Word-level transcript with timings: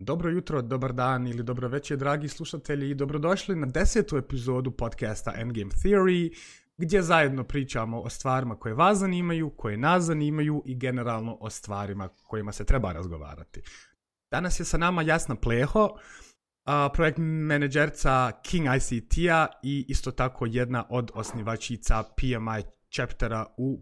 Dobro 0.00 0.30
jutro, 0.30 0.62
dobar 0.62 0.92
dan 0.92 1.26
ili 1.26 1.42
dobro 1.42 1.68
večer, 1.68 1.98
dragi 1.98 2.28
slušatelji 2.28 2.90
i 2.90 2.94
dobrodošli 2.94 3.56
na 3.56 3.66
desetu 3.66 4.16
epizodu 4.16 4.70
podcasta 4.70 5.32
Endgame 5.36 5.70
Theory, 5.70 6.36
gdje 6.76 7.02
zajedno 7.02 7.44
pričamo 7.44 8.00
o 8.00 8.08
stvarima 8.08 8.56
koje 8.56 8.74
vas 8.74 8.98
zanimaju, 8.98 9.50
koje 9.50 9.76
nas 9.76 10.04
zanimaju 10.04 10.62
i 10.66 10.74
generalno 10.74 11.38
o 11.40 11.50
stvarima 11.50 12.08
kojima 12.08 12.52
se 12.52 12.64
treba 12.64 12.92
razgovarati. 12.92 13.62
Danas 14.30 14.60
je 14.60 14.64
sa 14.64 14.78
nama 14.78 15.02
Jasna 15.02 15.34
Pleho, 15.34 15.88
projekt 16.94 17.18
menedžerca 17.20 18.32
King 18.42 18.66
ICT-a 18.76 19.46
i 19.62 19.86
isto 19.88 20.10
tako 20.10 20.46
jedna 20.46 20.86
od 20.90 21.10
osnivačica 21.14 22.02
PMI 22.02 22.62
chaptera 22.96 23.46
u, 23.56 23.80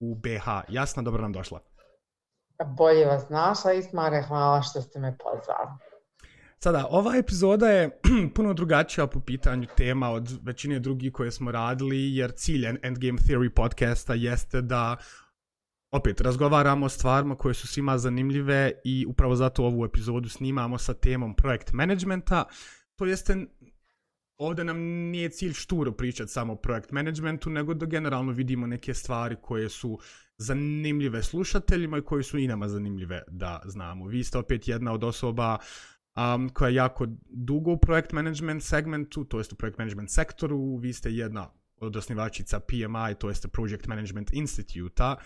u 0.00 0.14
BH. 0.14 0.46
Jasna, 0.68 1.02
dobro 1.02 1.22
nam 1.22 1.32
došla. 1.32 1.71
Bolje 2.64 3.06
vas 3.06 3.28
našla, 3.28 3.72
Ismare, 3.72 4.22
hvala 4.28 4.62
što 4.62 4.82
ste 4.82 4.98
me 4.98 5.16
pozvali. 5.18 5.70
Sada, 6.58 6.86
ova 6.90 7.16
epizoda 7.16 7.70
je 7.70 8.00
puno 8.34 8.54
drugačija 8.54 9.06
po 9.06 9.20
pitanju 9.20 9.66
tema 9.76 10.10
od 10.10 10.38
većine 10.42 10.78
drugih 10.78 11.12
koje 11.12 11.30
smo 11.30 11.50
radili, 11.50 12.16
jer 12.16 12.32
cilj 12.36 12.66
Endgame 12.66 13.18
Theory 13.18 13.48
podcasta 13.48 14.14
jeste 14.14 14.60
da 14.60 14.96
opet 15.92 16.20
razgovaramo 16.20 16.86
o 16.86 16.88
stvarima 16.88 17.34
koje 17.34 17.54
su 17.54 17.66
svima 17.66 17.98
zanimljive 17.98 18.72
i 18.84 19.06
upravo 19.08 19.36
zato 19.36 19.64
ovu 19.64 19.84
epizodu 19.84 20.28
snimamo 20.28 20.78
sa 20.78 20.94
temom 20.94 21.34
projekt 21.34 21.72
managementa. 21.72 22.44
To 22.96 23.04
jeste, 23.04 23.36
ovdje 24.38 24.64
nam 24.64 24.78
nije 24.80 25.30
cilj 25.30 25.52
šturo 25.52 25.92
pričati 25.92 26.30
samo 26.30 26.52
o 26.52 26.56
projekt 26.56 26.90
managementu, 26.90 27.50
nego 27.50 27.74
da 27.74 27.86
generalno 27.86 28.32
vidimo 28.32 28.66
neke 28.66 28.94
stvari 28.94 29.36
koje 29.42 29.68
su 29.68 29.98
zanimljive 30.38 31.22
slušateljima 31.22 31.98
i 31.98 32.02
koje 32.02 32.22
su 32.22 32.38
i 32.38 32.46
nama 32.46 32.68
zanimljive 32.68 33.22
da 33.28 33.60
znamo. 33.64 34.06
Vi 34.06 34.24
ste 34.24 34.38
opet 34.38 34.68
jedna 34.68 34.92
od 34.92 35.04
osoba 35.04 35.58
um, 36.16 36.48
koja 36.48 36.68
je 36.68 36.74
jako 36.74 37.06
dugo 37.30 37.72
u 37.72 37.78
projekt 37.78 38.12
management 38.12 38.62
segmentu, 38.62 39.24
to 39.24 39.38
jest 39.38 39.52
u 39.52 39.56
projekt 39.56 39.78
management 39.78 40.10
sektoru, 40.10 40.76
vi 40.76 40.92
ste 40.92 41.10
jedna 41.10 41.50
od 41.76 41.96
osnivačica 41.96 42.60
PMI, 42.60 43.14
to 43.18 43.28
jest 43.28 43.46
Project 43.52 43.86
Management 43.86 44.32
Instituta, 44.32 45.16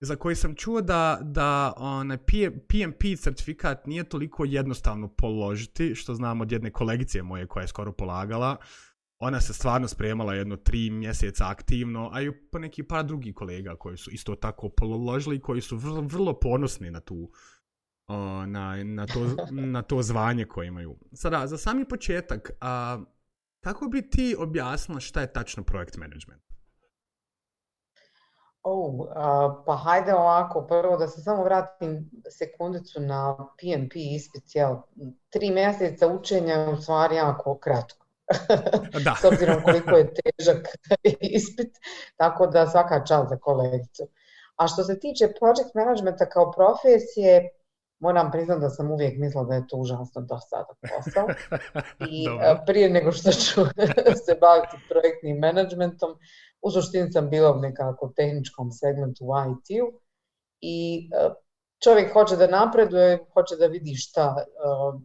za 0.00 0.16
koji 0.16 0.36
sam 0.36 0.54
čuo 0.54 0.80
da, 0.80 1.18
da 1.22 1.72
onaj 1.76 2.16
PMP 2.68 3.02
certifikat 3.18 3.86
nije 3.86 4.04
toliko 4.04 4.44
jednostavno 4.44 5.08
položiti, 5.08 5.94
što 5.94 6.14
znam 6.14 6.40
od 6.40 6.52
jedne 6.52 6.70
kolegice 6.70 7.22
moje 7.22 7.46
koja 7.46 7.62
je 7.62 7.68
skoro 7.68 7.92
polagala. 7.92 8.56
Ona 9.22 9.40
se 9.40 9.52
stvarno 9.52 9.88
spremala 9.88 10.34
jedno 10.34 10.56
tri 10.56 10.90
mjeseca 10.90 11.44
aktivno, 11.48 12.10
a 12.12 12.22
i 12.22 12.32
po 12.32 12.58
neki 12.58 12.82
par 12.82 13.04
drugih 13.04 13.34
kolega 13.34 13.76
koji 13.76 13.96
su 13.96 14.10
isto 14.10 14.34
tako 14.34 14.68
položili 14.68 15.36
i 15.36 15.40
koji 15.40 15.60
su 15.60 15.76
vrlo, 15.76 16.00
vrlo 16.00 16.40
ponosni 16.40 16.90
na 16.90 17.00
tu 17.00 17.30
na, 18.46 18.84
na, 18.84 19.06
to, 19.06 19.20
na 19.74 19.82
to 19.82 20.02
zvanje 20.02 20.44
koje 20.44 20.66
imaju. 20.66 20.96
Sada, 21.12 21.46
za 21.46 21.58
sami 21.58 21.88
početak, 21.88 22.50
a, 22.60 22.98
kako 23.60 23.88
bi 23.88 24.10
ti 24.10 24.36
objasnila 24.38 25.00
šta 25.00 25.20
je 25.20 25.32
tačno 25.32 25.64
projekt 25.64 25.96
management? 25.96 26.42
Oh, 28.62 28.94
uh, 28.94 29.06
pa 29.66 29.76
hajde 29.76 30.14
ovako, 30.14 30.66
prvo 30.66 30.96
da 30.96 31.08
se 31.08 31.22
samo 31.22 31.44
vratim 31.44 32.10
sekundicu 32.30 33.00
na 33.00 33.36
PMP 33.36 33.92
ispit, 33.94 34.42
jel? 34.54 34.76
Tri 35.30 35.50
mjeseca 35.50 36.08
učenja 36.08 36.54
je 36.54 36.68
u 36.68 36.76
stvari 36.76 37.16
jako 37.16 37.58
kratko. 37.58 37.99
Da. 39.04 39.14
S 39.20 39.24
obzirom 39.24 39.62
koliko 39.62 39.90
je 39.96 40.14
težak 40.14 40.68
ispit, 41.38 41.76
tako 42.16 42.46
da 42.46 42.66
svaka 42.66 43.04
čal 43.04 43.26
za 43.28 43.36
kolegicu. 43.36 44.02
A 44.56 44.68
što 44.68 44.84
se 44.84 44.98
tiče 45.00 45.32
project 45.38 45.74
managementa 45.74 46.28
kao 46.28 46.52
profesije, 46.52 47.48
moram 48.00 48.30
priznati 48.30 48.60
da 48.60 48.70
sam 48.70 48.90
uvijek 48.90 49.18
mislila 49.18 49.44
da 49.44 49.54
je 49.54 49.66
to 49.66 49.76
užasno 49.76 50.20
dosadan 50.20 50.76
posao. 50.80 51.26
I 52.10 52.26
prije 52.66 52.90
nego 52.90 53.12
što 53.12 53.32
ću 53.32 53.60
se 54.26 54.36
baviti 54.40 54.76
projektnim 54.88 55.38
managementom, 55.38 56.10
u 56.62 56.70
suštini 56.70 57.12
sam 57.12 57.30
bila 57.30 57.52
u 57.52 57.60
nekako 57.60 58.12
tehničkom 58.16 58.70
segmentu 58.70 59.24
u 59.24 59.32
IT-u 59.50 60.00
i 60.60 61.08
e, 61.14 61.30
čovjek 61.84 62.12
hoće 62.12 62.36
da 62.36 62.46
napreduje, 62.46 63.24
hoće 63.34 63.56
da 63.56 63.66
vidi 63.66 63.94
šta 63.94 64.34
e, 64.38 64.44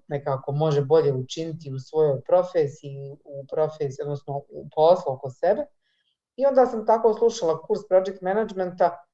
nekako 0.08 0.52
može 0.52 0.82
bolje 0.82 1.14
učiniti 1.14 1.74
u 1.74 1.80
svojoj 1.80 2.22
profesiji, 2.22 3.18
u 3.24 3.46
profesiji, 3.52 4.04
odnosno 4.04 4.38
u 4.38 4.70
poslu 4.76 5.14
oko 5.14 5.30
sebe. 5.30 5.66
I 6.36 6.46
onda 6.46 6.66
sam 6.66 6.86
tako 6.86 7.14
slušala 7.14 7.62
kurs 7.62 7.88
project 7.90 8.22
managementa 8.22 9.06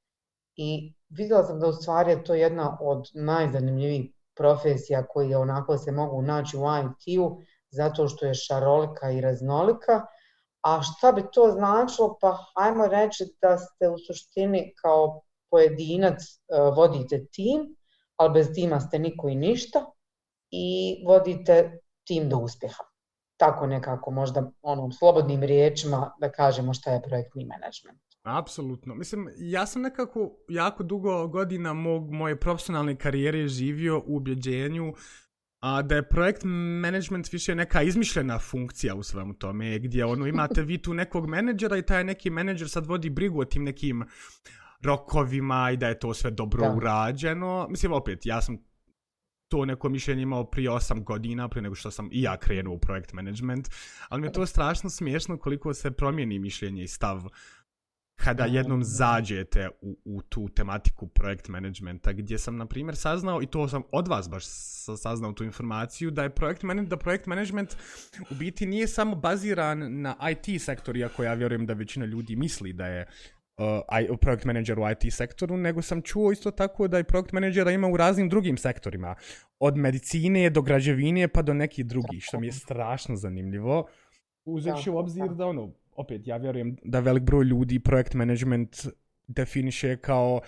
i 0.56 0.94
vidjela 1.08 1.42
sam 1.42 1.60
da 1.60 1.66
u 1.66 1.72
stvari 1.72 2.10
je 2.10 2.24
to 2.24 2.34
jedna 2.34 2.78
od 2.80 3.10
najzanimljivijih 3.14 4.10
profesija 4.36 5.06
koji 5.06 5.34
onako 5.34 5.78
se 5.78 5.92
mogu 5.92 6.22
naći 6.22 6.56
u 6.56 6.60
IT-u 6.60 7.40
zato 7.70 8.08
što 8.08 8.26
je 8.26 8.34
šarolika 8.34 9.10
i 9.10 9.20
raznolika. 9.20 10.06
A 10.62 10.82
šta 10.82 11.12
bi 11.12 11.22
to 11.32 11.50
značilo? 11.50 12.18
Pa 12.20 12.38
hajmo 12.54 12.86
reći 12.86 13.36
da 13.42 13.58
ste 13.58 13.88
u 13.88 13.98
suštini 13.98 14.74
kao 14.82 15.22
pojedinac 15.52 16.22
e, 16.22 16.36
vodite 16.76 17.26
tim, 17.26 17.76
ali 18.16 18.32
bez 18.32 18.48
tima 18.54 18.80
ste 18.80 18.98
niko 18.98 19.28
i 19.28 19.34
ništa 19.34 19.84
i 20.50 20.96
vodite 21.06 21.78
tim 22.04 22.28
do 22.28 22.36
uspjeha. 22.36 22.84
Tako 23.36 23.66
nekako 23.66 24.10
možda 24.10 24.50
onom 24.62 24.92
slobodnim 24.92 25.42
riječima 25.42 26.12
da 26.20 26.32
kažemo 26.32 26.74
šta 26.74 26.90
je 26.90 27.02
projektni 27.02 27.44
menadžment. 27.44 28.00
Apsolutno. 28.22 28.94
Mislim, 28.94 29.28
ja 29.38 29.66
sam 29.66 29.82
nekako 29.82 30.30
jako 30.48 30.82
dugo 30.82 31.28
godina 31.28 31.72
mog, 31.72 32.10
moje 32.10 32.40
profesionalne 32.40 32.96
karijere 32.96 33.48
živio 33.48 33.98
u 33.98 34.16
ubjeđenju 34.16 34.94
a 35.62 35.82
da 35.82 35.94
je 35.94 36.08
projekt 36.08 36.42
management 36.82 37.32
više 37.32 37.54
neka 37.54 37.82
izmišljena 37.82 38.38
funkcija 38.38 38.94
u 38.94 39.02
svemu 39.02 39.34
tome, 39.34 39.78
gdje 39.78 40.04
ono 40.04 40.26
imate 40.26 40.62
vi 40.62 40.82
tu 40.82 40.94
nekog 40.94 41.28
menadžera 41.28 41.76
i 41.76 41.82
taj 41.82 42.04
neki 42.04 42.30
menadžer 42.30 42.70
sad 42.70 42.86
vodi 42.86 43.10
brigu 43.10 43.40
o 43.40 43.44
tim 43.44 43.64
nekim 43.64 44.04
rokovima 44.82 45.70
i 45.70 45.76
da 45.76 45.88
je 45.88 45.98
to 45.98 46.14
sve 46.14 46.30
dobro 46.30 46.62
da. 46.62 46.74
urađeno. 46.74 47.66
Mislim, 47.70 47.92
opet, 47.92 48.26
ja 48.26 48.42
sam 48.42 48.58
to 49.48 49.64
neko 49.64 49.88
mišljenje 49.88 50.22
imao 50.22 50.44
prije 50.44 50.70
8 50.70 51.04
godina, 51.04 51.48
prije 51.48 51.62
nego 51.62 51.74
što 51.74 51.90
sam 51.90 52.08
i 52.12 52.22
ja 52.22 52.36
krenuo 52.36 52.74
u 52.74 52.78
projekt 52.78 53.12
management, 53.12 53.68
ali 54.08 54.20
mi 54.20 54.26
je 54.26 54.32
to 54.32 54.46
strašno 54.46 54.90
smiješno 54.90 55.38
koliko 55.38 55.74
se 55.74 55.90
promijeni 55.90 56.38
mišljenje 56.38 56.82
i 56.82 56.88
stav 56.88 57.22
kada 58.16 58.44
jednom 58.44 58.84
zađete 58.84 59.68
u, 59.80 59.98
u 60.04 60.22
tu 60.22 60.48
tematiku 60.48 61.06
projekt 61.06 61.48
managementa, 61.48 62.12
gdje 62.12 62.38
sam, 62.38 62.56
na 62.56 62.66
primjer, 62.66 62.96
saznao, 62.96 63.42
i 63.42 63.46
to 63.46 63.68
sam 63.68 63.82
od 63.92 64.08
vas 64.08 64.28
baš 64.30 64.44
saznao 64.96 65.32
tu 65.32 65.44
informaciju, 65.44 66.10
da 66.10 66.22
je 66.22 66.34
projekt, 66.34 66.62
manage, 66.62 66.88
da 66.88 66.96
projekt 66.96 67.26
management 67.26 67.76
u 68.30 68.34
biti 68.34 68.66
nije 68.66 68.88
samo 68.88 69.16
baziran 69.16 70.00
na 70.00 70.16
IT 70.30 70.62
sektor, 70.62 70.96
iako 70.96 71.24
ja 71.24 71.34
vjerujem 71.34 71.66
da 71.66 71.74
većina 71.74 72.06
ljudi 72.06 72.36
misli 72.36 72.72
da 72.72 72.86
je 72.86 73.06
uh, 73.58 74.18
projekt 74.20 74.44
manager 74.44 74.78
u 74.78 74.82
IT 74.90 75.12
sektoru, 75.14 75.56
nego 75.56 75.82
sam 75.82 76.02
čuo 76.02 76.32
isto 76.32 76.50
tako 76.50 76.88
da 76.88 76.96
je 76.96 77.04
projekt 77.04 77.32
menadžera 77.32 77.70
ima 77.70 77.88
u 77.88 77.96
raznim 77.96 78.28
drugim 78.28 78.56
sektorima. 78.56 79.14
Od 79.58 79.76
medicine 79.76 80.50
do 80.50 80.62
građevine 80.62 81.28
pa 81.28 81.42
do 81.42 81.54
nekih 81.54 81.86
drugih, 81.86 82.22
što 82.22 82.40
mi 82.40 82.46
je 82.46 82.52
strašno 82.52 83.16
zanimljivo. 83.16 83.86
Uzevši 84.44 84.90
u 84.90 84.96
obzir 84.96 85.28
da 85.28 85.46
ono, 85.46 85.72
opet, 85.96 86.26
ja 86.26 86.36
vjerujem 86.36 86.76
da 86.84 87.00
velik 87.00 87.22
broj 87.22 87.44
ljudi 87.44 87.78
projekt 87.78 88.14
management 88.14 88.86
definiše 89.26 89.96
kao 89.96 90.40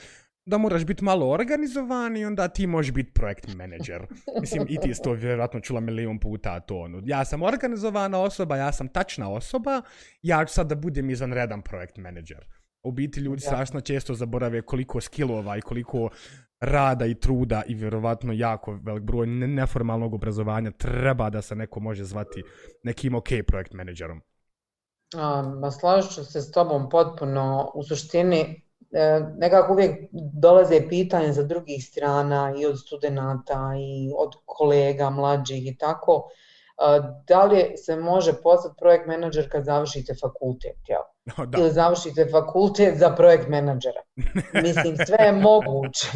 da 0.47 0.59
moraš 0.59 0.85
biti 0.85 1.05
malo 1.05 1.31
organizovan 1.31 2.17
i 2.17 2.25
onda 2.25 2.49
ti 2.49 2.67
možeš 2.67 2.93
biti 2.93 3.13
projekt 3.13 3.55
manager. 3.55 4.07
Mislim, 4.41 4.67
i 4.69 4.79
ti 4.83 4.95
si 4.95 5.03
to 5.03 5.13
vjerojatno 5.13 5.61
čula 5.61 5.81
milijon 5.81 6.19
puta 6.19 6.61
to. 6.61 6.79
Ono. 6.79 7.03
Ja 7.05 7.25
sam 7.25 7.43
organizovana 7.43 8.21
osoba, 8.21 8.57
ja 8.57 8.73
sam 8.73 8.89
tačna 8.89 9.31
osoba, 9.31 9.83
ja 10.23 10.45
ću 10.45 10.55
sad 10.55 10.69
da 10.69 10.75
budem 10.75 11.11
izvanredan 11.11 11.63
projekt 11.63 11.97
manager. 11.97 12.47
U 12.85 12.93
biti 12.93 13.21
ljudi 13.21 13.43
ja. 13.45 13.47
strašno 13.47 13.81
često 13.81 14.15
zaborave 14.15 14.63
koliko 14.63 15.01
skillova 15.01 15.57
i 15.57 15.61
koliko 15.61 16.09
rada 16.61 17.07
i 17.07 17.15
truda 17.15 17.63
i 17.67 17.75
vjerovatno 17.75 18.33
jako 18.33 18.79
velik 18.83 19.03
broj 19.03 19.27
neformalnog 19.27 20.15
obrazovanja 20.15 20.71
treba 20.71 21.31
da 21.31 21.43
se 21.43 21.55
neko 21.55 21.81
može 21.81 22.05
zvati 22.05 22.43
nekim 22.83 23.15
ok 23.15 23.29
projekt 23.47 23.73
managerom. 23.73 24.21
Ma 25.61 25.71
slažu 25.71 26.09
ću 26.09 26.25
se 26.25 26.41
s 26.41 26.51
tobom 26.51 26.89
potpuno. 26.89 27.71
U 27.75 27.83
suštini 27.83 28.41
e, 28.93 29.21
nekako 29.37 29.73
uvijek 29.73 30.09
dolaze 30.13 30.89
pitanje 30.89 31.33
za 31.33 31.43
drugih 31.43 31.85
strana 31.85 32.55
i 32.59 32.67
od 32.67 32.79
studenta 32.81 33.73
i 33.79 34.13
od 34.19 34.33
kolega 34.45 35.11
mlađih 35.11 35.67
i 35.67 35.77
tako. 35.77 36.23
E, 36.23 37.01
da 37.29 37.45
li 37.45 37.77
se 37.77 37.97
može 37.97 38.33
postati 38.43 38.75
projekt 38.79 39.07
menadžer 39.07 39.51
kad 39.51 39.65
završite 39.65 40.15
fakultet? 40.21 40.77
Jel? 40.89 41.03
No, 41.25 41.47
da. 41.47 41.59
Ili 41.59 41.71
završite 41.73 42.29
fakultet 42.31 42.99
za 42.99 43.11
projekt 43.17 43.49
menadžera? 43.49 44.03
Mislim, 44.63 44.97
sve 45.07 45.25
je 45.27 45.33
moguće. 45.33 46.09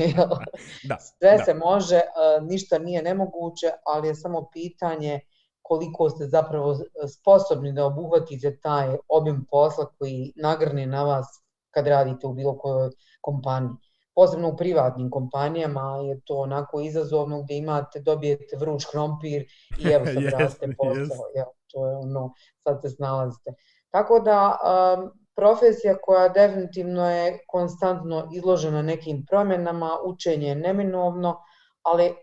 Da, 0.89 0.97
sve 0.99 1.37
da. 1.39 1.45
se 1.45 1.55
može, 1.55 1.97
e, 1.97 2.05
ništa 2.41 2.79
nije 2.79 3.03
nemoguće, 3.03 3.71
ali 3.87 4.09
je 4.09 4.15
samo 4.15 4.49
pitanje 4.53 5.21
koliko 5.63 6.11
ste 6.11 6.27
zapravo 6.27 6.77
sposobni 7.19 7.73
da 7.73 7.87
obuhvatite 7.87 8.59
taj 8.61 8.97
obim 9.09 9.47
posla 9.51 9.87
koji 9.99 10.33
nagrne 10.37 10.87
na 10.87 11.05
vas 11.05 11.27
kad 11.71 11.87
radite 11.87 12.27
u 12.27 12.33
bilo 12.33 12.59
kojoj 12.59 12.91
kompaniji. 13.21 13.77
posebno 14.15 14.49
u 14.49 14.57
privatnim 14.57 15.11
kompanijama 15.11 15.97
je 15.97 16.21
to 16.25 16.37
onako 16.37 16.81
izazovno 16.81 17.43
gdje 17.43 17.57
imate, 17.57 18.01
dobijete 18.01 18.57
vruć 18.57 18.85
krompir 18.85 19.47
i 19.79 19.89
evo 19.89 20.07
sad 20.07 20.15
yes, 20.25 20.39
raste 20.39 20.75
posao, 20.79 21.25
yes. 21.37 21.45
to 21.73 21.89
je 21.89 21.97
ono, 21.97 22.33
sad 22.65 22.81
se 22.83 22.91
snalazite. 22.91 23.55
Tako 23.91 24.21
da 24.21 24.59
um, 24.59 25.11
profesija 25.37 25.97
koja 26.03 26.29
definitivno 26.29 27.11
je 27.11 27.39
konstantno 27.49 28.29
izložena 28.33 28.83
nekim 28.83 29.25
promjenama, 29.31 29.91
učenje 30.05 30.49
je 30.49 30.55
neminovno, 30.55 31.43
ali 31.83 32.15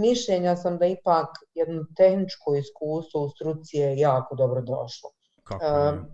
mišljenja 0.00 0.56
sam 0.56 0.78
da 0.78 0.86
ipak 0.86 1.26
jedno 1.54 1.84
tehničko 1.96 2.54
iskustvo 2.54 3.22
u 3.22 3.28
struci 3.28 3.76
je 3.76 3.98
jako 3.98 4.34
dobro 4.34 4.60
došlo. 4.60 5.10
Kako 5.44 5.64
je? 5.64 5.88
Um, 5.88 6.06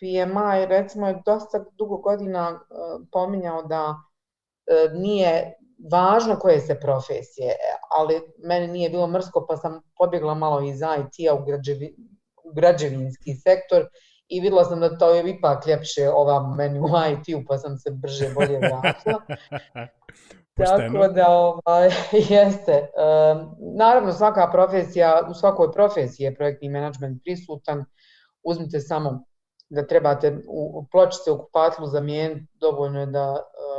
PMI 0.00 0.66
recimo 0.66 1.08
je 1.08 1.22
dosta 1.26 1.64
dugo 1.78 1.96
godina 1.96 2.50
uh, 2.50 3.06
pominjao 3.12 3.62
da 3.62 3.90
uh, 3.90 4.92
nije 5.00 5.54
važno 5.90 6.36
koje 6.36 6.60
se 6.60 6.80
profesije, 6.80 7.54
ali 7.98 8.20
meni 8.38 8.68
nije 8.68 8.90
bilo 8.90 9.06
mrsko 9.06 9.46
pa 9.48 9.56
sam 9.56 9.80
pobjegla 9.98 10.34
malo 10.34 10.60
iz 10.62 10.80
IT-a 10.80 11.34
u, 11.34 11.44
građevi, 11.44 11.96
u 12.44 12.52
građevinski 12.52 13.34
sektor 13.34 13.86
i 14.36 14.40
videla 14.40 14.64
sam 14.64 14.80
da 14.80 14.98
to 14.98 15.14
je 15.14 15.30
ipak 15.30 15.66
ljepše 15.66 16.10
ova 16.10 16.54
meni 16.56 16.80
u 16.80 16.86
IT-u 16.86 17.44
pa 17.48 17.58
sam 17.58 17.78
se 17.78 17.90
brže 17.90 18.28
bolje 18.34 18.58
vratila. 18.58 19.20
Tako 20.56 21.08
da, 21.08 21.26
ovaj, 21.28 21.90
jeste. 22.30 22.72
Um, 22.72 23.56
naravno, 23.76 24.12
svaka 24.12 24.48
profesija, 24.52 25.28
u 25.30 25.34
svakoj 25.34 25.72
profesiji 25.72 26.24
je 26.24 26.34
projektni 26.34 26.68
menadžment 26.68 27.22
prisutan. 27.22 27.84
Uzmite 28.42 28.80
samo 28.80 29.24
da 29.68 29.86
trebate 29.86 30.38
u 30.48 30.86
pločice 30.90 31.30
u 31.30 31.38
kupatlu 31.38 31.86
zamijeniti, 31.86 32.46
dovoljno 32.60 33.00
je 33.00 33.06
da, 33.06 33.30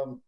um, 0.06 0.22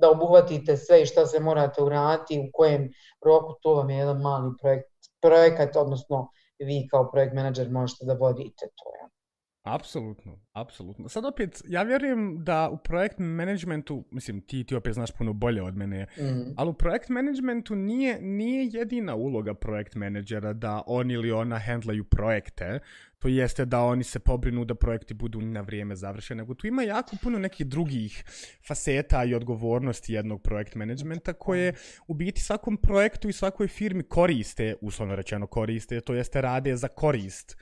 da 0.00 0.10
obuhvatite 0.10 0.76
sve 0.76 1.02
i 1.02 1.06
šta 1.06 1.26
se 1.26 1.40
morate 1.40 1.82
uraditi, 1.82 2.38
u 2.48 2.50
kojem 2.52 2.92
roku, 3.24 3.54
to 3.62 3.74
vam 3.74 3.90
je 3.90 3.96
jedan 3.96 4.20
mali 4.20 4.52
projekt, 4.60 4.88
projekat, 5.22 5.76
odnosno 5.76 6.28
vi 6.58 6.88
kao 6.90 7.10
projekt 7.10 7.34
menadžer 7.34 7.70
možete 7.70 8.04
da 8.04 8.14
vodite 8.14 8.66
to. 8.76 8.92
Ja. 9.02 9.19
Apsolutno, 9.62 10.38
apsolutno. 10.52 11.08
Sad 11.08 11.24
opet, 11.24 11.62
ja 11.68 11.82
vjerujem 11.82 12.44
da 12.44 12.68
u 12.70 12.78
projekt 12.78 13.18
managementu, 13.18 14.04
mislim, 14.10 14.40
ti, 14.40 14.64
ti 14.64 14.74
opet 14.74 14.94
znaš 14.94 15.10
puno 15.10 15.32
bolje 15.32 15.62
od 15.62 15.76
mene, 15.76 16.06
mm. 16.18 16.54
ali 16.56 16.70
u 16.70 16.72
projekt 16.72 17.08
managementu 17.08 17.74
nije, 17.74 18.20
nije 18.20 18.68
jedina 18.72 19.14
uloga 19.14 19.54
projekt 19.54 19.94
menadžera 19.94 20.52
da 20.52 20.82
on 20.86 21.10
ili 21.10 21.32
ona 21.32 21.58
handlaju 21.58 22.04
projekte, 22.04 22.78
to 23.18 23.28
jeste 23.28 23.64
da 23.64 23.80
oni 23.80 24.04
se 24.04 24.18
pobrinu 24.18 24.64
da 24.64 24.74
projekti 24.74 25.14
budu 25.14 25.40
na 25.40 25.60
vrijeme 25.60 25.96
završeni, 25.96 26.38
nego 26.38 26.54
tu 26.54 26.66
ima 26.66 26.82
jako 26.82 27.16
puno 27.22 27.38
nekih 27.38 27.66
drugih 27.66 28.24
faseta 28.66 29.24
i 29.24 29.34
odgovornosti 29.34 30.12
jednog 30.12 30.42
projekt 30.42 30.74
managementa 30.74 31.32
koje 31.32 31.74
u 32.08 32.14
biti 32.14 32.40
svakom 32.40 32.76
projektu 32.76 33.28
i 33.28 33.32
svakoj 33.32 33.68
firmi 33.68 34.02
koriste, 34.02 34.74
uslovno 34.80 35.16
rečeno 35.16 35.46
koriste, 35.46 36.00
to 36.00 36.14
jeste 36.14 36.40
rade 36.40 36.76
za 36.76 36.88
korist 36.88 37.56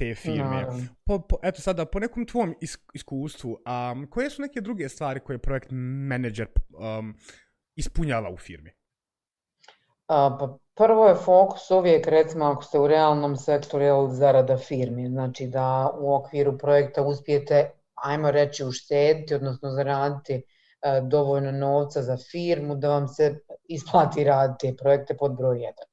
te 0.00 0.14
firme. 0.14 0.62
No. 0.62 0.78
Po, 1.04 1.18
po, 1.28 1.38
eto 1.42 1.60
sada, 1.62 1.84
po 1.84 2.00
nekom 2.00 2.24
tvom 2.26 2.54
is, 2.60 2.78
iskustvu, 2.94 3.50
um, 3.52 4.06
koje 4.10 4.30
su 4.30 4.42
neke 4.42 4.60
druge 4.60 4.88
stvari 4.88 5.20
koje 5.20 5.38
projekt 5.38 5.68
manager 6.08 6.48
um, 6.48 7.14
ispunjava 7.76 8.30
u 8.30 8.36
firmi? 8.36 8.72
A, 10.08 10.36
pa 10.40 10.56
prvo 10.74 11.08
je 11.08 11.14
fokus 11.14 11.70
uvijek, 11.70 12.06
recimo, 12.06 12.44
ako 12.44 12.62
ste 12.62 12.78
u 12.78 12.86
realnom 12.88 13.36
sektoru, 13.36 13.84
je 13.84 14.14
zarada 14.14 14.56
firmi. 14.56 15.08
Znači 15.08 15.46
da 15.46 15.90
u 15.98 16.14
okviru 16.14 16.58
projekta 16.58 17.02
uspijete, 17.02 17.70
ajmo 17.94 18.30
reći, 18.30 18.64
uštediti, 18.64 19.34
odnosno 19.34 19.70
zaraditi 19.70 20.42
a, 20.80 21.00
dovoljno 21.00 21.52
novca 21.52 22.02
za 22.02 22.16
firmu, 22.16 22.74
da 22.74 22.88
vam 22.88 23.08
se 23.08 23.34
isplati 23.68 24.24
raditi 24.24 24.76
projekte 24.76 25.16
pod 25.16 25.36
broj 25.36 25.56
1. 25.56 25.89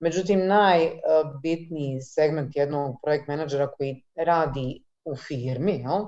Međutim, 0.00 0.46
najbitniji 0.46 2.00
segment 2.00 2.56
jednog 2.56 2.96
projekt 3.02 3.28
menadžera 3.28 3.66
koji 3.70 4.02
radi 4.16 4.84
u 5.04 5.16
firmi, 5.16 5.72
jel? 5.72 6.04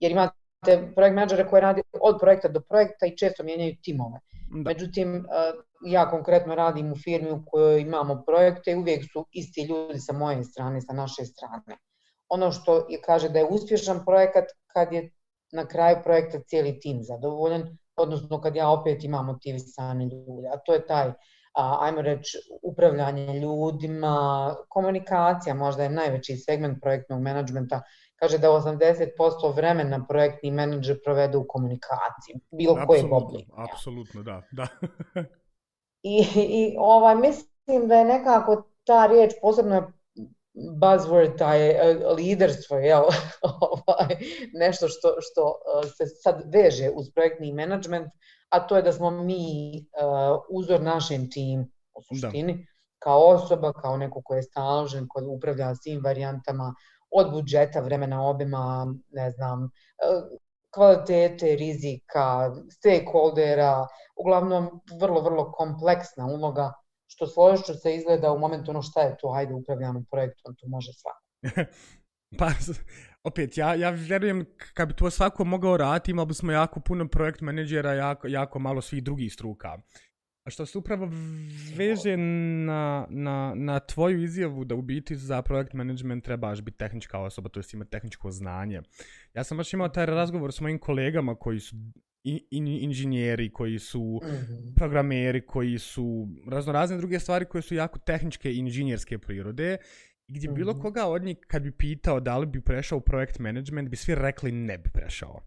jer 0.00 0.12
imate 0.12 0.92
projekt 0.94 1.14
menadžera 1.14 1.48
koji 1.48 1.60
radi 1.60 1.82
od 2.00 2.16
projekta 2.20 2.48
do 2.48 2.60
projekta 2.60 3.06
i 3.06 3.16
često 3.16 3.42
mijenjaju 3.42 3.76
timove. 3.82 4.20
Da. 4.50 4.70
Međutim, 4.70 5.26
ja 5.86 6.10
konkretno 6.10 6.54
radim 6.54 6.92
u 6.92 6.96
firmi 6.96 7.30
u 7.30 7.42
kojoj 7.46 7.80
imamo 7.80 8.22
projekte 8.26 8.72
i 8.72 8.76
uvijek 8.76 9.04
su 9.12 9.26
isti 9.32 9.62
ljudi 9.62 9.98
sa 9.98 10.12
moje 10.12 10.44
strane, 10.44 10.80
sa 10.80 10.92
naše 10.92 11.24
strane. 11.24 11.78
Ono 12.28 12.52
što 12.52 12.86
je 12.88 13.00
kaže 13.00 13.28
da 13.28 13.38
je 13.38 13.48
uspješan 13.50 14.04
projekat 14.04 14.44
kad 14.66 14.92
je 14.92 15.10
na 15.52 15.66
kraju 15.66 15.96
projekta 16.04 16.40
cijeli 16.40 16.80
tim 16.80 17.02
zadovoljen, 17.02 17.78
odnosno 17.96 18.40
kad 18.40 18.56
ja 18.56 18.68
opet 18.68 19.04
imam 19.04 19.26
motivisane 19.26 20.04
ljude, 20.04 20.48
a 20.54 20.58
to 20.58 20.74
je 20.74 20.86
taj 20.86 21.12
a, 21.52 21.78
ajmo 21.80 22.02
reći, 22.02 22.38
upravljanje 22.62 23.40
ljudima, 23.40 24.56
komunikacija 24.68 25.54
možda 25.54 25.82
je 25.82 25.90
najveći 25.90 26.36
segment 26.36 26.82
projektnog 26.82 27.20
menadžmenta. 27.20 27.82
Kaže 28.16 28.38
da 28.38 28.48
80% 28.48 29.54
vremena 29.56 30.06
projektni 30.08 30.50
menadžer 30.50 30.98
provede 31.04 31.38
u 31.38 31.46
komunikaciji, 31.48 32.40
bilo 32.50 32.86
koje 32.86 33.04
oblike. 33.10 33.52
Apsolutno, 33.72 34.22
da. 34.22 34.42
da. 34.52 34.66
I, 36.02 36.26
I 36.34 36.76
ovaj, 36.78 37.16
mislim 37.16 37.88
da 37.88 37.94
je 37.94 38.04
nekako 38.04 38.62
ta 38.84 39.06
riječ, 39.06 39.32
posebno 39.42 39.74
je 39.74 39.82
buzzword, 40.54 41.38
taj 41.38 41.70
e, 41.70 41.94
liderstvo, 42.16 42.76
jel? 42.76 43.02
ovaj, 43.60 44.16
nešto 44.52 44.88
što, 44.88 45.14
što 45.20 45.54
e, 45.84 45.88
se 45.88 46.06
sad 46.06 46.42
veže 46.52 46.90
uz 46.94 47.10
projektni 47.14 47.52
menadžment, 47.52 48.12
a 48.50 48.60
to 48.66 48.76
je 48.76 48.82
da 48.82 48.92
smo 48.92 49.10
mi 49.10 49.74
uh, 49.78 50.40
uzor 50.50 50.80
našem 50.80 51.30
timu 51.30 51.66
u 51.94 52.02
suštini, 52.02 52.54
da. 52.54 52.64
kao 52.98 53.20
osoba, 53.20 53.72
kao 53.72 53.96
neko 53.96 54.22
ko 54.24 54.34
je 54.34 54.42
staložen, 54.42 55.08
ko 55.08 55.22
upravlja 55.26 55.74
svim 55.74 56.00
varijantama 56.04 56.74
od 57.10 57.30
budžeta, 57.32 57.80
vremena 57.80 58.22
obima, 58.26 58.94
ne 59.10 59.30
znam, 59.30 59.62
uh, 59.62 60.38
kvalitete, 60.74 61.56
rizika, 61.56 62.50
stakeholdera, 62.70 63.86
uglavnom 64.16 64.80
vrlo, 65.00 65.20
vrlo 65.20 65.52
kompleksna 65.52 66.26
uloga, 66.26 66.72
što 67.06 67.26
složično 67.26 67.74
se 67.74 67.94
izgleda 67.94 68.32
u 68.32 68.38
momentu 68.38 68.70
ono 68.70 68.82
šta 68.82 69.02
je 69.02 69.16
to, 69.20 69.32
hajde 69.32 69.54
upravljamo 69.54 70.04
projektom, 70.10 70.54
to 70.60 70.68
može 70.68 70.92
svako. 70.92 71.24
pa, 72.38 72.50
opet, 73.28 73.58
ja, 73.58 73.74
ja 73.74 73.90
vjerujem 73.90 74.44
kad 74.74 74.88
bi 74.88 74.94
to 74.94 75.10
svako 75.10 75.44
mogao 75.44 75.76
raditi, 75.76 76.10
imali 76.10 76.26
bismo 76.26 76.52
jako 76.52 76.80
puno 76.80 77.08
projekt 77.08 77.40
menedžera, 77.40 77.92
jako, 77.92 78.28
jako 78.28 78.58
malo 78.58 78.80
svih 78.80 79.02
drugih 79.02 79.32
struka. 79.32 79.78
A 80.44 80.50
što 80.50 80.66
se 80.66 80.78
upravo 80.78 81.10
veže 81.76 82.16
na, 82.16 83.06
na, 83.10 83.52
na 83.56 83.80
tvoju 83.80 84.22
izjavu 84.22 84.64
da 84.64 84.74
u 84.74 84.82
biti 84.82 85.16
za 85.16 85.42
projekt 85.42 85.72
management 85.72 86.24
trebaš 86.24 86.60
biti 86.60 86.78
tehnička 86.78 87.18
osoba, 87.18 87.48
to 87.48 87.60
je 87.60 87.64
imati 87.72 87.90
tehničko 87.90 88.30
znanje. 88.30 88.82
Ja 89.34 89.44
sam 89.44 89.56
baš 89.56 89.72
imao 89.72 89.88
taj 89.88 90.06
razgovor 90.06 90.52
s 90.52 90.60
mojim 90.60 90.78
kolegama 90.78 91.34
koji 91.34 91.60
su 91.60 91.76
in, 92.24 92.38
in, 92.50 92.66
inženjeri, 92.66 93.52
koji 93.52 93.78
su 93.78 94.00
-hmm. 94.00 94.74
programeri, 94.76 95.46
koji 95.46 95.78
su 95.78 96.28
razno 96.48 96.72
razne 96.72 96.96
druge 96.96 97.20
stvari 97.20 97.44
koje 97.44 97.62
su 97.62 97.74
jako 97.74 97.98
tehničke 97.98 98.52
i 98.52 98.58
inženjerske 98.58 99.18
prirode 99.18 99.76
gdje 100.30 100.48
mm 100.48 100.52
-hmm. 100.52 100.56
bilo 100.56 100.80
koga 100.80 101.06
od 101.06 101.22
njih 101.22 101.36
kad 101.46 101.62
bi 101.62 101.72
pitao 101.72 102.20
da 102.20 102.38
li 102.38 102.46
bi 102.46 102.60
prešao 102.60 102.98
u 102.98 103.00
projekt 103.00 103.38
management, 103.38 103.88
bi 103.88 103.96
svi 103.96 104.14
rekli 104.14 104.52
ne 104.52 104.78
bi 104.78 104.90
prešao. 104.90 105.40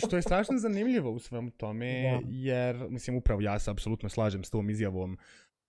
što 0.00 0.16
je 0.16 0.22
strašno 0.22 0.58
zanimljivo 0.58 1.10
u 1.10 1.18
svemu 1.18 1.50
tome, 1.50 1.86
yeah. 1.86 2.20
jer, 2.28 2.86
mislim, 2.90 3.16
upravo 3.16 3.40
ja 3.40 3.58
se 3.58 3.70
apsolutno 3.70 4.08
slažem 4.08 4.44
s 4.44 4.50
tom 4.50 4.70
izjavom, 4.70 5.18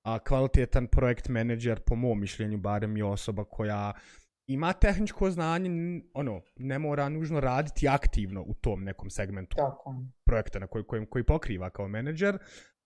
a 0.03 0.20
kvalitetan 0.20 0.88
projekt 0.88 1.29
manager, 1.29 1.79
po 1.79 1.96
mom 1.96 2.20
mišljenju, 2.20 2.58
barem 2.58 2.98
je 2.98 3.06
osoba 3.06 3.44
koja 3.44 3.94
ima 4.48 4.74
tehničko 4.74 5.32
znanje, 5.32 6.01
ono, 6.13 6.41
ne 6.56 6.79
mora 6.79 7.10
nužno 7.10 7.39
raditi 7.39 7.88
aktivno 7.88 8.41
u 8.41 8.53
tom 8.53 8.84
nekom 8.84 9.10
segmentu 9.10 9.56
Tako. 9.58 9.96
projekta 10.25 10.60
na 10.60 10.67
koji, 10.67 10.84
koji, 10.84 11.06
koji 11.06 11.24
pokriva 11.24 11.70
kao 11.70 11.88
menadžer, 11.88 12.38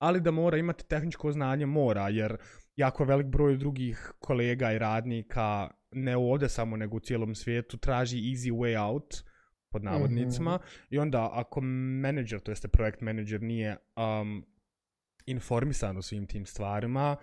ali 0.01 0.21
da 0.21 0.31
mora 0.31 0.57
imati 0.57 0.87
tehničko 0.87 1.31
znanje, 1.31 1.65
mora, 1.65 2.09
jer 2.09 2.37
jako 2.75 3.03
velik 3.03 3.27
broj 3.27 3.57
drugih 3.57 4.11
kolega 4.19 4.71
i 4.71 4.79
radnika, 4.79 5.71
ne 5.91 6.17
ovdje 6.17 6.49
samo, 6.49 6.77
nego 6.77 6.97
u 6.97 6.99
cijelom 6.99 7.35
svijetu, 7.35 7.77
traži 7.77 8.17
easy 8.17 8.51
way 8.51 8.87
out, 8.87 9.23
pod 9.71 9.83
navodnicima, 9.83 10.55
mm 10.55 10.59
-hmm. 10.59 10.87
i 10.89 10.99
onda 10.99 11.29
ako 11.33 11.61
menadžer, 11.61 12.39
to 12.39 12.51
jeste 12.51 12.67
projekt 12.67 13.01
menadžer, 13.01 13.41
nije 13.41 13.77
um, 13.97 14.45
informisan 15.25 15.97
o 15.97 16.01
svim 16.01 16.27
tim 16.27 16.45
stvarima, 16.45 17.15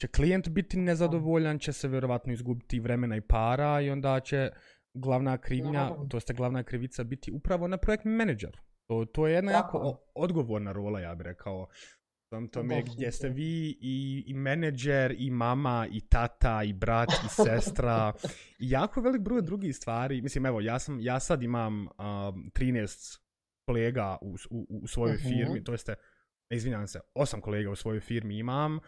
će 0.00 0.08
klijent 0.08 0.48
biti 0.48 0.78
nezadovoljan, 0.78 1.58
će 1.58 1.72
se 1.72 1.88
vjerovatno 1.88 2.32
izgubiti 2.32 2.80
vremena 2.80 3.16
i 3.16 3.20
para 3.20 3.80
i 3.80 3.90
onda 3.90 4.20
će 4.20 4.50
glavna 4.94 5.38
krivnja, 5.38 5.90
to 6.10 6.16
jeste 6.16 6.34
glavna 6.34 6.62
krivica 6.62 7.04
biti 7.04 7.32
upravo 7.32 7.68
na 7.68 7.76
projekt 7.76 8.04
menadžer. 8.04 8.60
To, 8.86 9.04
to 9.04 9.26
je 9.26 9.34
jedna 9.34 9.52
jako 9.52 9.96
odgovorna 10.14 10.72
rola, 10.72 11.00
ja 11.00 11.14
bih 11.14 11.24
rekao 11.24 11.68
tom 12.30 12.48
tome 12.48 12.82
gdje 12.82 13.12
ste 13.12 13.28
vi 13.28 13.78
i, 13.80 14.24
i 14.26 14.34
menadžer, 14.34 15.14
i 15.18 15.30
mama, 15.30 15.86
i 15.92 16.00
tata, 16.00 16.62
i 16.64 16.72
brat, 16.72 17.08
i 17.26 17.28
sestra, 17.28 18.12
i 18.58 18.70
jako 18.70 19.00
velik 19.00 19.22
broj 19.22 19.42
drugih 19.42 19.76
stvari. 19.76 20.22
Mislim, 20.22 20.46
evo, 20.46 20.60
ja, 20.60 20.78
sam, 20.78 21.00
ja 21.00 21.20
sad 21.20 21.42
imam 21.42 21.80
um, 21.80 22.50
13 22.54 23.18
kolega 23.66 24.18
u, 24.20 24.36
u, 24.50 24.66
u 24.82 24.86
svojoj 24.86 25.16
uh-huh. 25.16 25.28
firmi, 25.28 25.64
to 25.64 25.72
jeste, 25.72 25.94
izvinjam 26.50 26.86
se, 26.86 27.00
osam 27.14 27.40
kolega 27.40 27.70
u 27.70 27.76
svojoj 27.76 28.00
firmi 28.00 28.38
imam, 28.38 28.78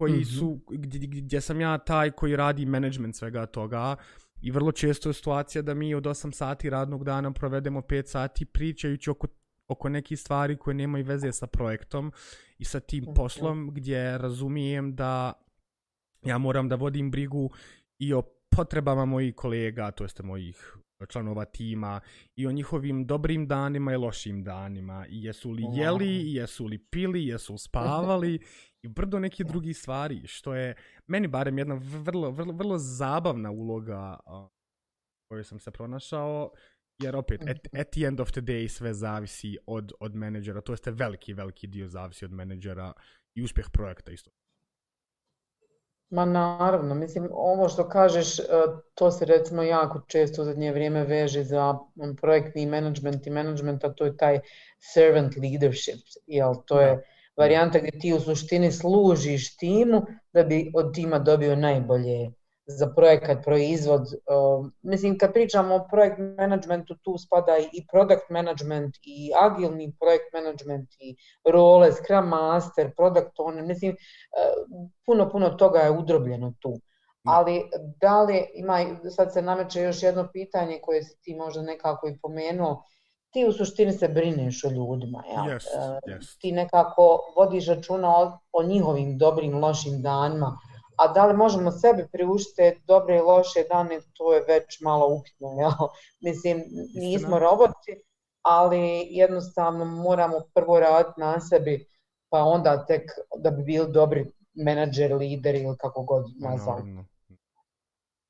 koji 0.00 0.12
uh-huh. 0.12 0.38
su, 0.38 0.60
gdje, 0.70 1.06
gdje 1.06 1.40
sam 1.40 1.60
ja 1.60 1.78
taj 1.78 2.10
koji 2.10 2.36
radi 2.36 2.66
management 2.66 3.16
svega 3.16 3.46
toga, 3.46 3.96
i 4.40 4.50
vrlo 4.50 4.72
često 4.72 5.08
je 5.08 5.12
situacija 5.12 5.62
da 5.62 5.74
mi 5.74 5.94
od 5.94 6.04
8 6.04 6.32
sati 6.32 6.70
radnog 6.70 7.04
dana 7.04 7.32
provedemo 7.32 7.80
5 7.80 8.06
sati 8.06 8.44
pričajući 8.44 9.10
oko 9.10 9.26
oko 9.68 9.88
nekih 9.88 10.20
stvari 10.20 10.56
koje 10.56 10.74
nemaju 10.74 11.04
veze 11.04 11.32
sa 11.32 11.46
projektom 11.46 12.12
i 12.58 12.64
sa 12.64 12.80
tim 12.80 13.06
poslom 13.14 13.70
gdje 13.74 14.18
razumijem 14.18 14.94
da 14.94 15.32
ja 16.22 16.38
moram 16.38 16.68
da 16.68 16.76
vodim 16.76 17.10
brigu 17.10 17.50
i 17.98 18.14
o 18.14 18.22
potrebama 18.56 19.04
mojih 19.04 19.34
kolega, 19.34 19.90
to 19.90 20.04
jeste 20.04 20.22
mojih 20.22 20.78
članova 21.06 21.44
tima 21.44 22.00
i 22.36 22.46
o 22.46 22.52
njihovim 22.52 23.06
dobrim 23.06 23.46
danima 23.46 23.92
i 23.92 23.96
lošim 23.96 24.42
danima. 24.42 25.06
I 25.08 25.24
jesu 25.24 25.50
li 25.50 25.64
jeli, 25.74 26.32
jesu 26.34 26.66
li 26.66 26.78
pili, 26.78 27.26
jesu 27.26 27.58
spavali 27.58 28.38
i 28.82 28.88
brdo 28.88 29.18
neki 29.18 29.44
drugi 29.44 29.74
stvari 29.74 30.26
što 30.26 30.54
je 30.54 30.74
meni 31.06 31.28
barem 31.28 31.58
jedna 31.58 31.74
vrlo, 31.74 32.30
vrlo, 32.30 32.52
vrlo 32.52 32.78
zabavna 32.78 33.50
uloga 33.50 34.18
koju 35.28 35.44
sam 35.44 35.58
se 35.58 35.70
pronašao 35.70 36.50
jer 36.98 37.16
opet 37.16 37.42
at, 37.42 37.56
mhm. 37.72 37.80
at 37.80 37.90
the 37.90 38.06
end 38.06 38.20
of 38.20 38.30
the 38.32 38.40
day 38.40 38.68
sve 38.68 38.94
zavisi 38.94 39.58
od, 39.66 39.92
od 40.00 40.14
menadžera, 40.14 40.60
to 40.60 40.72
jeste 40.72 40.90
veliki, 40.90 41.34
veliki 41.34 41.66
dio 41.66 41.88
zavisi 41.88 42.24
od 42.24 42.32
menadžera 42.32 42.92
i 43.34 43.42
uspjeh 43.42 43.66
projekta 43.72 44.12
isto. 44.12 44.30
Ma 46.10 46.24
naravno, 46.24 46.94
mislim, 46.94 47.28
ovo 47.32 47.68
što 47.68 47.88
kažeš, 47.88 48.38
e, 48.38 48.42
to 48.94 49.10
se 49.10 49.24
recimo 49.24 49.62
jako 49.62 50.00
često 50.08 50.42
u 50.42 50.44
zadnje 50.44 50.72
vrijeme 50.72 51.04
veže 51.04 51.44
za 51.44 51.74
projektni 52.20 52.66
management 52.66 53.26
i 53.26 53.30
management, 53.30 53.84
a 53.84 53.92
to 53.92 54.04
je 54.04 54.16
taj 54.16 54.40
servant 54.94 55.36
leadership, 55.36 56.00
jel, 56.26 56.54
to 56.66 56.80
je 56.80 57.02
varijanta 57.36 57.78
gdje 57.78 57.98
ti 58.00 58.12
u 58.12 58.20
suštini 58.20 58.72
služiš 58.72 59.56
timu 59.56 60.06
da 60.32 60.44
bi 60.44 60.72
od 60.74 60.94
tima 60.94 61.18
dobio 61.18 61.56
najbolje 61.56 62.30
za 62.68 62.86
projekat, 62.96 63.44
proizvod. 63.44 64.00
Uh, 64.00 64.66
mislim, 64.82 65.18
kad 65.18 65.32
pričamo 65.32 65.74
o 65.74 65.86
projekt 65.90 66.18
managementu, 66.38 66.94
tu 67.02 67.18
spada 67.18 67.58
i 67.58 67.86
product 67.92 68.30
management, 68.30 68.96
i 69.02 69.30
agilni 69.40 69.96
projekt 70.00 70.32
management, 70.32 70.88
i 71.00 71.16
role, 71.44 71.92
scrum 71.92 72.28
master, 72.28 72.94
product 72.96 73.38
owner. 73.38 73.66
Mislim, 73.66 73.92
uh, 73.92 74.82
puno, 75.06 75.30
puno 75.30 75.50
toga 75.50 75.78
je 75.78 75.90
udrobljeno 75.90 76.52
tu. 76.60 76.74
Ali 77.24 77.70
da 78.00 78.22
li 78.22 78.46
ima, 78.54 78.78
sad 79.16 79.32
se 79.32 79.42
nameće 79.42 79.82
još 79.82 80.02
jedno 80.02 80.28
pitanje 80.32 80.78
koje 80.82 81.02
si 81.02 81.16
ti 81.22 81.34
možda 81.34 81.62
nekako 81.62 82.08
i 82.08 82.18
pomenuo, 82.22 82.84
ti 83.30 83.44
u 83.48 83.52
suštini 83.52 83.92
se 83.92 84.08
brineš 84.08 84.64
o 84.64 84.70
ljudima, 84.70 85.22
ja? 85.34 85.42
Yes, 85.42 85.66
yes. 86.06 86.38
ti 86.40 86.52
nekako 86.52 87.18
vodiš 87.36 87.66
računa 87.66 88.08
o, 88.08 88.38
o 88.52 88.62
njihovim 88.62 89.18
dobrim, 89.18 89.58
lošim 89.58 90.02
danima, 90.02 90.58
a 90.98 91.12
da 91.12 91.26
li 91.26 91.36
možemo 91.36 91.70
sebe 91.70 92.08
priuštiti 92.12 92.80
dobre 92.86 93.16
i 93.16 93.20
loše 93.20 93.64
dane, 93.70 94.00
to 94.12 94.34
je 94.34 94.44
već 94.48 94.80
malo 94.80 95.14
upitno. 95.14 95.48
Ja? 95.60 95.72
Mislim, 96.26 96.62
nismo 96.94 97.38
roboti, 97.38 98.02
ali 98.42 99.06
jednostavno 99.10 99.84
moramo 99.84 100.40
prvo 100.54 100.80
raditi 100.80 101.20
na 101.20 101.40
sebi, 101.40 101.86
pa 102.28 102.42
onda 102.42 102.86
tek 102.86 103.02
da 103.36 103.50
bi 103.50 103.62
bili 103.62 103.92
dobri 103.92 104.32
menadžer, 104.54 105.16
lider 105.16 105.54
ili 105.54 105.76
kako 105.78 106.02
god 106.02 106.24
nazvali. 106.40 106.90
No, 106.90 107.00
no. 107.00 107.04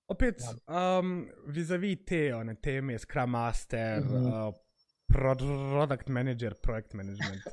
Opet, 0.09 0.35
um, 0.67 1.29
vis-a-vis 1.47 1.99
te 2.07 2.35
one 2.35 2.55
teme, 2.55 2.99
Scrum 2.99 3.31
Master, 3.31 4.01
mm 4.01 4.09
-hmm. 4.09 4.49
uh, 4.49 4.55
product 5.09 6.09
manager, 6.09 6.55
project 6.55 6.95
management. 6.95 7.43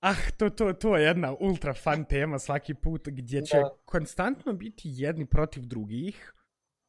Ah, 0.00 0.16
to, 0.36 0.50
to, 0.50 0.72
to 0.72 0.96
je 0.96 1.04
jedna 1.04 1.34
ultra 1.40 1.74
fun 1.74 2.04
tema 2.04 2.38
svaki 2.38 2.74
put 2.74 3.08
gdje 3.08 3.42
će 3.42 3.56
da. 3.56 3.70
konstantno 3.84 4.52
biti 4.52 4.82
jedni 4.84 5.26
protiv 5.26 5.62
drugih, 5.66 6.32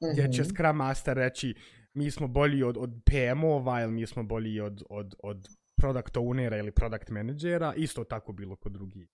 mm 0.02 0.06
-hmm. 0.06 0.12
gdje 0.12 0.32
će 0.32 0.42
mhm. 0.42 0.50
Scrum 0.50 0.76
Master 0.76 1.18
reći 1.18 1.56
mi 1.94 2.12
smo 2.12 2.28
bolji 2.28 2.64
od, 2.64 2.78
od 2.78 3.02
PM-ova 3.06 3.82
ili 3.82 3.92
mi 3.92 4.08
smo 4.08 4.24
bolji 4.24 4.60
od, 4.60 4.84
od, 4.90 5.16
od 5.24 5.48
product 5.78 6.16
ownera 6.16 6.60
ili 6.60 6.72
product 6.72 7.10
managera, 7.10 7.74
isto 7.78 8.04
tako 8.04 8.32
bilo 8.32 8.56
kod 8.56 8.72
drugih. 8.72 9.08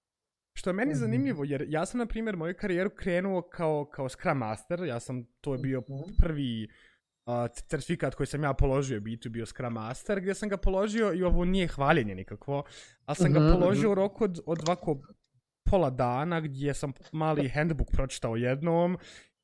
Što 0.53 0.69
je 0.69 0.73
meni 0.73 0.91
mm 0.91 0.95
-hmm. 0.95 0.99
zanimljivo, 0.99 1.43
jer 1.43 1.65
ja 1.69 1.85
sam, 1.85 1.97
na 1.97 2.05
primjer, 2.05 2.35
moju 2.35 2.55
karijeru 2.59 2.89
krenuo 2.89 3.41
kao, 3.41 3.85
kao 3.85 4.09
Scrum 4.09 4.37
Master, 4.37 4.83
ja 4.83 4.99
sam, 4.99 5.25
to 5.41 5.53
je 5.53 5.57
bio 5.57 5.79
mhm. 5.79 6.13
prvi 6.17 6.67
uh, 6.69 6.92
certifikat 7.69 8.15
koji 8.15 8.27
sam 8.27 8.43
ja 8.43 8.53
položio 8.53 8.99
biti 8.99 9.29
bio 9.29 9.45
Scrum 9.45 9.73
Master, 9.73 10.21
gdje 10.21 10.33
sam 10.33 10.49
ga 10.49 10.57
položio 10.57 11.13
i 11.13 11.23
ovo 11.23 11.45
nije 11.45 11.67
hvaljenje 11.67 12.15
nikakvo, 12.15 12.63
ali 13.05 13.15
sam 13.15 13.31
mm 13.31 13.35
-hmm. 13.35 13.39
ga 13.39 13.49
mhm, 13.49 13.59
položio 13.59 13.91
u 13.91 13.95
roku 13.95 14.23
od, 14.23 14.39
od 14.45 14.59
ovako 14.67 15.01
pola 15.63 15.89
dana 15.89 16.41
gdje 16.41 16.73
sam 16.73 16.93
mali 17.11 17.49
handbook 17.49 17.91
pročitao 17.91 18.35
jednom 18.35 18.97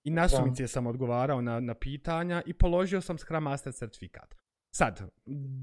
i 0.03 0.09
nasumice 0.09 0.67
sam 0.67 0.87
odgovarao 0.87 1.41
na, 1.41 1.59
na 1.59 1.73
pitanja 1.73 2.41
i 2.45 2.53
položio 2.53 3.01
sam 3.01 3.17
Scrum 3.17 3.43
Master 3.43 3.73
certifikat. 3.73 4.35
Sad, 4.71 5.01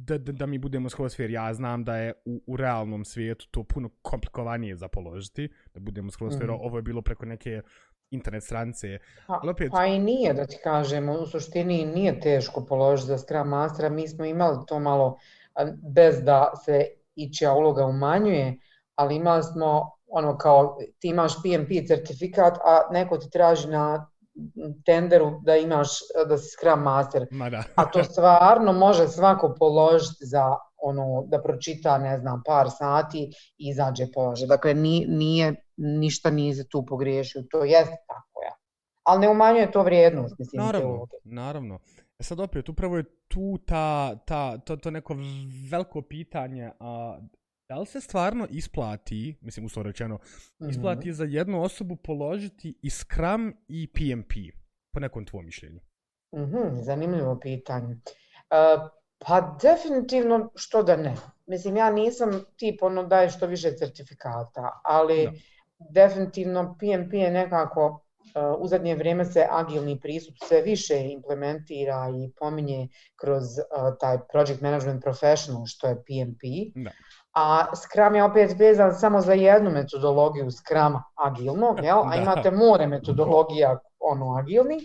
da, 0.07 0.19
da, 0.19 0.33
da 0.33 0.47
mi 0.47 0.59
budemo 0.59 0.89
skoro 0.89 1.09
sfer, 1.09 1.31
ja 1.31 1.55
znam 1.55 1.85
da 1.85 1.97
je 1.97 2.13
u, 2.25 2.43
u 2.47 2.57
realnom 2.57 3.05
svijetu 3.05 3.47
to 3.51 3.63
puno 3.63 3.89
komplikovanije 4.03 4.77
za 4.77 4.89
položiti, 4.89 5.49
da 5.75 5.81
budemo 5.81 6.11
skoro 6.11 6.31
sfer, 6.31 6.49
mm. 6.49 6.55
ovo 6.55 6.79
je 6.79 6.83
bilo 6.83 7.03
preko 7.03 7.27
neke 7.27 7.63
internet 8.11 8.45
stranice. 8.45 8.99
Pa, 9.27 9.41
opet... 9.51 9.71
pa 9.73 9.87
i 9.87 9.99
nije, 9.99 10.35
da 10.35 10.47
ti 10.47 10.59
kažemo, 10.65 11.13
u 11.13 11.27
suštini 11.27 11.87
nije 11.87 12.21
teško 12.21 12.65
položiti 12.65 13.09
za 13.09 13.19
Scrum 13.19 13.49
Mastera, 13.49 13.89
mi 13.89 14.09
smo 14.09 14.25
imali 14.25 14.59
to 14.67 14.79
malo 14.79 15.19
bez 15.95 16.23
da 16.23 16.53
se 16.65 16.87
ića 17.15 17.53
uloga 17.53 17.87
umanjuje, 17.87 18.59
ali 18.95 19.17
imali 19.17 19.43
smo 19.43 19.91
ono 20.07 20.39
kao 20.39 20.79
ti 20.99 21.09
imaš 21.09 21.33
PMP 21.35 21.87
certifikat, 21.89 22.59
a 22.65 22.81
neko 22.93 23.19
ti 23.19 23.31
traži 23.31 23.69
na 23.69 24.11
tenderu 24.87 25.41
da 25.43 25.57
imaš 25.57 25.89
da 26.29 26.39
si 26.39 26.49
Scrum 26.49 26.83
Master. 26.83 27.27
Ma 27.31 27.51
da. 27.51 27.63
a 27.75 27.91
to 27.91 28.05
stvarno 28.05 28.73
može 28.73 29.09
svako 29.09 29.55
položiti 29.59 30.27
za 30.27 30.57
ono 30.83 31.26
da 31.26 31.42
pročita, 31.42 31.99
ne 31.99 32.18
znam, 32.18 32.42
par 32.47 32.66
sati 32.78 33.30
i 33.59 33.68
izađe 33.71 34.06
polože. 34.14 34.47
Dakle, 34.47 34.75
ni, 34.75 35.06
nije, 35.09 35.54
ništa 35.76 36.30
nije 36.30 36.68
tu 36.68 36.87
pogriješio, 36.87 37.42
to 37.50 37.64
jeste 37.64 37.97
tako, 38.06 38.40
ja. 38.45 38.54
Ali 39.02 39.21
ne 39.21 39.28
umanjuje 39.28 39.71
to 39.71 39.83
vrijednost, 39.83 40.38
mislim. 40.38 40.62
Naravno, 40.62 41.06
te 41.11 41.16
naravno. 41.25 41.78
E 42.18 42.23
sad 42.23 42.40
opet, 42.40 42.68
upravo 42.68 42.97
je 42.97 43.04
tu 43.28 43.59
ta, 43.66 44.16
ta, 44.16 44.59
to, 44.59 44.76
to 44.76 44.90
neko 44.90 45.16
veliko 45.71 46.02
pitanje, 46.02 46.71
a, 46.80 47.18
da 47.68 47.78
li 47.78 47.87
se 47.87 48.00
stvarno 48.00 48.47
isplati, 48.50 49.38
mislim, 49.40 49.66
uslovno 49.66 49.90
rečeno, 49.90 50.18
isplati 50.71 51.09
mm 51.09 51.12
-hmm. 51.12 51.16
za 51.16 51.25
jednu 51.25 51.62
osobu 51.62 51.97
položiti 51.97 52.78
i 52.83 52.90
Scrum 52.90 53.54
i 53.68 53.87
PMP, 53.87 54.33
po 54.92 55.00
nekom 55.00 55.25
tvojom 55.25 55.47
mišljenju? 55.47 55.80
Mm 56.35 56.38
-hmm, 56.38 56.83
zanimljivo 56.83 57.38
pitanje. 57.40 57.95
Uh, 57.95 58.90
Pa 59.19 59.57
definitivno 59.63 60.51
što 60.55 60.83
da 60.83 60.97
ne. 60.97 61.15
Mislim, 61.47 61.77
ja 61.77 61.91
nisam 61.91 62.45
tip 62.57 62.83
ono 62.83 63.03
daje 63.03 63.31
što 63.31 63.47
više 63.47 63.77
certifikata, 63.77 64.81
ali 64.85 65.25
no. 65.25 65.33
definitivno 65.79 66.77
PMP 66.79 67.13
je 67.13 67.31
nekako 67.31 67.87
uh, 67.87 68.61
u 68.61 68.69
zadnje 68.69 68.95
vrijeme 68.95 69.25
se 69.25 69.47
agilni 69.51 70.01
pristup 70.01 70.35
sve 70.45 70.63
više 70.63 71.09
implementira 71.13 72.09
i 72.09 72.33
pominje 72.39 72.89
kroz 73.17 73.43
uh, 73.43 73.99
taj 74.01 74.19
Project 74.33 74.61
Management 74.61 75.03
Professional 75.03 75.67
što 75.67 75.87
je 75.87 75.95
PMP. 75.95 76.43
No. 76.75 76.91
A 77.33 77.67
Scrum 77.77 78.15
je 78.15 78.25
opet 78.25 78.59
vezan 78.59 78.95
samo 78.95 79.21
za 79.21 79.33
jednu 79.33 79.71
metodologiju 79.71 80.51
Scrum 80.51 80.95
agilnog, 81.15 81.85
jel? 81.85 81.99
a 81.99 82.17
imate 82.17 82.51
more 82.51 82.87
metodologija 82.87 83.79
ono 84.01 84.37
agilnih. 84.39 84.83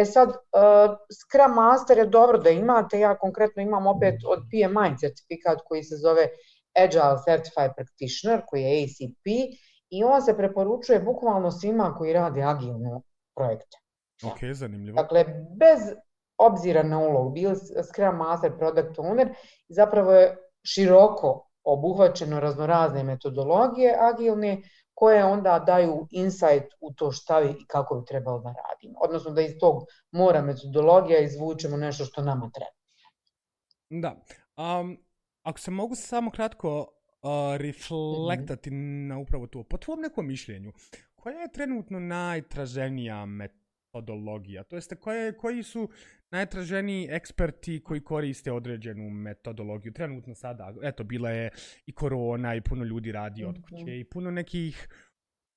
E 0.00 0.04
sad, 0.04 0.28
uh, 0.28 0.96
Scrum 1.18 1.54
Master 1.54 1.98
je 1.98 2.06
dobro 2.06 2.38
da 2.38 2.50
imate, 2.50 2.98
ja 2.98 3.18
konkretno 3.18 3.62
imam 3.62 3.86
opet 3.86 4.14
od 4.26 4.38
PMI 4.50 4.98
certifikat 4.98 5.58
koji 5.64 5.82
se 5.82 5.96
zove 5.96 6.28
Agile 6.84 7.16
Certified 7.24 7.72
Practitioner, 7.76 8.42
koji 8.46 8.62
je 8.62 8.84
ACP, 8.84 9.26
i 9.90 10.04
on 10.04 10.22
se 10.22 10.36
preporučuje 10.36 11.00
bukvalno 11.00 11.50
svima 11.50 11.94
koji 11.98 12.12
rade 12.12 12.42
agilne 12.42 13.00
projekte. 13.36 13.76
Ok, 14.24 14.38
zanimljivo. 14.52 15.02
Dakle, 15.02 15.24
bez 15.56 15.80
obzira 16.38 16.82
na 16.82 16.98
ulog, 16.98 17.34
bil 17.34 17.54
Scrum 17.84 18.16
Master, 18.16 18.58
Product 18.58 18.98
Owner, 18.98 19.34
zapravo 19.68 20.12
je 20.12 20.36
široko 20.64 21.49
obuhvaćeno 21.64 22.40
raznorazne 22.40 23.02
metodologije 23.04 23.96
agilne, 24.00 24.62
koje 24.94 25.24
onda 25.24 25.58
daju 25.66 26.06
insight 26.10 26.66
u 26.80 26.92
to 26.92 27.12
šta 27.12 27.42
i 27.42 27.64
kako 27.66 27.94
bi 28.00 28.06
trebalo 28.06 28.38
da 28.38 28.48
radimo. 28.48 28.98
Odnosno 29.00 29.30
da 29.30 29.40
iz 29.40 29.52
tog 29.60 29.82
mora 30.12 30.42
metodologija 30.42 31.20
izvučemo 31.20 31.76
nešto 31.76 32.04
što 32.04 32.22
nama 32.22 32.50
treba. 32.50 32.80
Da. 33.90 34.16
Um, 34.56 34.98
ako 35.42 35.58
se 35.58 35.70
mogu 35.70 35.94
samo 35.94 36.30
kratko 36.30 36.80
uh, 36.80 36.86
reflektati 37.56 38.70
mm 38.70 38.74
-hmm. 38.74 39.08
na 39.08 39.18
upravo 39.18 39.46
to, 39.46 39.62
po 39.62 39.78
tvom 39.78 40.00
nekom 40.00 40.26
mišljenju, 40.26 40.72
koja 41.14 41.40
je 41.40 41.52
trenutno 41.52 42.00
najtraženija 42.00 43.26
metodologija? 43.26 43.59
To 44.62 44.76
jeste, 44.76 44.96
koje, 44.96 45.36
koji 45.36 45.62
su 45.62 45.88
najtraženiji 46.30 47.08
eksperti 47.10 47.80
koji 47.80 48.00
koriste 48.00 48.52
određenu 48.52 49.10
metodologiju? 49.10 49.92
Trenutno 49.92 50.34
sada, 50.34 50.74
eto, 50.82 51.04
bila 51.04 51.30
je 51.30 51.50
i 51.86 51.92
korona 51.92 52.54
i 52.54 52.60
puno 52.60 52.84
ljudi 52.84 53.12
radi 53.12 53.44
od 53.44 53.62
kuće 53.62 53.84
mm 53.84 53.86
-hmm. 53.86 54.00
i 54.00 54.04
puno 54.04 54.30
nekih 54.30 54.88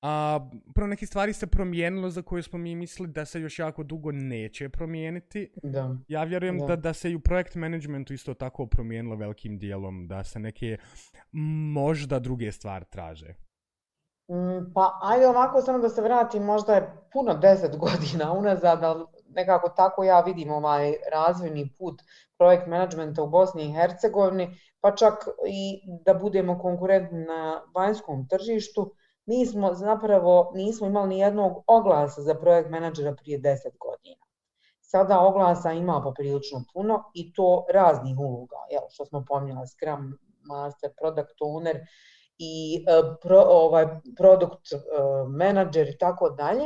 A, 0.06 0.40
prvo 0.74 0.86
neke 0.86 1.06
stvari 1.06 1.32
se 1.32 1.46
promijenilo 1.46 2.10
za 2.10 2.22
koje 2.22 2.42
smo 2.42 2.58
mi 2.58 2.74
mislili 2.74 3.12
da 3.12 3.24
se 3.24 3.40
još 3.40 3.58
jako 3.58 3.82
dugo 3.82 4.12
neće 4.12 4.68
promijeniti. 4.68 5.50
Da. 5.62 5.96
Ja 6.08 6.24
vjerujem 6.24 6.58
da. 6.58 6.66
da, 6.66 6.76
da 6.76 6.92
se 6.92 7.10
i 7.10 7.14
u 7.14 7.20
projekt 7.20 7.54
managementu 7.54 8.14
isto 8.14 8.34
tako 8.34 8.66
promijenilo 8.66 9.16
velikim 9.16 9.58
dijelom, 9.58 10.08
da 10.08 10.24
se 10.24 10.38
neke 10.38 10.76
možda 11.72 12.18
druge 12.18 12.52
stvari 12.52 12.84
traže. 12.90 13.34
Mm, 14.28 14.72
pa 14.74 14.98
ajde 15.02 15.28
ovako 15.28 15.60
samo 15.62 15.78
da 15.78 15.88
se 15.88 16.02
vratim, 16.02 16.42
možda 16.42 16.74
je 16.74 17.08
puno 17.12 17.34
deset 17.34 17.76
godina 17.84 18.32
unazad, 18.32 18.84
ali 18.84 19.04
nekako 19.28 19.68
tako 19.68 20.04
ja 20.04 20.20
vidim 20.20 20.50
ovaj 20.50 20.94
razvojni 21.12 21.74
put 21.78 22.02
projekt 22.38 22.66
menadžmenta 22.66 23.22
u 23.22 23.28
Bosni 23.30 23.64
i 23.64 23.72
Hercegovini, 23.72 24.56
pa 24.80 24.96
čak 24.96 25.14
i 25.46 25.80
da 26.04 26.14
budemo 26.14 26.58
konkurentni 26.58 27.18
na 27.18 27.62
vanjskom 27.74 28.28
tržištu 28.28 28.94
mi 29.26 29.46
smo 29.46 29.74
zapravo 29.74 30.52
nismo 30.54 30.86
imali 30.86 31.08
ni 31.08 31.18
jednog 31.18 31.64
oglasa 31.66 32.22
za 32.22 32.34
projekt 32.34 32.70
menadžera 32.70 33.14
prije 33.14 33.38
10 33.38 33.56
godina. 33.80 34.24
Sada 34.80 35.20
oglasa 35.20 35.72
ima 35.72 36.00
poprilično 36.04 36.64
puno 36.74 37.10
i 37.14 37.32
to 37.32 37.66
raznih 37.72 38.18
uloga, 38.18 38.56
jel, 38.70 38.82
što 38.90 39.04
smo 39.04 39.24
pominjali, 39.28 39.66
Scrum 39.66 40.18
Master, 40.42 40.90
Product 41.00 41.40
Owner 41.40 41.86
i 42.38 42.84
uh, 42.88 43.16
pro, 43.22 43.40
ovaj, 43.40 43.86
Product 44.16 44.72
uh, 44.72 44.80
Manager 45.38 45.88
i 45.88 45.98
tako 45.98 46.30
dalje. 46.30 46.64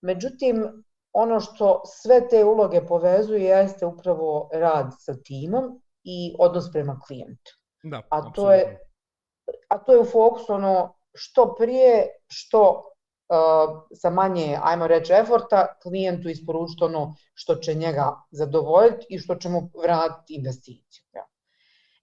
Međutim, 0.00 0.84
ono 1.12 1.40
što 1.40 1.82
sve 1.84 2.28
te 2.28 2.44
uloge 2.44 2.86
povezuje 2.86 3.44
jeste 3.44 3.86
upravo 3.86 4.50
rad 4.52 4.86
sa 4.98 5.14
timom 5.24 5.82
i 6.04 6.36
odnos 6.38 6.72
prema 6.72 7.00
klijentu. 7.06 7.50
Da, 7.82 8.02
a 8.10 8.32
to 8.32 8.52
je 8.52 8.78
a 9.68 9.78
to 9.78 9.92
je 9.92 10.00
u 10.00 10.04
fokusu 10.04 10.52
ono 10.52 10.94
što 11.14 11.54
prije, 11.54 12.06
što 12.28 12.60
uh, 12.70 13.82
sa 13.94 14.10
manje, 14.10 14.58
ajmo 14.62 14.86
reći, 14.86 15.12
eforta, 15.12 15.66
klijentu 15.82 16.28
isporučiti 16.28 16.84
ono 16.84 17.14
što 17.34 17.54
će 17.54 17.74
njega 17.74 18.16
zadovoljiti 18.30 19.06
i 19.08 19.18
što 19.18 19.34
će 19.34 19.48
mu 19.48 19.70
vratiti 19.82 20.34
investiciju. 20.34 21.04
Ja. 21.12 21.24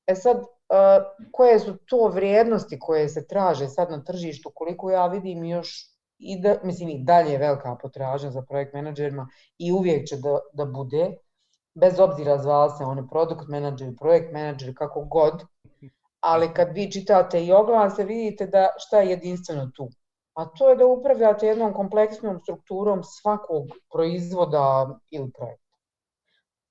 E 0.07 0.15
sad, 0.15 0.37
eh, 0.37 1.03
koje 1.31 1.59
su 1.59 1.77
to 1.85 2.07
vrijednosti 2.07 2.79
koje 2.79 3.09
se 3.09 3.27
traže 3.27 3.67
sad 3.67 3.91
na 3.91 4.03
tržištu, 4.03 4.51
koliko 4.55 4.91
ja 4.91 5.07
vidim 5.07 5.43
još 5.43 5.95
i 6.17 6.41
da, 6.41 6.55
mislim 6.63 6.89
i 6.89 7.03
dalje 7.03 7.31
je 7.31 7.37
velika 7.37 7.77
potražnja 7.81 8.31
za 8.31 8.41
projekt 8.41 8.73
menadžerima 8.73 9.27
i 9.57 9.71
uvijek 9.71 10.07
će 10.07 10.17
da, 10.17 10.39
da 10.53 10.65
bude, 10.65 11.17
bez 11.75 11.99
obzira 11.99 12.37
zvala 12.37 12.69
se 12.69 12.83
one 12.83 13.07
produkt 13.09 13.47
menadžer, 13.47 13.95
projekt 13.99 14.33
menadžer, 14.33 14.75
kako 14.77 15.01
god, 15.01 15.43
ali 16.19 16.53
kad 16.53 16.71
vi 16.73 16.91
čitate 16.91 17.43
i 17.45 17.51
oglase 17.51 18.03
vidite 18.03 18.47
da 18.47 18.69
šta 18.77 19.01
je 19.01 19.09
jedinstveno 19.09 19.71
tu. 19.75 19.89
A 20.33 20.45
to 20.45 20.69
je 20.69 20.75
da 20.75 20.85
upravljate 20.85 21.47
jednom 21.47 21.73
kompleksnom 21.73 22.39
strukturom 22.39 23.03
svakog 23.03 23.67
proizvoda 23.91 24.99
ili 25.11 25.31
projekta. 25.31 25.77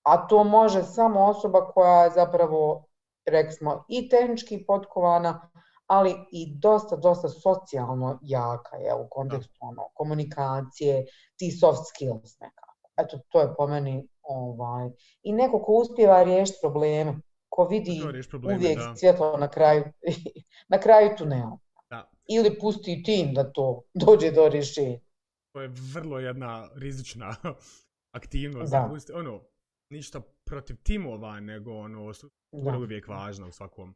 A 0.02 0.26
to 0.28 0.44
može 0.44 0.82
samo 0.82 1.24
osoba 1.24 1.66
koja 1.66 2.04
je 2.04 2.10
zapravo, 2.10 2.84
rekli 3.26 3.52
smo, 3.52 3.84
i 3.88 4.08
tehnički 4.08 4.64
potkovana, 4.66 5.50
ali 5.86 6.14
i 6.32 6.58
dosta, 6.58 6.96
dosta 6.96 7.28
socijalno 7.28 8.18
jaka 8.22 8.76
je 8.76 8.94
u 8.94 9.08
kontekstu 9.10 9.58
ono, 9.60 9.82
komunikacije, 9.94 11.06
ti 11.36 11.50
soft 11.50 11.82
skills 11.88 12.40
nekako. 12.40 12.74
Eto, 12.96 13.18
to 13.28 13.40
je 13.40 13.54
po 13.58 13.66
meni 13.66 14.08
ovaj, 14.22 14.90
i 15.22 15.32
neko 15.32 15.62
ko 15.62 15.72
uspjeva 15.72 16.22
riješiti 16.22 16.58
probleme 16.62 17.20
ko 17.54 17.64
vidi 17.64 18.02
probleme, 18.30 18.58
uvijek 18.58 18.78
da. 18.78 18.94
svjetlo 18.96 19.36
na 19.36 19.48
kraju, 19.48 19.84
na 20.72 20.80
kraju 20.80 21.10
tunela. 21.18 21.58
Da. 21.90 22.10
Ili 22.28 22.58
pusti 22.58 23.02
tim 23.02 23.34
da 23.34 23.52
to 23.52 23.82
dođe 23.94 24.30
do 24.30 24.48
rješenja. 24.48 24.98
To 25.52 25.60
je 25.60 25.70
vrlo 25.94 26.18
jedna 26.18 26.68
rizična 26.74 27.36
aktivnost. 28.18 28.72
Da. 28.72 28.88
Pusti, 28.90 29.12
ono, 29.12 29.40
ništa 29.90 30.20
protiv 30.46 30.76
timova, 30.82 31.40
nego 31.40 31.72
ono, 31.72 32.14
struktura 32.14 32.78
uvijek 32.78 33.08
važna 33.08 33.46
u 33.46 33.52
svakom 33.52 33.94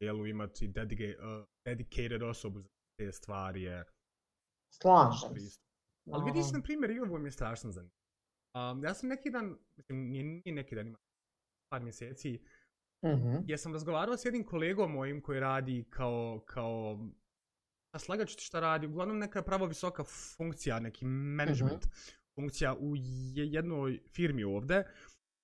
dijelu 0.00 0.26
imati 0.26 0.68
dedicated, 0.68 1.16
uh, 1.18 1.44
dedicated 1.64 2.22
osobu 2.22 2.60
za 2.60 2.68
te 2.98 3.12
stvari 3.12 3.62
je 3.62 3.84
Slažem 4.72 5.40
se. 5.40 5.60
Ali 6.12 6.24
vidiš, 6.24 6.52
na 6.52 6.62
primjer, 6.62 6.90
i 6.90 7.00
ovo 7.00 7.18
mi 7.18 7.28
je 7.28 7.32
strašno 7.32 7.70
zanimljivo. 7.70 8.02
Um, 8.54 8.84
ja 8.84 8.94
sam 8.94 9.08
neki 9.08 9.30
dan, 9.30 9.58
mislim, 9.76 9.98
nije, 9.98 10.24
nije 10.24 10.52
neki 10.54 10.74
dan, 10.74 10.86
ima 10.86 10.98
par 11.72 11.82
mjeseci, 11.82 12.40
mm 13.04 13.08
-hmm. 13.08 13.56
sam 13.56 13.72
razgovarao 13.72 14.16
s 14.16 14.24
jednim 14.24 14.44
kolegom 14.44 14.92
mojim 14.92 15.20
koji 15.20 15.40
radi 15.40 15.84
kao, 15.90 16.44
kao 16.46 16.98
a 17.94 17.98
slagač 17.98 18.36
šta 18.38 18.60
radi, 18.60 18.86
uglavnom 18.86 19.18
neka 19.18 19.42
pravo 19.42 19.66
visoka 19.66 20.04
funkcija, 20.04 20.80
neki 20.80 21.04
management 21.04 21.84
mm 21.84 21.88
-hmm. 21.88 22.14
funkcija 22.34 22.74
u 22.74 22.92
jednoj 23.34 24.00
firmi 24.08 24.44
ovde. 24.44 24.84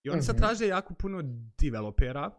I 0.03 0.11
oni 0.11 0.17
mm 0.17 0.21
-hmm. 0.21 0.27
sad 0.27 0.37
mhm. 0.37 0.43
traže 0.43 0.67
jako 0.67 0.95
puno 0.95 1.23
developera, 1.59 2.31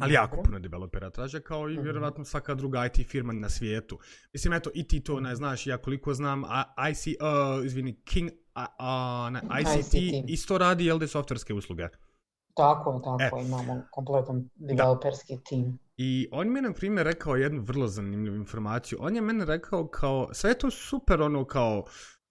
ali 0.00 0.14
jako 0.14 0.42
puno 0.42 0.58
developera 0.58 1.10
traže, 1.10 1.40
kao 1.40 1.70
i 1.70 1.74
mhm. 1.74 1.82
vjerovatno 1.82 2.24
svaka 2.24 2.54
druga 2.54 2.86
IT 2.86 3.08
firma 3.08 3.32
na 3.32 3.48
svijetu. 3.48 3.98
Mislim, 4.32 4.52
eto, 4.52 4.70
i 4.74 4.88
ti 4.88 5.00
to 5.00 5.20
ne 5.20 5.36
znaš, 5.36 5.66
ja 5.66 5.78
koliko 5.78 6.14
znam, 6.14 6.42
IC, 6.90 7.06
uh, 7.06 7.66
izvini, 7.66 8.00
King, 8.04 8.30
uh, 8.30 8.62
uh, 8.62 9.32
ne, 9.32 9.40
ICT, 9.60 9.94
ICT, 9.94 10.28
isto 10.28 10.58
radi, 10.58 10.86
jel, 10.86 11.06
softverske 11.06 11.54
usluge? 11.54 11.88
Tako, 12.54 13.00
tako, 13.04 13.38
e. 13.38 13.44
imamo 13.44 13.82
kompletan 13.90 14.48
developerski 14.54 15.36
da. 15.36 15.42
tim. 15.42 15.78
I 15.96 16.28
on 16.32 16.52
mi 16.52 16.58
je, 16.58 16.62
na 16.62 16.72
primjer, 16.72 17.06
rekao 17.06 17.36
jednu 17.36 17.62
vrlo 17.62 17.86
zanimljivu 17.86 18.36
informaciju. 18.36 18.98
On 19.00 19.16
je 19.16 19.20
meni 19.20 19.44
rekao 19.44 19.86
kao, 19.86 20.28
sve 20.32 20.50
je 20.50 20.58
to 20.58 20.70
super, 20.70 21.22
ono, 21.22 21.44
kao, 21.44 21.84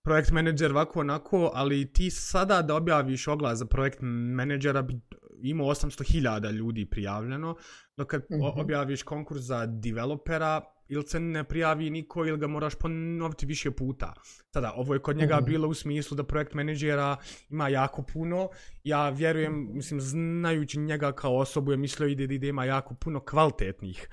projekt 0.03 0.31
menadžer 0.31 0.71
ovako 0.71 0.99
onako, 0.99 1.51
ali 1.53 1.93
ti 1.93 2.09
sada 2.09 2.61
da 2.61 2.75
objaviš 2.75 3.27
oglas 3.27 3.57
za 3.57 3.65
projekt 3.65 3.99
menadžera 4.01 4.81
bi 4.81 4.99
imao 5.41 5.67
800.000 5.67 6.51
ljudi 6.51 6.85
prijavljeno, 6.85 7.55
dok 7.97 8.07
kad 8.07 8.21
mm 8.21 8.35
-hmm. 8.35 8.61
objaviš 8.61 9.03
konkurs 9.03 9.41
za 9.41 9.65
developera, 9.65 10.61
ili 10.87 11.07
se 11.07 11.19
ne 11.19 11.43
prijavi 11.43 11.89
niko 11.89 12.25
ili 12.25 12.37
ga 12.37 12.47
moraš 12.47 12.75
ponoviti 12.75 13.45
više 13.45 13.71
puta. 13.71 14.13
Sada, 14.53 14.73
ovo 14.75 14.93
je 14.93 14.99
kod 14.99 15.17
njega 15.17 15.39
mm. 15.41 15.45
bilo 15.45 15.67
u 15.67 15.73
smislu 15.73 16.17
da 16.17 16.23
projekt 16.23 16.53
menedžera 16.53 17.17
ima 17.49 17.69
jako 17.69 18.03
puno. 18.13 18.49
Ja 18.83 19.09
vjerujem, 19.09 19.69
mislim, 19.73 20.01
znajući 20.01 20.79
njega 20.79 21.11
kao 21.11 21.37
osobu, 21.37 21.71
je 21.71 21.77
mislio 21.77 22.07
ide 22.07 22.37
da 22.37 22.47
ima 22.47 22.65
jako 22.65 22.95
puno 22.95 23.19
kvalitetnih 23.19 24.09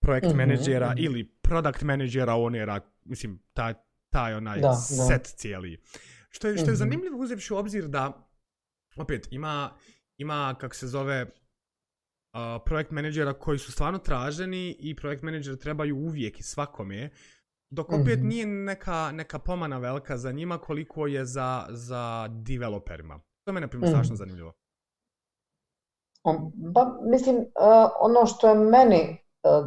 projekt 0.00 0.26
mm 0.26 0.30
-hmm. 0.30 0.36
menedžera 0.36 0.88
-hmm. 0.88 1.04
ili 1.04 1.24
product 1.42 1.82
menedžera 1.82 2.34
onera, 2.34 2.80
mislim, 3.04 3.38
taj, 3.52 3.74
taj 4.14 4.34
onaj 4.34 4.60
da, 4.60 4.72
set 4.74 5.22
da. 5.22 5.36
cijeli. 5.36 5.80
Što 6.30 6.48
je, 6.48 6.56
što 6.56 6.66
je 6.66 6.72
mm 6.72 6.74
-hmm. 6.74 6.78
zanimljivo 6.78 7.18
uzevši 7.18 7.54
u 7.54 7.56
obzir 7.56 7.88
da, 7.88 8.28
opet, 8.96 9.28
ima, 9.30 9.70
ima, 10.18 10.54
kako 10.60 10.74
se 10.74 10.86
zove, 10.86 11.22
uh, 11.22 12.62
projekt 12.64 12.90
menadžera 12.90 13.32
koji 13.32 13.58
su 13.58 13.72
stvarno 13.72 13.98
traženi 13.98 14.76
i 14.78 14.96
projekt 14.96 15.22
menadžera 15.22 15.56
trebaju 15.56 15.96
uvijek 15.96 16.40
i 16.40 16.42
svakome. 16.42 17.10
Dok 17.70 17.92
opet 17.92 18.18
mm 18.18 18.22
-hmm. 18.22 18.28
nije 18.28 18.46
neka, 18.46 19.12
neka 19.12 19.38
pomana 19.38 19.78
velika 19.78 20.16
za 20.16 20.32
njima 20.32 20.58
koliko 20.58 21.06
je 21.06 21.24
za, 21.24 21.66
za 21.70 22.28
developerima. 22.28 23.18
To 23.18 23.50
je 23.50 23.52
mene 23.52 23.68
primjer 23.68 23.88
mm 23.88 23.92
-hmm. 23.92 23.96
strašno 23.96 24.16
zanimljivo. 24.16 24.52
Ba, 26.54 26.98
mislim, 27.10 27.36
uh, 27.36 27.44
ono 28.00 28.26
što 28.26 28.48
je 28.48 28.54
meni 28.54 29.23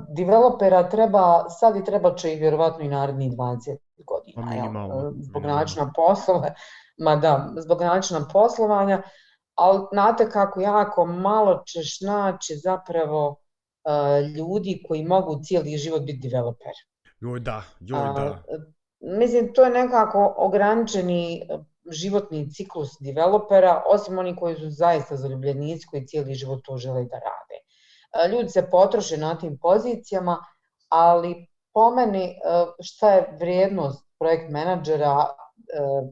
developera 0.09 0.89
treba, 0.89 1.49
sad 1.49 1.75
i 1.75 1.83
treba 1.83 2.15
će 2.15 2.33
i 2.33 2.39
vjerovatno 2.39 2.85
i 2.85 2.87
narednih 2.87 3.31
20 3.31 3.77
godina. 3.97 4.41
Pa 4.41 4.55
minimalno, 4.55 5.13
zbog 5.19 5.43
načina 5.43 5.91
poslova, 5.95 6.49
ma 6.97 7.15
da, 7.15 7.53
zbog 7.57 7.81
načina 7.81 8.27
poslovanja, 8.33 9.01
ali 9.55 9.79
znate 9.91 10.29
kako 10.29 10.61
jako 10.61 11.05
malo 11.05 11.63
ćeš 11.67 12.01
naći 12.01 12.55
zapravo 12.55 13.29
uh, 13.29 14.35
ljudi 14.35 14.83
koji 14.87 15.05
mogu 15.05 15.39
cijeli 15.43 15.77
život 15.77 16.01
biti 16.01 16.29
developer. 16.29 16.73
Joj 17.19 17.39
da, 17.39 17.63
joj 17.79 17.99
da. 17.99 18.31
Uh, 18.31 18.63
mislim, 19.19 19.53
to 19.53 19.63
je 19.63 19.69
nekako 19.69 20.33
ograničeni 20.37 21.47
životni 21.91 22.49
ciklus 22.51 22.89
developera, 22.99 23.83
osim 23.87 24.17
oni 24.17 24.35
koji 24.35 24.55
su 24.55 24.69
zaista 24.69 25.15
zaljubljenici 25.15 25.87
koji 25.87 26.07
cijeli 26.07 26.33
život 26.33 26.59
to 26.63 26.77
žele 26.77 27.03
da 27.03 27.15
rade. 27.15 27.66
Ljudi 28.31 28.49
se 28.49 28.69
potroše 28.71 29.17
na 29.17 29.37
tim 29.37 29.57
pozicijama, 29.61 30.37
ali 30.89 31.47
po 31.73 31.89
meni 31.89 32.35
šta 32.83 33.11
je 33.11 33.37
vrijednost 33.39 34.05
projekt 34.19 34.49
menadžera, 34.49 35.25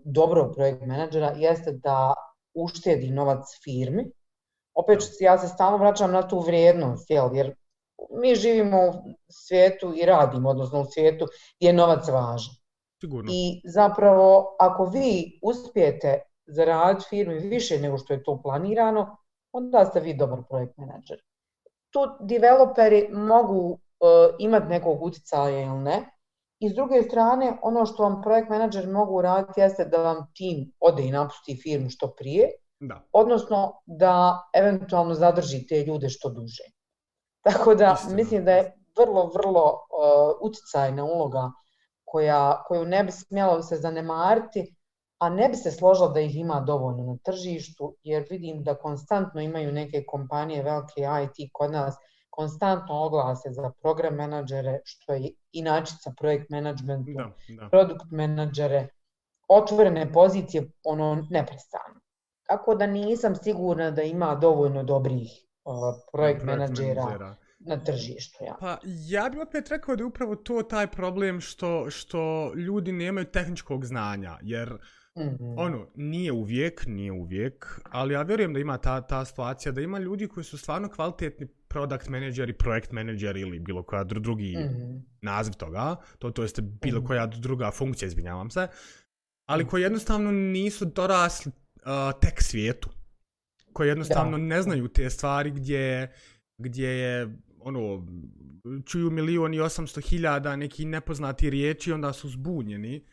dobrog 0.03 0.55
projekt 0.55 0.81
menadžera, 0.85 1.33
jeste 1.35 1.71
da 1.71 2.13
uštedi 2.53 3.09
novac 3.11 3.45
firmi. 3.63 4.11
Opet 4.73 4.99
ja 5.19 5.37
se 5.37 5.47
stalno 5.47 5.77
vraćam 5.77 6.11
na 6.11 6.27
tu 6.27 6.39
vrijednost, 6.39 7.09
jel, 7.09 7.29
jer 7.33 7.55
mi 8.21 8.35
živimo 8.35 8.87
u 8.87 8.93
svijetu 9.29 9.93
i 9.95 10.05
radimo, 10.05 10.49
odnosno 10.49 10.81
u 10.81 10.85
svijetu 10.85 11.25
gdje 11.57 11.67
je 11.67 11.73
novac 11.73 12.07
važan. 12.07 12.55
Sigurno. 13.01 13.31
I 13.33 13.61
zapravo, 13.65 14.55
ako 14.59 14.85
vi 14.85 15.39
uspijete 15.43 16.21
zaraditi 16.45 17.05
firmi 17.09 17.39
više 17.39 17.79
nego 17.79 17.97
što 17.97 18.13
je 18.13 18.23
to 18.23 18.41
planirano, 18.41 19.17
onda 19.51 19.85
ste 19.85 19.99
vi 19.99 20.13
dobar 20.13 20.39
projekt 20.49 20.77
menadžer. 20.77 21.21
Tu 21.95 22.01
developeri 22.19 23.07
mogu 23.11 23.71
uh, 23.71 23.77
imati 24.39 24.67
nekog 24.67 25.03
utjecaja 25.03 25.61
ili 25.61 25.79
ne. 25.79 26.01
I 26.59 26.69
s 26.69 26.73
druge 26.75 27.01
strane, 27.03 27.57
ono 27.61 27.85
što 27.85 28.03
vam 28.03 28.21
projekt 28.21 28.49
menadžer 28.49 28.87
mogu 28.87 29.21
raditi 29.21 29.61
jeste 29.61 29.85
da 29.85 29.97
vam 29.97 30.25
tim 30.35 30.71
ode 30.79 31.03
i 31.03 31.11
napusti 31.11 31.55
firmu 31.63 31.89
što 31.89 32.13
prije, 32.17 32.49
da. 32.79 33.01
odnosno 33.11 33.81
da 33.85 34.43
eventualno 34.53 35.13
zadrži 35.13 35.67
te 35.67 35.83
ljude 35.85 36.09
što 36.09 36.29
duže. 36.29 36.63
Tako 37.45 37.75
da 37.75 37.93
Istina. 37.93 38.15
mislim 38.15 38.45
da 38.45 38.51
je 38.51 38.73
vrlo, 38.99 39.31
vrlo 39.35 39.63
uh, 39.63 40.35
utjecajna 40.41 41.03
uloga 41.03 41.51
koja, 42.05 42.63
koju 42.67 42.85
ne 42.85 43.03
bi 43.03 43.11
smjelo 43.11 43.61
se 43.61 43.75
zanemariti, 43.75 44.75
a 45.17 45.29
ne 45.29 45.49
bi 45.49 45.55
se 45.55 45.71
složila 45.71 46.07
da 46.09 46.19
ih 46.19 46.35
ima 46.35 46.59
dovoljno 46.59 47.03
na 47.03 47.17
tržištu, 47.23 47.95
jer 48.03 48.25
vidim 48.29 48.63
da 48.63 48.75
konstantno 48.75 49.41
imaju 49.41 49.71
neke 49.71 50.03
kompanije, 50.07 50.63
velike 50.63 51.01
IT 51.01 51.49
kod 51.53 51.71
nas, 51.71 51.95
konstantno 52.29 52.95
oglase 53.05 53.49
za 53.51 53.71
program 53.81 54.15
menadžere, 54.15 54.79
što 54.83 55.13
je 55.13 55.31
inačica 55.51 56.13
projekt 56.19 56.49
menadžmentu, 56.49 57.11
da, 57.15 57.31
da. 57.61 57.69
produkt 57.69 58.11
menadžere, 58.11 58.87
otvorene 59.47 60.13
pozicije, 60.13 60.71
ono, 60.83 61.27
neprestano. 61.29 62.01
Tako 62.47 62.75
da 62.75 62.87
nisam 62.87 63.35
sigurna 63.35 63.91
da 63.91 64.03
ima 64.03 64.35
dovoljno 64.35 64.83
dobrih 64.83 65.31
uh, 65.63 65.73
projekt, 65.73 66.11
projekt 66.11 66.43
menadžera, 66.43 67.05
menadžera 67.05 67.35
na 67.59 67.77
tržištu. 67.83 68.43
Ja. 68.43 68.55
Pa 68.59 68.77
ja 68.83 69.29
bih 69.29 69.41
opet 69.41 69.69
rekao 69.69 69.95
da 69.95 70.03
je 70.03 70.07
upravo 70.07 70.35
to 70.35 70.63
taj 70.63 70.87
problem 70.87 71.41
što, 71.41 71.89
što 71.89 72.53
ljudi 72.55 72.91
nemaju 72.91 73.25
tehničkog 73.25 73.85
znanja, 73.85 74.37
jer 74.41 74.77
mm 75.17 75.21
-hmm. 75.21 75.53
ono, 75.57 75.87
nije 75.95 76.31
uvijek, 76.31 76.85
nije 76.87 77.11
uvijek, 77.11 77.81
ali 77.83 78.13
ja 78.13 78.21
vjerujem 78.21 78.53
da 78.53 78.59
ima 78.59 78.77
ta, 78.77 79.01
ta 79.01 79.25
situacija, 79.25 79.71
da 79.71 79.81
ima 79.81 79.99
ljudi 79.99 80.27
koji 80.27 80.43
su 80.43 80.57
stvarno 80.57 80.89
kvalitetni 80.89 81.47
product 81.67 82.09
menadžeri, 82.09 82.53
projekt 82.53 82.91
menadžeri 82.91 83.41
ili 83.41 83.59
bilo 83.59 83.83
koja 83.83 84.03
drugi 84.03 84.57
mm 84.57 84.61
-hmm. 84.61 85.01
naziv 85.21 85.53
toga, 85.53 85.95
to, 86.19 86.31
to 86.31 86.41
jeste 86.41 86.61
bilo 86.61 86.99
mm 86.99 87.03
-hmm. 87.03 87.07
koja 87.07 87.25
druga 87.25 87.71
funkcija, 87.71 88.07
izvinjavam 88.07 88.49
se, 88.49 88.67
ali 89.45 89.63
mhm. 89.63 89.69
koji 89.69 89.81
jednostavno 89.81 90.31
nisu 90.31 90.85
dorasli 90.85 91.51
uh, 91.75 92.19
tek 92.21 92.41
svijetu, 92.41 92.89
koji 93.73 93.87
jednostavno 93.87 94.37
da. 94.37 94.43
ne 94.43 94.61
znaju 94.61 94.87
te 94.87 95.09
stvari 95.09 95.51
gdje, 95.51 96.11
gdje 96.57 96.87
je 96.87 97.37
ono, 97.59 98.07
čuju 98.85 99.11
milion 99.11 99.53
i 99.53 99.59
osamsto 99.59 100.01
hiljada 100.01 100.55
neki 100.55 100.85
nepoznati 100.85 101.49
riječi, 101.49 101.91
onda 101.91 102.13
su 102.13 102.29
zbunjeni. 102.29 103.05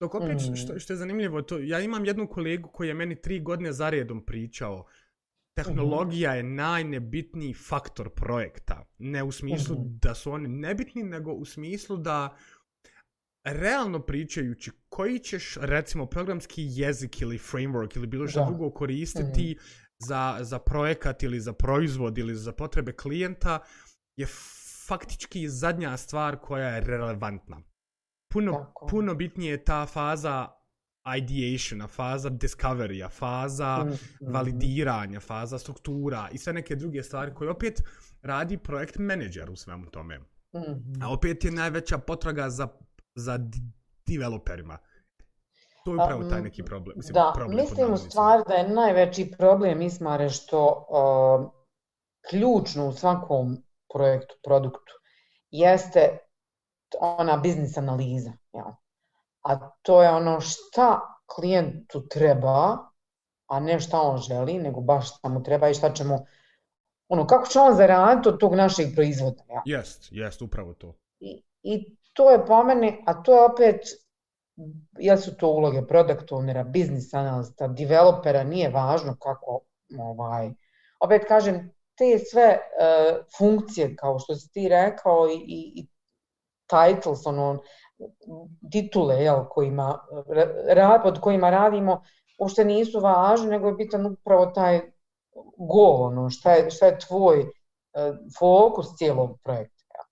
Dok 0.00 0.14
opet, 0.14 0.36
mm. 0.36 0.56
što, 0.56 0.78
što 0.78 0.92
je 0.92 0.96
zanimljivo, 0.96 1.42
to, 1.42 1.58
ja 1.58 1.80
imam 1.80 2.04
jednu 2.04 2.28
kolegu 2.28 2.68
koji 2.68 2.88
je 2.88 2.94
meni 2.94 3.20
tri 3.20 3.40
godine 3.40 3.72
zaredom 3.72 4.26
pričao, 4.26 4.86
tehnologija 5.56 6.34
je 6.34 6.42
najnebitniji 6.42 7.54
faktor 7.54 8.10
projekta. 8.10 8.86
Ne 8.98 9.22
u 9.22 9.32
smislu 9.32 9.76
mm. 9.76 9.98
da 10.02 10.14
su 10.14 10.32
oni 10.32 10.48
nebitni, 10.48 11.02
nego 11.02 11.32
u 11.32 11.44
smislu 11.44 11.96
da 11.96 12.36
realno 13.44 14.00
pričajući 14.00 14.70
koji 14.88 15.18
ćeš, 15.18 15.56
recimo, 15.60 16.06
programski 16.06 16.62
jezik 16.68 17.20
ili 17.20 17.38
framework 17.38 17.96
ili 17.96 18.06
bilo 18.06 18.28
što 18.28 18.46
drugo 18.46 18.70
koristiti 18.70 19.56
mm. 19.58 19.62
za, 19.98 20.38
za 20.40 20.58
projekat 20.58 21.22
ili 21.22 21.40
za 21.40 21.52
proizvod 21.52 22.18
ili 22.18 22.34
za 22.34 22.52
potrebe 22.52 22.92
klijenta, 22.92 23.58
je 24.16 24.26
faktički 24.86 25.48
zadnja 25.48 25.96
stvar 25.96 26.36
koja 26.36 26.68
je 26.68 26.80
relevantna. 26.80 27.62
Puno, 28.32 28.72
puno 28.90 29.14
bitnije 29.14 29.50
je 29.50 29.64
ta 29.64 29.86
faza 29.86 30.48
ideationa, 31.16 31.88
faza 31.88 32.28
discoverya, 32.28 33.08
faza 33.08 33.84
mm 33.84 33.98
validiranja, 34.32 35.20
faza 35.20 35.58
struktura 35.58 36.28
i 36.32 36.38
sve 36.38 36.52
neke 36.52 36.76
druge 36.76 37.02
stvari 37.02 37.34
koje 37.34 37.50
opet 37.50 37.82
radi 38.22 38.58
projekt 38.58 38.98
menadžer 38.98 39.50
u 39.50 39.56
svemu 39.56 39.86
tome. 39.86 40.18
Mm 40.18 40.24
-hmm. 40.52 41.04
A 41.04 41.12
opet 41.12 41.44
je 41.44 41.50
najveća 41.50 41.98
potraga 41.98 42.50
za, 42.50 42.68
za 43.14 43.38
developerima. 44.06 44.78
To 45.84 45.90
je 45.90 46.04
upravo 46.04 46.24
taj 46.30 46.42
neki 46.42 46.62
problem. 46.62 46.96
Mislim, 46.96 47.14
da, 47.14 47.32
problem 47.34 47.56
mislim 47.56 47.92
u 47.92 47.96
stvari 47.96 48.42
da 48.48 48.54
je 48.54 48.68
najveći 48.68 49.30
problem, 49.38 49.82
Ismare, 49.82 50.28
što 50.28 50.86
uh, 50.88 51.50
ključno 52.30 52.88
u 52.88 52.92
svakom 52.92 53.56
projektu, 53.94 54.34
produktu, 54.44 54.92
jeste 55.50 56.18
ona 57.00 57.36
biznis 57.36 57.78
analiza. 57.78 58.32
Ja. 58.52 58.76
A 59.42 59.70
to 59.82 60.02
je 60.02 60.10
ono 60.10 60.40
šta 60.40 61.00
klijentu 61.34 62.08
treba, 62.08 62.78
a 63.46 63.60
ne 63.60 63.80
šta 63.80 64.00
on 64.00 64.18
želi, 64.18 64.58
nego 64.58 64.80
baš 64.80 65.08
šta 65.08 65.28
mu 65.28 65.42
treba 65.42 65.68
i 65.68 65.74
šta 65.74 65.92
ćemo, 65.92 66.24
ono, 67.08 67.26
kako 67.26 67.46
će 67.46 67.58
on 67.58 67.74
zaraditi 67.76 68.28
od 68.28 68.40
tog 68.40 68.54
našeg 68.54 68.94
proizvoda. 68.94 69.42
Ja. 69.48 69.62
Jest, 69.64 70.08
jest, 70.10 70.42
upravo 70.42 70.74
to. 70.74 70.94
I, 71.20 71.42
I 71.62 71.96
to 72.12 72.30
je 72.30 72.46
po 72.46 72.64
meni, 72.64 73.04
a 73.06 73.22
to 73.22 73.34
je 73.34 73.44
opet, 73.44 73.80
jel 74.98 75.16
su 75.16 75.36
to 75.36 75.48
uloge 75.48 75.82
product 75.86 76.30
ownera, 76.30 76.64
biznis 76.64 77.14
analista, 77.14 77.68
developera, 77.68 78.44
nije 78.44 78.70
važno 78.70 79.16
kako, 79.16 79.60
ovaj, 79.98 80.50
opet 81.00 81.24
kažem, 81.28 81.70
te 81.98 82.18
sve 82.30 82.58
uh, 82.58 83.24
funkcije, 83.38 83.96
kao 83.96 84.18
što 84.18 84.34
si 84.34 84.52
ti 84.52 84.68
rekao, 84.68 85.28
i, 85.28 85.34
i, 85.34 85.72
i 85.80 85.86
titles, 86.70 87.26
ono, 87.26 87.58
titule, 88.72 89.22
jel, 89.22 89.44
kojima, 89.50 89.98
ra, 90.74 91.00
pod 91.02 91.20
kojima 91.20 91.50
radimo, 91.50 92.02
uopšte 92.38 92.64
nisu 92.64 93.00
važni, 93.00 93.48
nego 93.50 93.68
je 93.68 93.74
bitan 93.74 94.06
upravo 94.06 94.46
taj 94.46 94.80
goal, 95.56 96.02
ono, 96.02 96.30
šta 96.30 96.52
je, 96.52 96.70
šta 96.70 96.86
je 96.86 96.98
tvoj 96.98 97.40
uh, 97.40 97.50
fokus 98.38 98.96
cijelog 98.96 99.38
projekta. 99.44 99.84
Ja. 99.94 100.04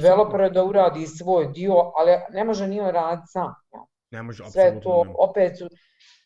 Developer 0.00 0.40
je 0.40 0.50
da 0.50 0.64
uradi 0.64 1.06
svoj 1.06 1.46
dio, 1.46 1.74
ali 1.74 2.18
ne 2.30 2.44
može 2.44 2.66
ni 2.66 2.80
on 2.80 2.90
raditi 2.90 3.26
sam. 3.26 3.54
Ja. 3.72 3.84
Ne 4.10 4.22
može, 4.22 4.44
Sve 4.44 4.80
to 4.80 5.04
ne. 5.04 5.14
opet 5.18 5.58
su, 5.58 5.68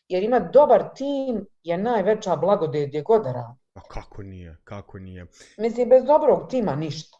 jer 0.07 0.23
ima 0.23 0.39
dobar 0.39 0.93
tim 0.95 1.45
je 1.63 1.77
najveća 1.77 2.35
blagodet 2.35 2.87
gdje 2.87 3.01
god 3.01 3.23
da 3.23 3.31
radi. 3.31 3.59
A 3.73 3.81
kako 3.81 4.23
nije, 4.23 4.57
kako 4.63 4.99
nije? 4.99 5.25
Mislim, 5.57 5.89
bez 5.89 6.03
dobrog 6.03 6.49
tima 6.49 6.75
ništa. 6.75 7.17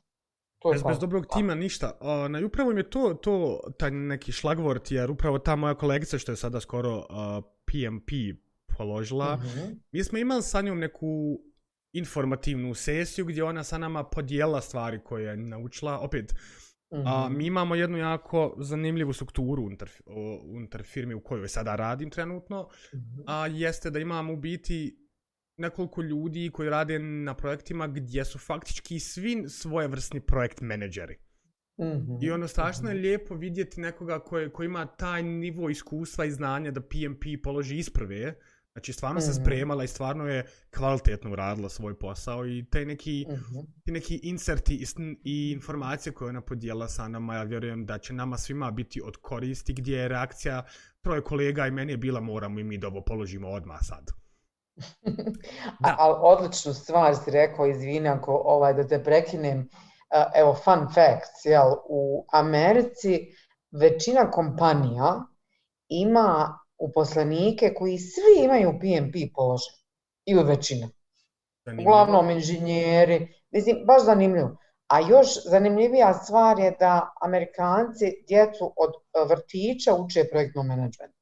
To 0.59 0.71
bez, 0.71 0.83
bez 0.87 0.99
dobrog 0.99 1.25
tima 1.33 1.55
ništa. 1.55 1.97
A, 2.01 2.27
na, 2.27 2.45
upravo 2.45 2.73
mi 2.73 2.79
je 2.79 2.89
to, 2.89 3.13
to 3.13 3.59
taj 3.77 3.91
neki 3.91 4.31
šlagvort, 4.31 4.91
jer 4.91 5.11
upravo 5.11 5.39
ta 5.39 5.55
moja 5.55 5.73
kolegica 5.73 6.17
što 6.17 6.31
je 6.31 6.35
sada 6.35 6.59
skoro 6.59 6.97
uh, 6.97 7.05
PMP 7.65 8.09
položila, 8.77 9.35
mm 9.35 9.39
-hmm. 9.39 9.75
mi 9.91 10.03
smo 10.03 10.17
imali 10.17 10.43
sa 10.43 10.61
njom 10.61 10.79
neku 10.79 11.39
informativnu 11.93 12.73
sesiju 12.73 13.25
gdje 13.25 13.43
ona 13.43 13.63
sa 13.63 13.77
nama 13.77 14.03
podijela 14.03 14.61
stvari 14.61 14.99
koje 15.03 15.25
je 15.25 15.37
naučila. 15.37 15.99
Opet, 15.99 16.33
mm 16.91 16.97
-hmm. 16.97 17.25
a, 17.25 17.29
mi 17.29 17.45
imamo 17.45 17.75
jednu 17.75 17.97
jako 17.97 18.55
zanimljivu 18.57 19.13
strukturu 19.13 19.63
unutar, 19.63 19.89
unutar 20.43 20.83
firme 20.83 21.15
u 21.15 21.23
kojoj 21.23 21.47
sada 21.47 21.75
radim 21.75 22.09
trenutno, 22.09 22.69
mm 22.93 22.97
-hmm. 22.97 23.23
a 23.27 23.47
jeste 23.47 23.89
da 23.89 23.99
imamo 23.99 24.33
u 24.33 24.37
biti 24.37 25.08
nekoliko 25.59 26.01
ljudi 26.01 26.49
koji 26.53 26.69
rade 26.69 26.99
na 26.99 27.33
projektima 27.33 27.87
gdje 27.87 28.25
su 28.25 28.39
faktički 28.39 28.99
svi 28.99 29.49
svojevrsni 29.49 30.19
projekt 30.21 30.61
menadžeri. 30.61 31.17
Mm 31.79 31.83
-hmm. 31.83 32.17
I 32.21 32.31
ono 32.31 32.47
strašno 32.47 32.83
mm 32.83 32.87
-hmm. 32.87 32.95
je 32.95 33.01
lijepo 33.01 33.35
vidjeti 33.35 33.81
nekoga 33.81 34.19
koji, 34.19 34.49
koji 34.49 34.65
ima 34.65 34.85
taj 34.85 35.23
nivo 35.23 35.69
iskustva 35.69 36.25
i 36.25 36.31
znanja 36.31 36.71
da 36.71 36.81
PMP 36.81 37.23
položi 37.43 37.77
isprve. 37.77 38.35
Znači 38.71 38.93
stvarno 38.93 39.19
mm 39.19 39.21
-hmm. 39.21 39.25
se 39.25 39.31
mhm. 39.31 39.41
spremala 39.41 39.83
i 39.83 39.87
stvarno 39.87 40.27
je 40.27 40.45
kvalitetno 40.77 41.31
uradila 41.31 41.69
svoj 41.69 41.99
posao 41.99 42.47
i 42.47 42.65
taj 42.69 42.85
neki, 42.85 43.25
mm 43.29 43.33
-hmm. 43.33 43.65
ti 43.85 43.91
neki 43.91 44.19
inserti 44.23 44.75
i, 44.75 44.85
i 45.23 45.51
informacije 45.51 46.13
koje 46.13 46.29
ona 46.29 46.41
podijela 46.41 46.87
sa 46.87 47.07
nama, 47.07 47.35
ja 47.35 47.43
vjerujem 47.43 47.85
da 47.85 47.97
će 47.97 48.13
nama 48.13 48.37
svima 48.37 48.71
biti 48.71 49.01
od 49.01 49.17
koristi 49.17 49.73
gdje 49.73 49.97
je 49.97 50.07
reakcija 50.07 50.65
troje 51.01 51.21
kolega 51.21 51.67
i 51.67 51.71
meni 51.71 51.93
je 51.93 51.97
bila 51.97 52.19
moramo 52.19 52.59
i 52.59 52.63
mi 52.63 52.77
da 52.77 52.87
ovo 52.87 53.01
položimo 53.01 53.47
odmah 53.47 53.79
sad. 53.81 54.18
Da. 55.79 55.95
Ali 55.99 56.15
odličnu 56.21 56.73
stvar 56.73 57.15
si 57.15 57.31
rekao, 57.31 57.67
izvini 57.67 58.09
ako 58.09 58.41
ovaj, 58.45 58.73
da 58.73 58.87
te 58.87 59.03
prekinem. 59.03 59.69
Evo, 60.35 60.53
fun 60.53 60.87
facts, 60.93 61.45
jel, 61.45 61.71
u 61.89 62.25
Americi 62.31 63.27
većina 63.71 64.31
kompanija 64.31 65.25
ima 65.89 66.59
uposlenike 66.77 67.73
koji 67.73 67.97
svi 67.97 68.43
imaju 68.43 68.79
PMP 68.79 69.15
položaj. 69.35 69.73
Ili 70.25 70.43
većina. 70.43 70.87
Zanimljivo. 71.65 71.91
Uglavnom 71.91 72.29
inženjeri. 72.29 73.33
Mislim, 73.51 73.77
baš 73.87 74.05
zanimljivo. 74.05 74.57
A 74.87 74.99
još 74.99 75.27
zanimljivija 75.45 76.13
stvar 76.13 76.59
je 76.59 76.71
da 76.79 77.13
Amerikanci 77.21 78.05
djecu 78.27 78.73
od 78.77 78.91
vrtića 79.29 79.93
uče 79.93 80.23
projektnom 80.31 80.67
menadžmentu. 80.67 81.17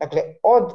Dakle, 0.00 0.22
od 0.42 0.72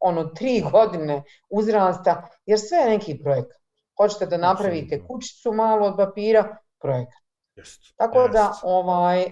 ono 0.00 0.24
tri 0.24 0.64
godine 0.72 1.22
uzrasta, 1.50 2.28
jer 2.46 2.58
sve 2.60 2.78
je 2.78 2.90
neki 2.90 3.18
projekt. 3.22 3.52
Hoćete 3.96 4.26
da 4.26 4.36
napravite 4.36 5.06
kućicu 5.06 5.52
malo 5.52 5.86
od 5.86 5.96
papira, 5.96 6.56
projekt. 6.80 7.12
Just, 7.56 7.96
Tako 7.96 8.20
just. 8.20 8.32
da 8.32 8.52
ovaj, 8.62 9.24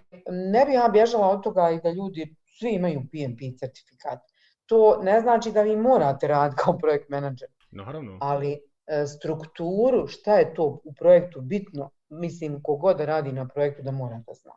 ne 0.52 0.64
bih 0.64 0.74
ja 0.74 0.88
bježala 0.92 1.28
od 1.28 1.42
toga 1.42 1.70
i 1.70 1.80
da 1.80 1.90
ljudi 1.90 2.36
svi 2.58 2.70
imaju 2.70 3.00
PMP 3.00 3.58
certifikat. 3.58 4.18
To 4.66 4.98
ne 5.02 5.20
znači 5.20 5.52
da 5.52 5.62
vi 5.62 5.76
morate 5.76 6.26
raditi 6.28 6.62
kao 6.62 6.78
projekt 6.78 7.08
menadžer. 7.08 7.48
Naravno. 7.70 8.18
Ali 8.20 8.52
e, 8.86 9.06
strukturu, 9.06 10.06
šta 10.06 10.34
je 10.34 10.54
to 10.54 10.80
u 10.84 10.94
projektu 10.94 11.40
bitno, 11.40 11.90
mislim, 12.08 12.62
kogod 12.62 13.00
radi 13.00 13.32
na 13.32 13.48
projektu 13.48 13.82
da 13.82 13.90
mora 13.90 14.22
da 14.26 14.34
zna. 14.34 14.52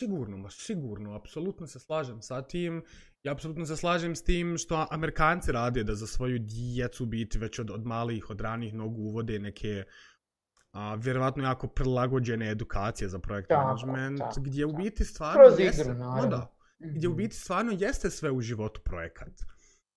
Sigurno, 0.00 0.36
ma 0.36 0.50
sigurno, 0.50 1.16
apsolutno 1.16 1.66
se 1.66 1.78
slažem 1.78 2.22
sa 2.22 2.42
tim. 2.42 2.82
Ja 3.22 3.32
apsolutno 3.32 3.66
se 3.66 3.76
slažem 3.76 4.16
s 4.16 4.22
tim 4.24 4.58
što 4.58 4.86
Amerikanci 4.90 5.52
rade 5.52 5.84
da 5.84 5.94
za 5.94 6.06
svoju 6.06 6.38
djecu 6.38 7.06
biti 7.06 7.38
već 7.38 7.58
od, 7.58 7.70
od 7.70 7.86
malih, 7.86 8.30
od 8.30 8.40
ranih 8.40 8.74
nogu 8.74 9.02
uvode 9.02 9.38
neke 9.38 9.84
a, 10.72 10.94
vjerovatno 10.94 11.44
jako 11.44 11.68
prilagođene 11.68 12.50
edukacije 12.50 13.08
za 13.08 13.18
projekt 13.18 13.48
tako, 13.48 13.66
management, 13.66 14.18
tako, 14.18 14.40
gdje 14.40 14.66
u 14.66 14.72
biti 14.72 15.04
stvarno 15.04 15.42
Kroz 15.44 15.60
jeste, 15.60 15.82
igru, 15.82 15.94
no 15.94 16.26
da, 16.26 16.54
gdje 16.78 17.08
u 17.08 17.10
mhm. 17.10 17.16
biti 17.16 17.36
stvarno 17.36 17.72
jeste 17.78 18.10
sve 18.10 18.30
u 18.30 18.40
životu 18.40 18.80
projekat. 18.84 19.32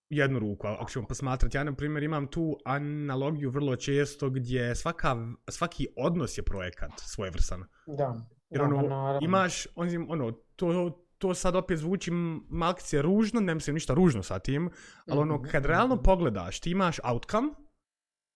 Jednu 0.10 0.40
ruku, 0.40 0.68
ako 0.68 0.92
ćemo 0.92 1.08
posmatrati, 1.08 1.58
ja 1.58 1.64
na 1.64 1.76
primjer 1.76 2.04
imam 2.04 2.28
tu 2.28 2.58
analogiju 2.66 3.50
vrlo 3.50 3.76
često 3.76 4.30
gdje 4.30 4.76
svaka, 4.76 5.16
svaki 5.50 5.88
odnos 5.98 6.38
je 6.38 6.44
projekat 6.44 6.92
svojevrsan. 6.96 7.64
Da. 7.88 8.16
Jer 8.50 8.62
ono, 8.62 8.82
naravno. 8.82 9.20
imaš, 9.22 9.68
on, 9.76 10.06
ono, 10.10 10.32
to, 10.56 11.03
to 11.24 11.34
sad 11.34 11.56
opet 11.56 11.80
zvuči 11.80 12.12
malkice 12.50 13.02
ružno, 13.02 13.40
ne 13.40 13.56
mislim 13.56 13.74
ništa 13.74 13.94
ružno 13.94 14.24
sa 14.24 14.40
tim, 14.40 14.70
ali 15.08 15.20
ono, 15.20 15.38
mhm, 15.38 15.50
kad 15.52 15.66
realno 15.66 15.96
mhm. 15.96 16.04
pogledaš, 16.04 16.60
ti 16.60 16.72
imaš 16.72 17.00
outcome, 17.04 17.50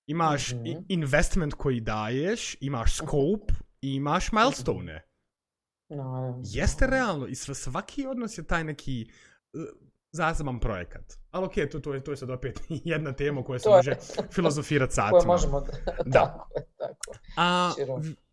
imaš 0.06 0.54
mm 0.54 0.58
-hmm. 0.58 0.86
investment 0.89 1.54
koji 1.54 1.80
daješ, 1.80 2.56
imaš 2.62 2.95
scope 2.95 3.54
i 3.82 3.95
imaš 3.95 4.32
milestone. 4.32 5.04
No, 5.89 6.41
Jeste 6.45 6.88
realno 6.88 7.28
i 7.28 7.36
svaki 7.36 8.08
odnos 8.08 8.38
je 8.38 8.43
taj 8.43 8.63
neki 8.63 9.12
uh, 9.54 9.62
zaseban 10.12 10.60
projekat. 10.60 11.13
Ali 11.32 11.45
okej, 11.45 11.65
okay, 11.65 11.71
to, 11.71 11.80
to, 11.80 11.93
je, 11.93 12.04
to 12.04 12.12
je 12.12 12.17
sad 12.17 12.30
opet 12.30 12.62
jedna 12.93 13.13
tema 13.13 13.43
koja 13.43 13.60
se 13.60 13.69
može 13.69 13.95
filozofirati 14.32 14.93
satima. 15.00 15.19
Koje 15.19 15.28
možemo, 15.28 15.62
da. 16.06 16.21
tako 16.23 16.54
je, 16.56 16.65
tako 16.78 17.12
je. 17.13 17.19
A, 17.38 17.73
da, 17.78 18.27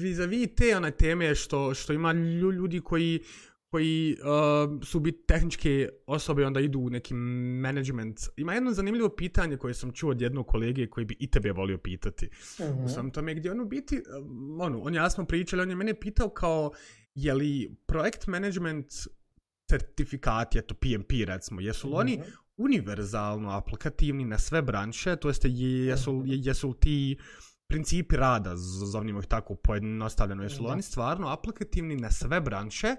vis-a-vis 0.00 0.48
te 0.56 0.76
one 0.76 0.90
teme 0.90 1.34
što, 1.34 1.74
što 1.74 1.92
ima 1.92 2.12
ljudi 2.12 2.80
koji 2.80 3.20
koji 3.70 4.16
uh, 4.20 4.82
su 4.84 5.00
biti 5.00 5.26
tehničke 5.26 5.88
osobe 6.06 6.46
onda 6.46 6.60
idu 6.60 6.78
u 6.78 6.90
neki 6.90 7.14
management. 7.14 8.20
Ima 8.36 8.54
jedno 8.54 8.72
zanimljivo 8.72 9.08
pitanje 9.08 9.56
koje 9.56 9.74
sam 9.74 9.92
čuo 9.92 10.10
od 10.10 10.20
jednog 10.20 10.46
kolege 10.46 10.86
koji 10.86 11.06
bi 11.06 11.16
i 11.20 11.30
tebe 11.30 11.52
volio 11.52 11.78
pitati. 11.78 12.26
Mm 12.26 12.62
-hmm. 12.62 12.88
Sam 12.88 13.10
tome 13.10 13.34
gdje 13.34 13.50
ono 13.50 13.64
biti, 13.64 14.02
um, 14.20 14.60
ono, 14.60 14.80
on 14.80 14.94
ja 14.94 15.10
smo 15.10 15.24
pričali, 15.24 15.62
on 15.62 15.70
je 15.70 15.76
mene 15.76 16.00
pitao 16.00 16.28
kao 16.28 16.70
je 17.14 17.34
li 17.34 17.76
projekt 17.86 18.26
management 18.26 18.86
certifikati, 19.70 20.58
eto 20.58 20.74
PMP 20.74 21.10
recimo, 21.26 21.60
jesu 21.60 21.88
li 21.88 21.92
mm 21.92 21.96
-hmm. 21.96 22.00
oni 22.00 22.22
univerzalno 22.56 23.50
aplikativni 23.50 24.24
na 24.24 24.38
sve 24.38 24.62
branše, 24.62 25.16
to 25.16 25.28
jeste 25.28 25.48
jesu, 25.50 26.12
-hmm. 26.12 26.46
jesu 26.46 26.68
li 26.68 26.74
ti 26.80 27.18
principi 27.68 28.16
rada, 28.16 28.52
zovnimo 28.92 29.20
ih 29.20 29.26
tako 29.26 29.54
pojednostavljeno, 29.54 30.42
jesu 30.42 30.62
li 30.62 30.70
oni 30.70 30.82
stvarno 30.82 31.28
aplikativni 31.28 31.96
na 31.96 32.10
sve 32.10 32.40
branše 32.40 32.96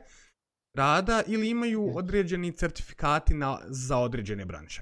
rada 0.73 1.23
ili 1.27 1.49
imaju 1.49 1.97
određeni 1.97 2.51
certifikati 2.51 3.33
na, 3.33 3.59
za 3.67 3.97
određene 3.97 4.45
branše? 4.45 4.81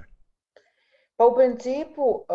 Pa 1.18 1.26
u 1.26 1.36
principu 1.36 2.02
uh, 2.02 2.26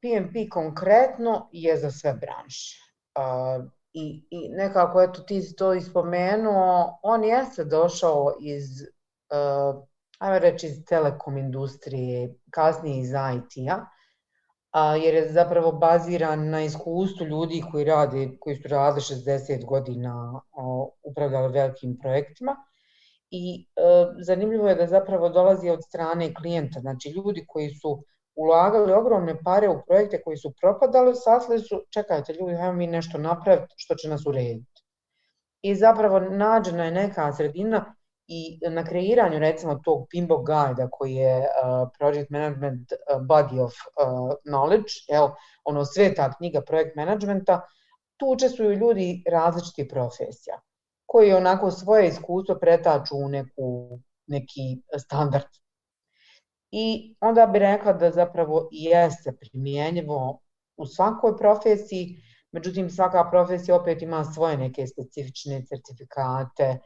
PMP 0.00 0.50
konkretno 0.50 1.48
je 1.52 1.76
za 1.76 1.90
sve 1.90 2.14
branše. 2.14 2.78
Uh, 3.18 3.64
i, 3.92 4.26
I 4.30 4.48
nekako, 4.48 5.02
eto, 5.02 5.22
ti 5.22 5.42
si 5.42 5.56
to 5.56 5.74
ispomenuo, 5.74 6.98
on 7.02 7.24
jeste 7.24 7.64
došao 7.64 8.36
iz, 8.40 8.64
uh, 8.82 9.84
ajmo 10.18 10.38
reći, 10.38 10.66
iz 10.66 10.84
telekom 10.84 11.38
industrije, 11.38 12.34
kasnije 12.50 13.00
iz 13.00 13.10
IT-a, 13.10 13.86
a, 14.70 14.96
jer 14.96 15.14
je 15.14 15.32
zapravo 15.32 15.72
baziran 15.72 16.50
na 16.50 16.62
iskustvu 16.62 17.26
ljudi 17.26 17.62
koji 17.72 17.84
rade, 17.84 18.28
koji 18.40 18.56
su 18.56 18.68
radili 18.68 19.00
60 19.00 19.64
godina 19.64 20.40
o, 20.52 20.90
upravljali 21.02 21.52
velikim 21.52 21.98
projektima. 21.98 22.56
I 23.30 23.66
e, 23.76 23.80
zanimljivo 24.22 24.68
je 24.68 24.74
da 24.74 24.86
zapravo 24.86 25.28
dolazi 25.28 25.70
od 25.70 25.84
strane 25.84 26.34
klijenta, 26.34 26.80
znači 26.80 27.08
ljudi 27.08 27.44
koji 27.48 27.70
su 27.70 28.04
ulagali 28.36 28.92
ogromne 28.92 29.42
pare 29.44 29.68
u 29.68 29.82
projekte 29.86 30.22
koji 30.22 30.36
su 30.36 30.52
propadali, 30.60 31.14
sasli 31.14 31.58
su, 31.58 31.82
čekajte 31.90 32.32
ljudi, 32.32 32.54
hajmo 32.54 32.72
mi 32.72 32.86
nešto 32.86 33.18
napraviti 33.18 33.74
što 33.76 33.94
će 33.94 34.08
nas 34.08 34.26
urediti. 34.26 34.82
I 35.62 35.74
zapravo 35.74 36.20
nađena 36.20 36.84
je 36.84 36.90
neka 36.90 37.32
sredina 37.32 37.94
i 38.28 38.58
na 38.70 38.84
kreiranju 38.84 39.38
recimo 39.38 39.74
tog 39.84 40.06
Pimbo 40.10 40.36
Guide 40.36 40.88
koji 40.90 41.14
je 41.14 41.38
uh, 41.38 41.88
Project 41.98 42.30
Management 42.30 42.92
uh, 42.92 43.22
Body 43.22 43.60
of 43.64 43.72
uh, 43.72 44.32
Knowledge, 44.44 44.92
jel, 45.08 45.28
ono 45.64 45.84
sve 45.84 46.14
ta 46.14 46.32
knjiga 46.32 46.60
projekt 46.60 46.96
managementa, 46.96 47.60
tu 48.16 48.26
učestvuju 48.26 48.72
ljudi 48.72 49.24
različitih 49.30 49.86
profesija 49.90 50.60
koji 51.06 51.32
onako 51.32 51.70
svoje 51.70 52.08
iskustvo 52.08 52.54
pretaču 52.60 53.16
u 53.16 53.28
neku, 53.28 53.98
neki 54.26 54.82
standard. 54.98 55.46
I 56.70 57.16
onda 57.20 57.46
bi 57.46 57.58
rekla 57.58 57.92
da 57.92 58.10
zapravo 58.10 58.68
jeste 58.72 59.32
primjenjivo 59.40 60.40
u 60.76 60.86
svakoj 60.86 61.36
profesiji, 61.36 62.22
međutim 62.52 62.90
svaka 62.90 63.30
profesija 63.30 63.76
opet 63.76 64.02
ima 64.02 64.24
svoje 64.24 64.56
neke 64.56 64.86
specifične 64.86 65.64
certifikate, 65.66 66.78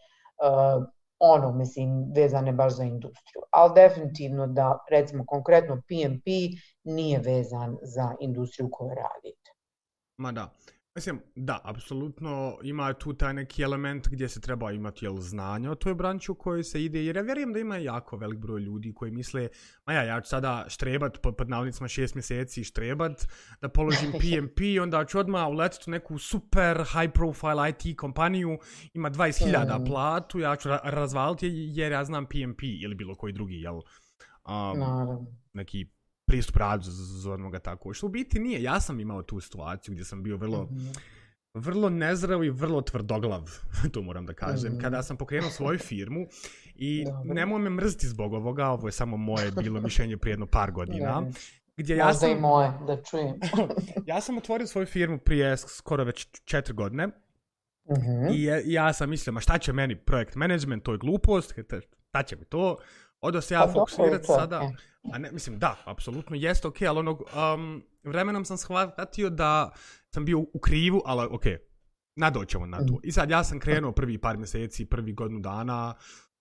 ono, 1.24 1.52
mislim, 1.52 2.12
vezane 2.14 2.52
baš 2.52 2.76
za 2.76 2.84
industriju. 2.84 3.42
Ali 3.50 3.72
definitivno 3.74 4.46
da, 4.46 4.78
recimo, 4.90 5.24
konkretno 5.26 5.76
PMP 5.76 6.26
nije 6.84 7.18
vezan 7.18 7.76
za 7.82 8.14
industriju 8.20 8.68
koju 8.72 8.88
radite. 8.88 9.50
Ma 10.16 10.32
da. 10.32 10.50
Mislim, 10.94 11.20
da, 11.34 11.60
apsolutno 11.64 12.58
ima 12.62 12.92
tu 12.92 13.12
taj 13.14 13.34
neki 13.34 13.62
element 13.62 14.08
gdje 14.08 14.28
se 14.28 14.40
treba 14.40 14.72
imati 14.72 15.04
jel, 15.04 15.16
znanja 15.16 15.70
o 15.70 15.74
toj 15.74 15.94
branči 15.94 16.32
u 16.32 16.34
kojoj 16.34 16.64
se 16.64 16.84
ide, 16.84 17.04
jer 17.04 17.16
ja 17.16 17.22
vjerujem 17.22 17.52
da 17.52 17.58
ima 17.58 17.76
jako 17.76 18.16
velik 18.16 18.38
broj 18.38 18.60
ljudi 18.60 18.92
koji 18.94 19.10
misle, 19.10 19.48
ma 19.86 19.92
ja, 19.92 20.02
ja 20.02 20.20
ću 20.20 20.28
sada 20.28 20.64
štrebat, 20.68 21.18
pod, 21.22 21.36
pod 21.36 21.48
navodnicima 21.48 21.88
šest 21.88 22.14
mjeseci 22.14 22.64
štrebat, 22.64 23.26
da 23.60 23.68
položim 23.68 24.12
PMP, 24.20 24.58
onda 24.82 25.04
ću 25.04 25.18
odmah 25.18 25.48
uletiti 25.48 25.84
u 25.86 25.90
neku 25.90 26.18
super 26.18 26.76
high 26.76 27.12
profile 27.14 27.70
IT 27.70 27.96
kompaniju, 27.96 28.58
ima 28.94 29.10
20.000 29.10 29.80
mm. 29.80 29.84
platu, 29.84 30.38
ja 30.38 30.56
ću 30.56 30.68
ra 30.68 30.80
razvaliti 30.84 31.48
jer 31.52 31.92
ja 31.92 32.04
znam 32.04 32.26
PMP 32.26 32.62
ili 32.62 32.94
bilo 32.94 33.14
koji 33.14 33.32
drugi, 33.32 33.54
jel, 33.54 33.74
um, 33.74 35.26
neki 35.52 35.86
pristup 36.32 36.56
radu, 36.56 36.90
zovemo 36.90 37.50
ga 37.50 37.58
tako. 37.58 37.94
Što 37.94 38.06
u 38.06 38.08
biti 38.08 38.40
nije, 38.40 38.62
ja 38.62 38.80
sam 38.80 39.00
imao 39.00 39.22
tu 39.22 39.40
situaciju 39.40 39.92
gdje 39.92 40.04
sam 40.04 40.22
bio 40.22 40.36
vrlo, 40.36 40.62
mm 40.62 40.76
-hmm. 40.76 40.98
vrlo 41.54 41.90
nezreo 41.90 42.44
i 42.44 42.50
vrlo 42.50 42.82
tvrdoglav, 42.82 43.50
to 43.92 44.02
moram 44.02 44.26
da 44.26 44.32
kažem, 44.32 44.72
mm 44.72 44.76
-hmm. 44.76 44.80
kada 44.80 45.02
sam 45.02 45.16
pokrenuo 45.16 45.50
svoju 45.50 45.78
firmu 45.78 46.26
i 46.74 47.04
nemoj 47.24 47.60
me 47.60 47.70
mrziti 47.70 48.08
zbog 48.08 48.32
ovoga, 48.32 48.68
ovo 48.68 48.88
je 48.88 48.92
samo 48.92 49.16
moje 49.16 49.50
bilo 49.50 49.80
mišljenje 49.80 50.16
prije 50.16 50.32
jedno 50.32 50.46
par 50.46 50.72
godina. 50.72 51.22
Gdje 51.76 51.96
ja 51.96 52.14
sam, 52.14 52.30
i 52.30 52.34
moje, 52.34 52.72
da 52.86 53.02
čujem. 53.02 53.34
ja 54.10 54.20
sam 54.20 54.38
otvorio 54.38 54.66
svoju 54.66 54.86
firmu 54.86 55.18
prije 55.18 55.56
skoro 55.56 56.04
već 56.04 56.26
četiri 56.44 56.74
godine. 56.74 57.06
Mm 57.06 57.12
-hmm. 57.94 58.34
I 58.34 58.42
ja, 58.42 58.60
ja 58.64 58.92
sam 58.92 59.10
mislio, 59.10 59.32
ma 59.32 59.40
šta 59.40 59.58
će 59.58 59.72
meni 59.72 59.96
projekt 59.96 60.34
management, 60.34 60.84
to 60.84 60.92
je 60.92 60.98
glupost, 60.98 61.54
šta 62.08 62.22
će 62.22 62.36
mi 62.36 62.44
to? 62.44 62.76
Odo 63.22 63.40
se 63.40 63.54
ja 63.54 63.60
pa 63.66 63.72
fokusirati 63.72 64.26
sada. 64.26 64.60
Okay. 64.60 64.76
A 65.12 65.18
ne, 65.18 65.32
mislim, 65.32 65.58
da, 65.58 65.76
apsolutno 65.84 66.36
jeste 66.36 66.68
ok, 66.68 66.82
ali 66.82 66.98
onog, 66.98 67.22
um, 67.54 67.82
vremenom 68.04 68.44
sam 68.44 68.56
shvatio 68.56 69.30
da 69.30 69.70
sam 70.14 70.24
bio 70.24 70.38
u 70.38 70.58
krivu, 70.60 71.02
ali 71.04 71.28
ok, 71.30 71.42
nadoćemo 72.16 72.66
na 72.66 72.78
to. 72.78 73.00
I 73.02 73.12
sad 73.12 73.30
ja 73.30 73.44
sam 73.44 73.60
krenuo 73.60 73.92
prvi 73.92 74.18
par 74.18 74.38
mjeseci, 74.38 74.86
prvi 74.86 75.12
godinu 75.12 75.40
dana, 75.40 75.94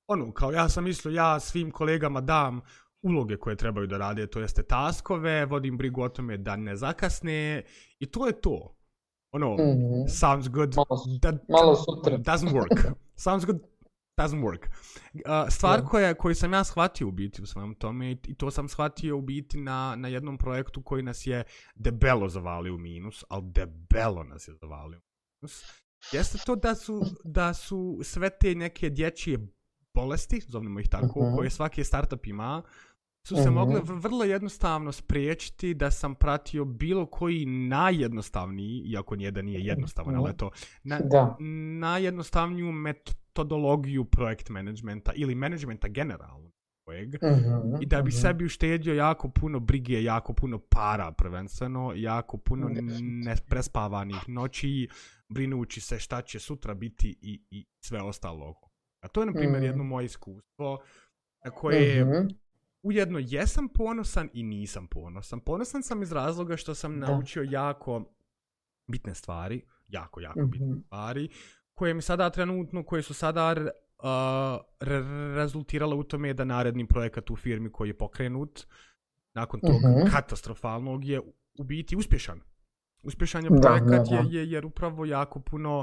ono, 0.07 0.33
kao 0.33 0.51
ja 0.51 0.69
sam 0.69 0.83
mislio, 0.83 1.11
ja 1.11 1.39
svim 1.39 1.71
kolegama 1.71 2.21
dam 2.21 2.61
uloge 3.01 3.37
koje 3.37 3.55
trebaju 3.55 3.87
da 3.87 3.97
rade, 3.97 4.27
to 4.27 4.39
jeste 4.39 4.63
taskove, 4.63 5.45
vodim 5.45 5.77
brigu 5.77 6.01
o 6.01 6.09
tome 6.09 6.37
da 6.37 6.55
ne 6.55 6.75
zakasne 6.75 7.63
i 7.99 8.05
to 8.05 8.27
je 8.27 8.41
to. 8.41 8.75
Ono, 9.31 9.53
mm 9.53 9.57
-hmm. 9.57 10.07
sounds 10.07 10.49
good, 10.49 10.75
malo, 10.75 11.03
that, 11.21 11.35
malo 11.49 11.75
sutra. 11.75 12.17
doesn't 12.17 12.51
work. 12.51 12.91
sounds 13.25 13.45
good, 13.45 13.59
doesn't 14.21 14.41
work. 14.41 14.67
Uh, 15.13 15.49
stvar 15.49 15.79
yeah. 15.79 15.87
koja, 15.87 16.13
koju 16.13 16.35
sam 16.35 16.53
ja 16.53 16.63
shvatio 16.63 17.07
u 17.07 17.11
biti 17.11 17.41
u 17.41 17.45
svom 17.45 17.75
tome 17.75 18.11
i 18.11 18.35
to 18.35 18.51
sam 18.51 18.69
shvatio 18.69 19.17
u 19.17 19.21
biti 19.21 19.57
na, 19.57 19.95
na 19.97 20.07
jednom 20.07 20.37
projektu 20.37 20.81
koji 20.81 21.03
nas 21.03 21.27
je 21.27 21.43
debelo 21.75 22.29
zavalio 22.29 22.75
u 22.75 22.77
minus, 22.77 23.23
ali 23.29 23.43
debelo 23.45 24.23
nas 24.23 24.47
je 24.47 24.53
zavalio 24.53 24.99
u 24.99 25.03
minus, 25.41 25.63
jeste 26.11 26.37
to 26.45 26.55
da 26.55 26.75
su, 26.75 27.03
da 27.23 27.53
su 27.53 27.99
sve 28.03 28.29
te 28.29 28.55
neke 28.55 28.89
dječje 28.89 29.47
bolesti, 29.93 30.41
zovnimo 30.47 30.79
ih 30.79 30.89
tako, 30.89 31.19
uh 31.19 31.25
mhm. 31.25 31.33
-huh. 31.33 31.37
koje 31.37 31.49
svaki 31.49 31.83
startup 31.83 32.25
ima, 32.25 32.63
su 33.27 33.35
se 33.35 33.41
uh 33.41 33.47
mhm. 33.47 33.57
-huh. 33.57 33.59
mogle 33.59 33.81
vrlo 33.83 34.23
jednostavno 34.23 34.91
spriječiti 34.91 35.73
da 35.73 35.91
sam 35.91 36.15
pratio 36.15 36.65
bilo 36.65 37.05
koji 37.05 37.45
najjednostavniji, 37.45 38.83
iako 38.85 39.15
nijedan 39.15 39.45
nije 39.45 39.65
jednostavan, 39.65 40.15
uh 40.15 40.21
-huh. 40.21 40.25
ali 40.25 40.37
to, 40.37 40.51
na, 40.83 40.99
najjednostavniju 41.79 42.71
metod 42.71 43.20
metodologiju 43.31 44.05
projekt 44.05 44.49
managementa 44.49 45.11
ili 45.15 45.35
managementa 45.35 45.87
generalno 45.87 46.51
kojeg 46.85 47.13
mm 47.13 47.27
-hmm, 47.27 47.77
i 47.81 47.85
da 47.85 48.01
bi 48.01 48.09
mm 48.09 48.11
-hmm. 48.11 48.21
sebi 48.21 48.45
uštedio 48.45 48.93
jako 48.93 49.29
puno 49.29 49.59
brige, 49.59 50.03
jako 50.03 50.33
puno 50.33 50.59
para 50.59 51.11
prvenstveno, 51.11 51.93
jako 51.95 52.37
puno 52.37 52.69
neprespavanih 53.01 54.29
noći, 54.29 54.87
brinući 55.29 55.81
se 55.81 55.99
šta 55.99 56.21
će 56.21 56.39
sutra 56.39 56.73
biti 56.73 57.17
i, 57.21 57.41
i 57.49 57.65
sve 57.79 58.01
ostalo. 58.01 58.55
A 59.03 59.07
to 59.07 59.21
je, 59.21 59.25
na 59.25 59.33
primjer, 59.33 59.59
mm 59.59 59.63
-hmm. 59.63 59.67
jedno 59.67 59.83
moje 59.83 60.05
iskustvo 60.05 60.79
na 61.45 61.51
koje 61.51 62.05
mm 62.05 62.07
-hmm. 62.07 62.35
ujedno 62.83 63.19
jesam 63.19 63.69
ponosan 63.69 64.29
i 64.33 64.43
nisam 64.43 64.87
ponosan. 64.87 65.39
Ponosan 65.39 65.83
sam 65.83 66.01
iz 66.01 66.11
razloga 66.11 66.57
što 66.57 66.75
sam 66.75 66.99
da. 66.99 67.07
naučio 67.07 67.43
jako 67.43 68.03
bitne 68.87 69.15
stvari, 69.15 69.61
jako, 69.87 70.21
jako 70.21 70.39
mm 70.39 70.43
-hmm. 70.43 70.51
bitne 70.51 70.81
stvari, 70.85 71.29
koje 71.81 71.93
mi 71.93 72.01
sada 72.01 72.29
trenutno, 72.29 72.83
koje 72.83 73.01
su 73.01 73.13
sada 73.13 73.51
uh, 73.51 73.65
re 74.79 74.99
rezultirala 75.35 75.95
u 75.95 76.03
tome 76.03 76.33
da 76.33 76.45
naredni 76.45 76.87
projekat 76.87 77.31
u 77.31 77.35
firmi 77.35 77.71
koji 77.71 77.89
je 77.89 77.97
pokrenut 77.97 78.67
nakon 79.33 79.59
tog 79.59 79.75
uh 79.75 79.81
mhm. 79.81 79.99
-huh. 79.99 80.11
katastrofalnog 80.11 81.05
je 81.05 81.19
u 81.59 81.63
biti 81.63 81.95
uspješan. 81.95 82.41
Uspješan 83.03 83.43
je 83.43 83.49
projekat 83.49 83.83
da, 83.83 83.97
da, 83.97 84.03
da. 84.03 84.15
Je, 84.15 84.33
je, 84.33 84.51
jer 84.51 84.65
upravo 84.65 85.05
jako 85.05 85.39
puno 85.39 85.79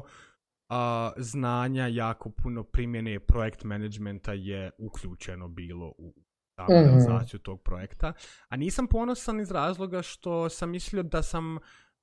uh, 0.68 0.76
znanja, 1.16 1.86
jako 1.86 2.30
puno 2.30 2.62
primjene 2.64 3.20
projekt 3.20 3.64
managementa 3.64 4.32
je 4.32 4.70
uključeno 4.78 5.48
bilo 5.48 5.86
u 5.98 6.14
samu. 6.56 6.68
-huh. 6.68 6.84
realizaciju 6.84 7.40
tog 7.40 7.62
projekta. 7.62 8.12
A 8.48 8.56
nisam 8.56 8.86
ponosan 8.86 9.40
iz 9.40 9.50
razloga 9.50 10.02
što 10.02 10.48
sam 10.48 10.70
mislio 10.70 11.02
da 11.02 11.22
sam 11.22 11.58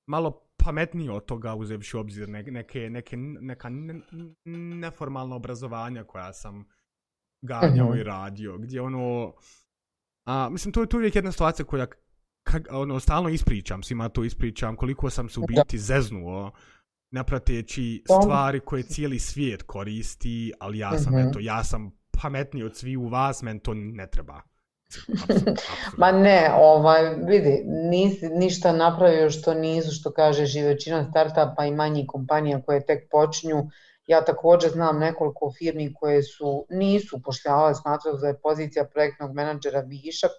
malo 0.06 0.45
pametniji 0.66 1.10
od 1.10 1.26
toga 1.26 1.56
uzevši 1.56 1.98
obzir 1.98 2.30
neke, 2.30 2.52
neke, 2.90 3.18
neka 3.18 3.70
neformalna 4.46 5.36
obrazovanja 5.36 6.04
koja 6.04 6.34
sam 6.34 6.66
ganjao 7.42 7.88
uh-huh. 7.88 8.00
i 8.00 8.04
radio, 8.04 8.58
gdje 8.58 8.82
ono, 8.82 9.34
a, 10.28 10.50
mislim, 10.50 10.74
to 10.74 10.82
je 10.82 10.90
tu 10.90 10.98
uvijek 10.98 11.16
jedna 11.16 11.32
situacija 11.32 11.66
koja 11.66 11.88
kak, 12.44 12.68
ono, 12.72 13.00
stalno 13.00 13.30
ispričam, 13.30 13.84
svima 13.84 14.10
to 14.10 14.24
ispričam, 14.24 14.76
koliko 14.76 15.10
sam 15.10 15.30
se 15.30 15.40
u 15.40 15.44
biti 15.48 15.78
zeznuo 15.78 16.52
naprateći 17.12 18.04
stvari 18.22 18.60
koje 18.60 18.84
cijeli 18.84 19.20
svijet 19.20 19.64
koristi, 19.64 20.54
ali 20.60 20.78
ja 20.78 20.98
sam, 20.98 21.14
uh-huh. 21.14 21.30
eto, 21.30 21.40
ja 21.40 21.64
sam 21.64 21.92
pametniji 22.22 22.64
od 22.64 22.76
svih 22.76 23.00
u 23.00 23.08
vas, 23.08 23.42
men 23.42 23.60
to 23.60 23.74
ne 23.74 24.08
treba. 24.08 24.42
Ma 25.98 26.12
ne, 26.12 26.52
ovaj, 26.60 27.16
vidi, 27.16 27.64
nisi 27.66 28.30
ništa 28.30 28.72
napravio 28.72 29.30
što 29.30 29.54
nisu, 29.54 29.92
što 29.92 30.12
kaže 30.12 30.60
i 30.60 30.64
većina 30.64 31.08
startupa 31.10 31.66
i 31.66 31.72
manjih 31.72 32.06
kompanija 32.08 32.62
koje 32.62 32.86
tek 32.86 33.10
počinju. 33.12 33.64
Ja 34.08 34.26
također 34.26 34.72
znam 34.72 35.00
nekoliko 35.00 35.52
firmi 35.58 35.94
koje 35.94 36.24
su 36.24 36.66
nisu 36.70 37.22
pošljavale, 37.24 37.76
smatrali 37.76 38.20
da 38.22 38.28
je 38.28 38.40
pozicija 38.40 38.86
projektnog 38.86 39.34
menadžera 39.34 39.80
višak 39.80 40.32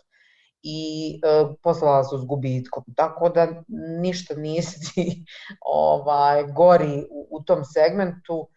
i 0.63 1.21
e, 1.25 1.45
poslala 1.63 2.05
su 2.05 2.19
s 2.19 2.25
gubitkom. 2.25 2.85
Tako 2.97 3.29
da 3.29 3.63
ništa 4.01 4.35
nisi 4.35 5.25
ovaj, 5.61 6.45
gori 6.53 7.07
u, 7.11 7.29
u 7.31 7.43
tom 7.43 7.65
segmentu, 7.65 8.49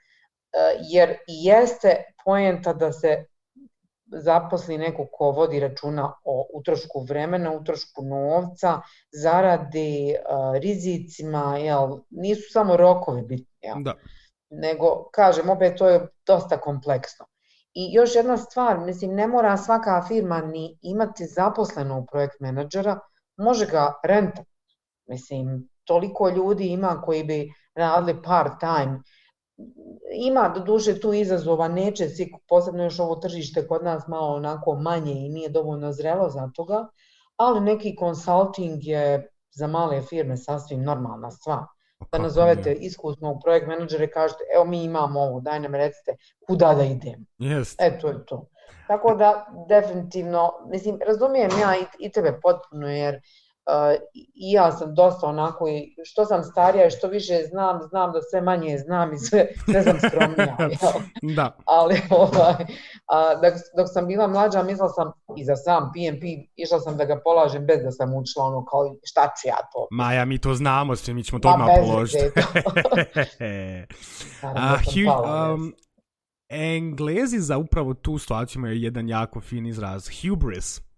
e, 0.54 0.58
jer 0.92 1.18
jeste 1.28 1.96
poenta 2.26 2.74
da 2.74 2.92
se 2.92 3.26
zaposli 4.12 4.78
neko 4.78 5.06
ko 5.14 5.32
vodi 5.32 5.60
računa 5.60 6.14
o 6.24 6.48
utrošku 6.54 7.04
vremena, 7.10 7.52
utrošku 7.52 8.04
novca, 8.06 8.82
zaradi, 9.12 10.16
rizicima, 10.62 11.58
jel, 11.58 12.00
nisu 12.10 12.52
samo 12.52 12.78
rokovi 12.78 13.22
bitni, 13.22 13.58
jel? 13.62 13.84
Da. 13.84 13.94
nego, 14.50 15.10
kažem, 15.14 15.50
opet 15.50 15.78
to 15.78 15.90
je 15.90 16.08
dosta 16.26 16.58
kompleksno. 16.58 17.26
I 17.74 17.94
još 17.94 18.16
jedna 18.16 18.38
stvar, 18.38 18.80
mislim, 18.80 19.16
ne 19.16 19.28
mora 19.28 19.58
svaka 19.58 20.06
firma 20.08 20.42
ni 20.42 20.78
imati 20.82 21.26
zaposleno 21.26 22.00
u 22.00 22.06
projekt 22.06 22.40
menadžera, 22.40 23.00
može 23.38 23.66
ga 23.66 23.94
renta. 24.04 24.44
Mislim, 25.08 25.70
toliko 25.84 26.30
ljudi 26.30 26.68
ima 26.68 27.02
koji 27.02 27.24
bi 27.24 27.54
radili 27.76 28.22
part-time 28.22 29.02
ima 30.14 30.50
do 30.56 30.60
duše 30.60 31.00
tu 31.00 31.14
izazova, 31.14 31.68
neće 31.68 32.10
svi, 32.10 32.34
posebno 32.50 32.84
još 32.84 33.00
ovo 33.00 33.16
tržište 33.16 33.68
kod 33.68 33.84
nas 33.84 34.08
malo 34.08 34.36
onako 34.36 34.76
manje 34.76 35.14
i 35.14 35.30
nije 35.30 35.50
dovoljno 35.50 35.92
zrelo 35.92 36.30
za 36.30 36.50
toga, 36.56 36.88
ali 37.38 37.62
neki 37.62 37.96
consulting 38.00 38.86
je 38.86 39.32
za 39.52 39.68
male 39.68 40.02
firme 40.02 40.38
sasvim 40.38 40.84
normalna 40.84 41.32
stvar. 41.32 41.64
Da 42.12 42.18
nazovete 42.18 42.74
iskusnog 42.74 43.38
projekt 43.44 43.68
menadžera 43.68 44.04
i 44.04 44.12
kažete, 44.12 44.40
evo 44.56 44.66
mi 44.66 44.84
imamo 44.84 45.20
ovo, 45.20 45.42
daj 45.42 45.60
nam 45.60 45.76
recite 45.76 46.16
kuda 46.48 46.74
da 46.74 46.84
idem. 46.84 47.26
Yes. 47.40 47.76
E, 47.80 48.00
to 48.00 48.08
je 48.08 48.26
to. 48.26 48.46
Tako 48.88 49.16
da, 49.16 49.46
definitivno, 49.70 50.52
mislim, 50.72 51.00
razumijem 51.08 51.52
ja 51.62 51.76
i, 51.76 52.06
i 52.06 52.12
tebe 52.12 52.40
potpuno, 52.42 52.88
jer 52.88 53.16
uh, 53.16 53.22
i 54.36 54.52
ja 54.52 54.72
sam 54.72 54.96
dosta 54.96 55.28
onako 55.28 55.68
i 55.68 55.96
što 56.06 56.26
sam 56.26 56.44
starija 56.44 56.88
i 56.88 56.92
što 56.92 57.08
više 57.08 57.34
znam, 57.50 57.80
znam 57.90 58.12
da 58.12 58.22
sve 58.22 58.42
manje 58.42 58.78
znam 58.78 59.14
i 59.14 59.18
sve, 59.18 59.48
sve 59.66 59.84
sam 59.84 60.00
skromnija. 60.00 60.58
da. 61.38 61.58
Ali 61.66 62.02
ovaj, 62.10 62.56
a, 63.08 63.36
dok, 63.36 63.54
dok 63.78 63.88
sam 63.94 64.08
bila 64.08 64.28
mlađa, 64.28 64.64
mislila 64.64 64.90
sam 64.90 65.12
i 65.38 65.46
za 65.46 65.56
sam 65.56 65.92
PMP, 65.94 66.24
išla 66.56 66.80
sam 66.80 66.98
da 66.98 67.06
ga 67.06 67.22
polažem 67.24 67.66
bez 67.66 67.84
da 67.84 67.92
sam 67.92 68.14
učila 68.14 68.46
ono 68.46 68.66
kao 68.66 68.96
šta 69.04 69.22
ću 69.42 69.48
ja 69.48 69.58
to. 69.74 69.88
Maja, 69.92 70.26
mi 70.26 70.38
to 70.38 70.54
znamo, 70.54 70.96
sve 70.96 71.14
mi 71.14 71.24
ćemo 71.24 71.40
to 71.40 71.50
odmah 71.50 71.68
položiti. 71.80 72.20
um, 75.54 75.74
Englezi 76.50 77.40
za 77.40 77.58
upravo 77.58 77.94
tu 77.94 78.18
situaciju 78.18 78.60
imaju 78.60 78.76
jedan 78.76 79.10
jako 79.10 79.42
fin 79.42 79.66
izraz, 79.66 80.10
hubris. 80.22 80.89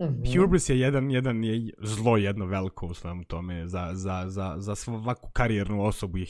Mm 0.00 0.04
-hmm. 0.04 0.40
Hubris 0.40 0.68
je 0.68 0.80
jedan, 0.80 1.10
jedan 1.10 1.44
je 1.44 1.72
zlo 1.78 2.16
jedno 2.16 2.46
veliko 2.46 2.86
u 2.86 2.94
svemu 2.94 3.24
tome 3.24 3.68
za, 3.68 3.90
za, 3.92 4.24
za, 4.26 4.54
za 4.58 4.74
svaku 4.74 5.30
karijernu 5.32 5.84
osobu 5.84 6.18
je 6.18 6.26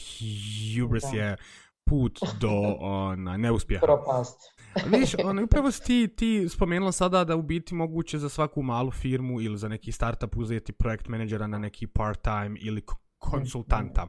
hubris 0.80 1.04
da. 1.12 1.18
je 1.18 1.36
put 1.84 2.18
do 2.40 2.76
ona, 2.80 3.36
neuspjeha. 3.36 3.86
Propast. 3.86 4.40
Viš, 4.86 5.14
ono, 5.24 5.44
upravo 5.44 5.70
si 5.70 5.82
ti, 5.84 6.08
ti 6.16 6.48
spomenula 6.48 6.92
sada 6.92 7.24
da 7.24 7.36
u 7.36 7.42
biti 7.42 7.74
moguće 7.74 8.18
za 8.18 8.28
svaku 8.28 8.62
malu 8.62 8.90
firmu 8.90 9.40
ili 9.40 9.58
za 9.58 9.68
neki 9.68 9.92
startup 9.92 10.36
uzeti 10.36 10.72
projekt 10.72 11.08
menadžera 11.08 11.46
na 11.46 11.58
neki 11.58 11.86
part-time 11.86 12.58
ili 12.60 12.82
konsultanta. 13.18 14.08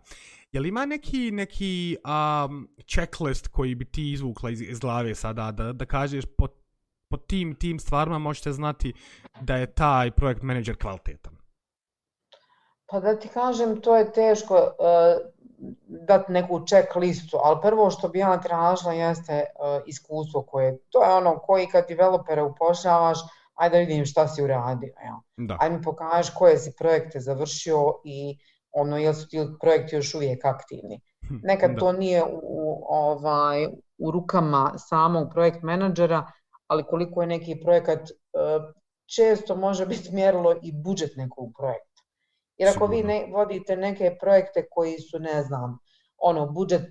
Je 0.52 0.60
li 0.60 0.70
ima 0.70 0.86
neki, 0.86 1.32
neki 1.32 1.98
um, 2.06 2.70
checklist 2.88 3.48
koji 3.48 3.76
bi 3.76 3.86
ti 3.86 4.12
izvukla 4.12 4.50
iz, 4.50 4.62
iz 4.62 4.80
glave 4.80 5.16
sada 5.16 5.52
da, 5.52 5.74
da 5.74 5.86
kažeš 5.86 6.26
po 6.38 6.48
po 7.16 7.22
tim 7.28 7.56
tim 7.56 7.80
stvarima 7.80 8.20
možete 8.20 8.52
znati 8.52 8.94
da 9.42 9.56
je 9.56 9.66
taj 9.66 10.12
projekt 10.12 10.42
menadžer 10.42 10.78
kvalitetan? 10.78 11.38
Pa 12.88 13.00
da 13.00 13.20
ti 13.20 13.28
kažem, 13.28 13.82
to 13.82 13.96
je 13.96 14.12
teško 14.12 14.56
uh, 14.56 14.72
dati 16.08 16.32
neku 16.32 16.66
check 16.68 16.96
listu, 16.96 17.38
ali 17.44 17.62
prvo 17.62 17.90
što 17.90 18.10
bi 18.10 18.20
ja 18.20 18.42
tražila 18.42 18.94
jeste 18.94 19.34
uh, 19.44 19.84
iskustvo 19.86 20.42
koje, 20.42 20.78
to 20.90 21.04
je 21.04 21.14
ono 21.14 21.40
koji 21.40 21.68
kad 21.68 21.88
developere 21.88 22.42
upošljavaš, 22.42 23.20
ajde 23.56 23.76
da 23.76 23.80
vidim 23.80 24.06
šta 24.06 24.28
si 24.28 24.44
uradio. 24.44 24.94
Ja. 25.06 25.20
Da. 25.38 25.58
Ajde 25.60 25.78
mi 25.78 25.84
pokažeš 25.84 26.34
koje 26.34 26.58
si 26.58 26.76
projekte 26.78 27.20
završio 27.20 27.94
i 28.04 28.38
ono, 28.72 28.98
jel 28.98 29.14
su 29.14 29.28
ti 29.28 29.48
projekti 29.62 29.96
još 29.96 30.16
uvijek 30.16 30.46
aktivni. 30.46 31.02
Hm, 31.28 31.36
Nekad 31.44 31.72
da. 31.72 31.80
to 31.80 31.92
nije 31.92 32.24
u, 32.24 32.40
u, 32.44 32.86
ovaj, 32.90 33.68
u 33.98 34.12
rukama 34.12 34.74
samog 34.78 35.30
projekt 35.34 35.64
menadžera, 35.64 36.32
ali 36.68 36.84
koliko 36.84 37.22
je 37.22 37.28
neki 37.28 37.60
projekat, 37.64 38.10
e, 38.10 38.14
često 39.16 39.56
može 39.56 39.86
biti 39.86 40.14
mjerilo 40.14 40.56
i 40.64 40.72
budžet 40.84 41.16
nekog 41.16 41.52
projekta. 41.58 42.02
Jer 42.58 42.70
ako 42.70 42.88
vi 42.88 43.04
ne, 43.04 43.28
vodite 43.32 43.76
neke 43.76 44.18
projekte 44.20 44.68
koji 44.72 45.00
su, 45.00 45.20
ne 45.20 45.44
znam, 45.44 45.78
ono, 46.18 46.46
budžet 46.46 46.88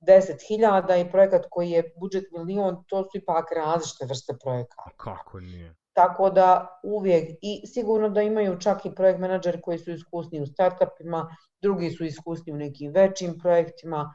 10.000 0.00 1.06
i 1.06 1.10
projekat 1.10 1.46
koji 1.50 1.70
je 1.70 1.94
budžet 2.00 2.24
milion, 2.32 2.84
to 2.88 3.02
su 3.04 3.18
ipak 3.18 3.52
različite 3.56 4.04
vrste 4.04 4.34
projekata. 4.42 4.90
Kako 4.96 5.40
nije? 5.40 5.74
Tako 5.92 6.30
da 6.30 6.80
uvijek, 6.84 7.38
i 7.42 7.66
sigurno 7.66 8.08
da 8.08 8.22
imaju 8.22 8.58
čak 8.58 8.86
i 8.86 8.94
projekt 8.94 9.18
menadžeri 9.20 9.60
koji 9.60 9.78
su 9.78 9.90
iskusni 9.90 10.40
u 10.40 10.46
startupima, 10.46 11.36
drugi 11.62 11.90
su 11.90 12.04
iskusni 12.04 12.52
u 12.52 12.56
nekim 12.56 12.92
većim 12.92 13.38
projektima, 13.38 14.14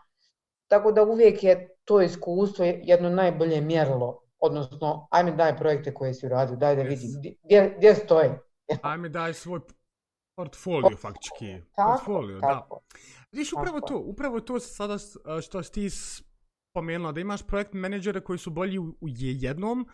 tako 0.68 0.92
da 0.92 1.04
uvijek 1.04 1.44
je 1.44 1.76
to 1.86 2.02
iskustvo 2.02 2.66
jedno 2.66 3.10
najbolje 3.10 3.62
mjerilo 3.62 4.23
odnosno, 4.44 5.08
ajme 5.12 5.32
daj 5.32 5.58
projekte 5.58 5.94
koje 5.94 6.14
si 6.14 6.26
uradio, 6.26 6.56
daj 6.56 6.76
da 6.76 6.82
vidim, 6.82 7.10
gdje, 7.44 7.76
gdje 7.78 7.96
stoje? 7.96 8.40
ajme 8.82 9.10
daj 9.10 9.34
svoj 9.34 9.60
portfolio 10.38 10.98
faktički. 10.98 11.62
Tako, 11.76 11.92
portfolio, 11.92 12.40
tako. 12.40 12.82
da. 12.92 13.00
Viš, 13.32 13.54
upravo 13.54 13.80
tako. 13.80 13.88
to, 13.88 14.00
upravo 14.00 14.40
to 14.40 14.60
sada 14.60 14.98
što 15.42 15.62
ti 15.62 15.90
spomenula, 15.90 17.12
da 17.12 17.22
imaš 17.22 17.48
projekt 17.48 17.74
menadžere 17.74 18.22
koji 18.22 18.40
su 18.40 18.52
bolji 18.52 18.80
u, 18.80 18.84
u 18.84 19.08
jednom, 19.18 19.88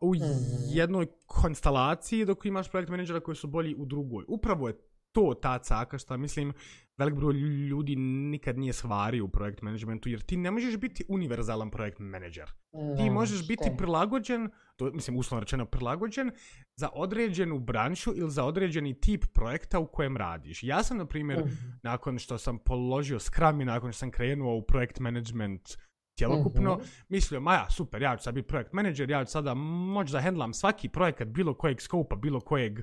u 0.00 0.14
-hmm. 0.14 0.76
jednoj 0.76 1.06
konstelaciji, 1.26 2.24
dok 2.24 2.46
imaš 2.46 2.70
projekt 2.70 2.90
menadžera 2.90 3.20
koji 3.20 3.36
su 3.36 3.46
bolji 3.46 3.74
u 3.78 3.84
drugoj. 3.84 4.24
Upravo 4.28 4.68
je 4.68 4.78
to 5.14 5.34
ta 5.42 5.58
caka 5.58 5.98
što 5.98 6.16
mislim 6.16 6.52
velik 6.96 7.14
broj 7.14 7.34
ljudi 7.68 7.96
nikad 7.96 8.58
nije 8.58 8.72
shvario 8.72 9.24
u 9.24 9.28
projekt 9.28 9.62
managementu, 9.62 10.08
jer 10.08 10.20
ti 10.20 10.36
ne 10.36 10.50
možeš 10.50 10.76
biti 10.76 11.04
univerzalan 11.08 11.70
projekt. 11.70 11.98
No, 11.98 12.96
ti 12.96 13.10
možeš 13.10 13.48
biti 13.48 13.70
prilagođen, 13.78 14.50
to, 14.76 14.90
mislim 14.90 15.16
uslovno 15.16 15.40
rečeno 15.40 15.64
prilagođen, 15.64 16.30
za 16.76 16.88
određenu 16.92 17.58
branšu 17.58 18.12
ili 18.16 18.30
za 18.30 18.44
određeni 18.44 19.00
tip 19.00 19.24
projekta 19.34 19.78
u 19.78 19.86
kojem 19.86 20.16
radiš. 20.16 20.62
Ja 20.62 20.82
sam, 20.82 20.96
na 20.96 21.06
primjer, 21.06 21.38
mm 21.38 21.48
-hmm. 21.48 21.78
nakon 21.82 22.18
što 22.18 22.38
sam 22.38 22.58
položio 22.58 23.18
Scrum 23.18 23.60
i 23.60 23.64
nakon 23.64 23.92
što 23.92 23.98
sam 23.98 24.10
krenuo 24.10 24.56
u 24.56 24.62
projekt 24.62 25.00
management 25.00 25.76
cjelokupno, 26.18 26.74
mm 26.74 26.78
-hmm. 26.78 27.04
mislio, 27.08 27.40
ma 27.40 27.54
ja, 27.54 27.70
super, 27.70 28.02
ja 28.02 28.16
ću 28.16 28.22
sad 28.22 28.34
biti 28.34 28.48
projekt 28.48 28.72
manager, 28.72 29.10
ja 29.10 29.24
ću 29.24 29.30
sada 29.30 29.54
moći 29.54 30.12
da 30.12 30.20
hendlam 30.20 30.54
svaki 30.54 30.88
projekat 30.88 31.28
bilo 31.28 31.54
kojeg 31.54 31.80
skopa, 31.80 32.16
bilo 32.16 32.40
kojeg 32.40 32.78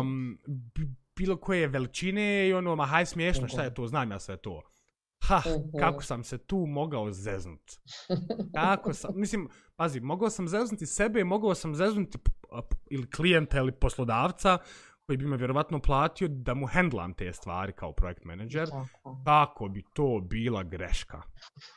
um, 0.00 0.38
bilo 1.20 1.36
koje 1.36 1.68
veličine 1.68 2.48
i 2.48 2.52
ono, 2.52 2.76
ma 2.76 2.86
haj 2.86 3.06
smiješno, 3.06 3.48
šta 3.48 3.62
je 3.62 3.74
to, 3.74 3.86
znam 3.86 4.10
ja 4.10 4.18
sve 4.18 4.36
to. 4.36 4.62
Ha, 5.22 5.42
mhm. 5.46 5.78
kako 5.78 6.02
sam 6.02 6.24
se 6.24 6.38
tu 6.38 6.66
mogao 6.68 7.12
zeznut. 7.12 7.70
Kako 8.56 8.92
sam, 8.92 9.10
mislim, 9.14 9.48
pazi, 9.76 10.00
mogao 10.00 10.30
sam 10.30 10.48
zeznuti 10.48 10.86
sebe, 10.86 11.24
mogao 11.24 11.54
sam 11.54 11.74
zeznuti 11.74 12.18
ili 12.90 13.10
klijenta 13.10 13.58
ili 13.58 13.72
poslodavca 13.72 14.58
koji 15.06 15.16
bi 15.16 15.26
me 15.26 15.36
vjerovatno 15.36 15.80
platio 15.80 16.28
da 16.28 16.54
mu 16.54 16.66
hendlam 16.66 17.14
te 17.14 17.32
stvari 17.32 17.72
kao 17.72 17.92
projekt 17.92 18.24
menadžer. 18.24 18.68
Kako 19.24 19.68
bi 19.68 19.84
to 19.92 20.20
bila 20.20 20.62
greška. 20.62 21.22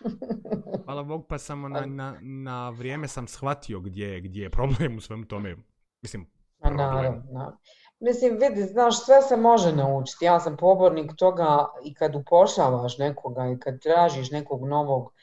Hvala 0.86 1.04
Bog, 1.04 1.26
pa 1.30 1.38
sam 1.38 1.62
na, 1.62 1.86
na, 1.86 2.18
na 2.22 2.70
vrijeme 2.70 3.08
sam 3.08 3.28
shvatio 3.28 3.80
gdje, 3.80 4.22
gdje 4.22 4.42
je 4.42 4.50
problem 4.50 4.98
u 4.98 5.02
svem 5.02 5.24
tome. 5.24 5.56
Mislim, 6.02 6.26
problem. 6.62 6.78
Naravno, 6.78 7.24
naravno. 7.32 7.58
Mislim, 8.04 8.38
vidi, 8.42 8.62
znaš, 8.62 9.06
sve 9.06 9.22
se 9.22 9.38
može 9.38 9.72
naučiti. 9.72 10.26
Ja 10.26 10.40
sam 10.40 10.58
pobornik 10.58 11.12
toga 11.18 11.66
i 11.84 11.94
kad 11.94 12.16
upošljavaš 12.16 12.98
nekoga 12.98 13.48
i 13.48 13.60
kad 13.60 13.80
tražiš 13.82 14.32
nekog 14.32 14.68
novog, 14.68 15.14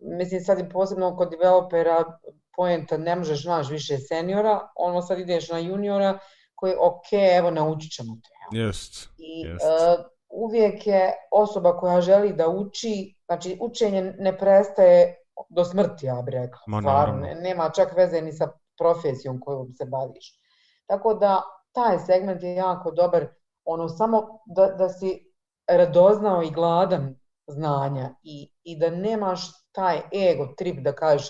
mislim, 0.00 0.40
sad 0.40 0.58
i 0.58 0.68
posebno 0.68 1.16
kod 1.16 1.30
developera 1.30 2.18
poenta 2.56 2.96
ne 2.96 3.16
možeš 3.16 3.44
naći 3.44 3.72
više 3.72 3.98
seniora, 3.98 4.68
ono 4.76 5.02
sad 5.02 5.18
ideš 5.18 5.48
na 5.48 5.58
juniora 5.58 6.18
koji, 6.54 6.74
ok, 6.80 7.12
evo, 7.38 7.50
naučit 7.50 7.92
ćemo 7.92 8.16
te. 8.24 8.56
Jest, 8.58 9.08
I 9.18 9.40
jest. 9.40 9.64
Uh, 9.64 10.06
uvijek 10.28 10.86
je 10.86 11.12
osoba 11.30 11.78
koja 11.78 12.00
želi 12.00 12.32
da 12.32 12.48
uči, 12.48 13.14
znači 13.24 13.58
učenje 13.60 14.14
ne 14.18 14.38
prestaje 14.38 15.16
do 15.48 15.64
smrti, 15.64 16.06
ja 16.06 16.22
bih 16.22 16.32
rekla. 16.32 16.60
Ma, 16.66 16.80
Stvarno, 16.80 17.26
nema 17.42 17.70
čak 17.70 17.96
veze 17.96 18.20
ni 18.20 18.32
sa 18.32 18.48
profesijom 18.78 19.40
kojom 19.40 19.72
se 19.78 19.84
baviš. 19.84 20.40
Tako 20.86 21.14
da, 21.14 21.42
taj 21.76 21.98
segment 21.98 22.42
je 22.42 22.54
jako 22.54 22.90
dobar, 22.90 23.26
ono 23.64 23.88
samo 23.88 24.40
da, 24.46 24.66
da 24.66 24.88
si 24.88 25.32
radoznao 25.68 26.42
i 26.42 26.50
gladan 26.50 27.14
znanja 27.46 28.10
i, 28.22 28.52
i 28.64 28.78
da 28.78 28.90
nemaš 28.90 29.40
taj 29.72 30.00
ego 30.30 30.46
trip 30.58 30.78
da 30.84 30.92
kažeš 30.92 31.28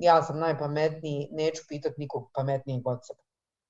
ja 0.00 0.22
sam 0.22 0.38
najpametniji, 0.38 1.28
neću 1.32 1.62
pitati 1.68 1.94
nikog 1.98 2.30
pametnijeg 2.34 2.86
od 2.86 2.98
sebe. 3.02 3.20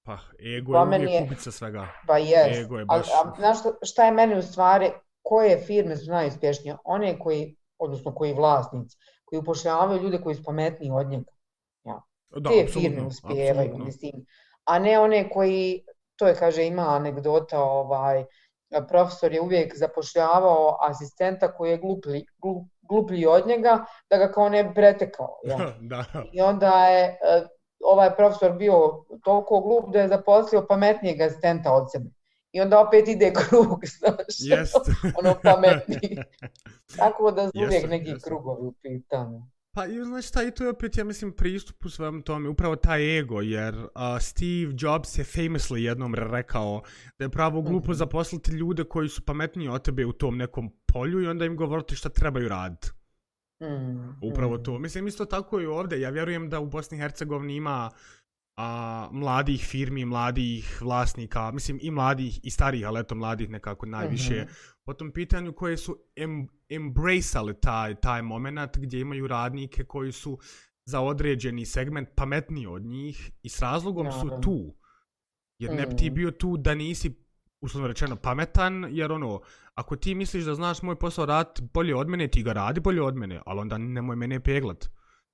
Pa, 0.06 0.18
ego 0.56 0.72
pa 0.72 0.78
je 0.78 0.86
uvijek 0.86 1.10
je, 1.10 1.20
kubica 1.20 1.50
svega. 1.50 1.88
Pa 2.06 2.18
jest. 2.18 2.60
Ego 2.60 2.78
je 2.78 2.84
baš... 2.84 3.08
A, 3.08 3.28
a, 3.28 3.34
znaš 3.38 3.60
šta, 3.60 3.70
šta 3.82 4.04
je 4.04 4.12
meni 4.12 4.38
u 4.38 4.42
stvari, 4.42 4.90
koje 5.22 5.58
firme 5.58 5.96
su 5.96 6.10
najuspješnije? 6.10 6.76
One 6.84 7.18
koji, 7.18 7.56
odnosno 7.78 8.14
koji 8.14 8.32
vlasnici, 8.32 8.96
koji 9.24 9.40
upošljavaju 9.40 10.02
ljude 10.02 10.20
koji 10.22 10.34
su 10.34 10.44
pametniji 10.44 10.90
od 10.90 11.06
njega. 11.06 11.32
Ja. 11.84 12.02
Da, 12.36 12.50
Te 12.50 12.66
firme 12.66 13.06
uspijevaju, 13.06 13.78
mislim. 13.78 14.26
A 14.64 14.78
ne 14.78 14.98
one 15.00 15.30
koji 15.30 15.84
to 16.16 16.26
je, 16.26 16.34
kaže, 16.34 16.66
ima 16.66 16.82
anegdota, 16.96 17.62
ovaj, 17.62 18.24
profesor 18.88 19.32
je 19.32 19.40
uvijek 19.40 19.76
zapošljavao 19.76 20.78
asistenta 20.80 21.52
koji 21.52 21.70
je 21.70 21.78
gluplji, 21.78 22.26
glup, 22.38 22.68
gluplji 22.82 23.26
od 23.26 23.46
njega, 23.46 23.84
da 24.10 24.16
ga 24.16 24.32
kao 24.32 24.48
ne 24.48 24.74
pretekao. 24.74 25.40
Ja. 25.44 25.56
da. 25.90 26.04
I 26.32 26.40
onda 26.40 26.86
je 26.86 27.04
e, 27.04 27.46
ovaj 27.84 28.16
profesor 28.16 28.52
bio 28.52 29.04
toliko 29.24 29.60
glup 29.60 29.92
da 29.92 30.00
je 30.00 30.08
zaposlio 30.08 30.66
pametnijeg 30.68 31.20
asistenta 31.20 31.72
od 31.72 31.92
sebe. 31.92 32.10
I 32.52 32.60
onda 32.60 32.80
opet 32.80 33.08
ide 33.08 33.32
krug, 33.32 33.80
znaš, 33.98 34.36
Jest. 34.38 34.76
ono 35.18 35.34
pametniji. 35.42 36.18
Tako 36.98 37.30
da 37.30 37.46
su 37.46 37.52
uvijek 37.66 37.88
neki 37.88 38.14
krugovi 38.24 38.66
u 38.66 38.72
pitanju. 38.82 39.42
Pa 39.74 39.86
i 39.86 40.04
znaš 40.04 40.28
šta, 40.28 40.42
i 40.42 40.50
to 40.50 40.64
je 40.64 40.70
opet, 40.70 40.96
ja 40.96 41.04
mislim, 41.04 41.32
pristup 41.32 41.84
u 41.84 41.88
svojom 41.88 42.22
tome, 42.22 42.48
upravo 42.48 42.76
taj 42.76 43.18
ego, 43.18 43.40
jer 43.40 43.74
uh, 43.74 43.90
Steve 44.20 44.74
Jobs 44.78 45.18
je 45.18 45.24
famously 45.24 45.76
jednom 45.76 46.14
rekao 46.14 46.82
da 47.18 47.24
je 47.24 47.28
pravo 47.28 47.62
glupo 47.62 47.90
mm 47.90 47.94
-hmm. 47.94 47.98
zaposliti 47.98 48.52
ljude 48.52 48.84
koji 48.84 49.08
su 49.08 49.24
pametniji 49.24 49.68
od 49.68 49.84
tebe 49.84 50.06
u 50.06 50.12
tom 50.12 50.36
nekom 50.36 50.70
polju 50.86 51.22
i 51.22 51.26
onda 51.26 51.44
im 51.44 51.56
govoriti 51.56 51.96
šta 51.96 52.08
trebaju 52.08 52.48
raditi. 52.48 52.88
Mm, 53.62 54.28
upravo 54.32 54.56
mm. 54.56 54.64
to. 54.64 54.78
Mislim, 54.78 55.06
isto 55.06 55.24
tako 55.24 55.60
i 55.60 55.66
ovdje. 55.66 56.00
Ja 56.00 56.10
vjerujem 56.10 56.50
da 56.50 56.60
u 56.60 56.66
Bosni 56.66 56.98
i 56.98 57.00
Hercegovini 57.00 57.56
ima 57.56 57.90
a, 58.56 59.08
mladih 59.12 59.66
firmi, 59.66 60.04
mladih 60.04 60.82
vlasnika, 60.82 61.50
mislim 61.50 61.78
i 61.82 61.90
mladih 61.90 62.40
i 62.42 62.50
starih, 62.50 62.86
ali 62.86 63.00
eto 63.00 63.14
mladih 63.14 63.50
nekako 63.50 63.86
najviše, 63.86 64.34
mm 64.34 64.46
-hmm. 64.46 64.74
po 64.84 64.94
tom 64.94 65.12
pitanju 65.12 65.52
koje 65.52 65.76
su 65.76 65.98
em, 66.16 66.48
embraceali 66.68 67.54
taj, 67.60 67.94
taj 67.94 68.22
moment 68.22 68.78
gdje 68.78 69.00
imaju 69.00 69.26
radnike 69.26 69.84
koji 69.84 70.12
su 70.12 70.38
za 70.84 71.00
određeni 71.00 71.66
segment 71.66 72.08
pametniji 72.16 72.66
od 72.66 72.82
njih 72.82 73.30
i 73.42 73.48
s 73.48 73.60
razlogom 73.60 74.12
su 74.12 74.30
tu. 74.42 74.74
Jer 75.58 75.74
ne 75.74 75.86
bi 75.86 75.96
ti 75.96 76.06
mhm. 76.06 76.14
bio 76.14 76.30
tu 76.30 76.56
da 76.56 76.74
nisi 76.74 77.24
uslovno 77.60 77.88
rečeno 77.88 78.16
pametan, 78.16 78.86
jer 78.90 79.12
ono, 79.12 79.40
ako 79.74 79.96
ti 79.96 80.14
misliš 80.14 80.44
da 80.44 80.54
znaš 80.54 80.82
moj 80.82 80.98
posao 80.98 81.26
rad 81.26 81.60
bolje 81.74 81.96
od 81.96 82.08
mene, 82.08 82.28
ti 82.28 82.42
ga 82.42 82.52
radi 82.52 82.80
bolje 82.80 83.02
od 83.02 83.16
mene, 83.16 83.40
ali 83.46 83.60
onda 83.60 83.78
nemoj 83.78 84.16
mene 84.16 84.40
peglat. 84.40 84.88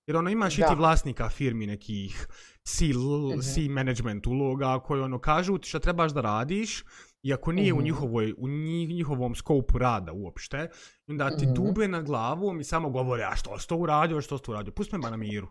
Jer 0.06 0.16
ono 0.16 0.30
imaš 0.30 0.56
da. 0.56 0.64
i 0.64 0.68
ti 0.68 0.74
vlasnika 0.74 1.28
firmi 1.28 1.66
nekih 1.66 2.26
C, 2.64 2.84
mm 2.84 2.88
-hmm. 2.88 3.54
C 3.54 3.68
management 3.68 4.26
uloga 4.26 4.78
koji 4.78 5.02
ono 5.02 5.18
kažu 5.18 5.58
ti 5.58 5.68
šta 5.68 5.78
trebaš 5.78 6.12
da 6.12 6.20
radiš, 6.20 6.84
iako 7.22 7.52
nije 7.52 7.72
mm 7.72 7.76
-hmm. 7.76 7.78
u, 7.78 7.80
mhm. 7.80 7.84
njihovoj, 7.84 8.34
u 8.38 8.48
njihovom 8.88 9.34
skopu 9.34 9.78
rada 9.78 10.12
uopšte, 10.12 10.68
onda 11.08 11.36
ti 11.36 11.46
-hmm. 11.46 11.52
dube 11.52 11.88
na 11.88 12.02
glavu 12.02 12.60
i 12.60 12.64
samo 12.64 12.90
govore, 12.90 13.24
a 13.24 13.36
što 13.36 13.58
si 13.58 13.68
to 13.68 13.76
uradio, 13.76 14.20
što 14.20 14.38
si 14.38 14.44
to 14.44 14.52
uradio, 14.52 14.72
pusti 14.72 14.96
me 14.96 15.02
ba 15.02 15.10
na 15.10 15.16
miru. 15.16 15.48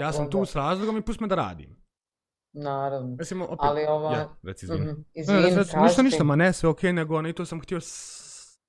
Ja 0.00 0.12
sam 0.12 0.30
tu 0.30 0.46
s 0.46 0.56
razlogom 0.56 0.96
i 0.96 1.02
pusti 1.02 1.22
me 1.22 1.28
da 1.28 1.34
radim. 1.34 1.82
Naravno. 2.52 3.16
Mislim, 3.18 3.42
opet, 3.42 3.58
ali 3.58 3.84
ova... 3.88 4.12
Ja, 4.12 4.36
reci 4.42 4.66
izvini. 4.66 4.86
Mm 4.86 4.88
-hmm. 4.88 5.04
izvini 5.14 5.40
ne, 5.40 5.56
reci, 5.56 5.76
ništa, 5.78 6.02
ništa, 6.02 6.24
ma 6.24 6.36
ne, 6.36 6.52
sve 6.52 6.68
okej, 6.68 6.90
okay, 6.90 6.94
nego 6.94 7.16
ono, 7.16 7.32
to 7.32 7.44
sam 7.44 7.60
htio 7.60 7.80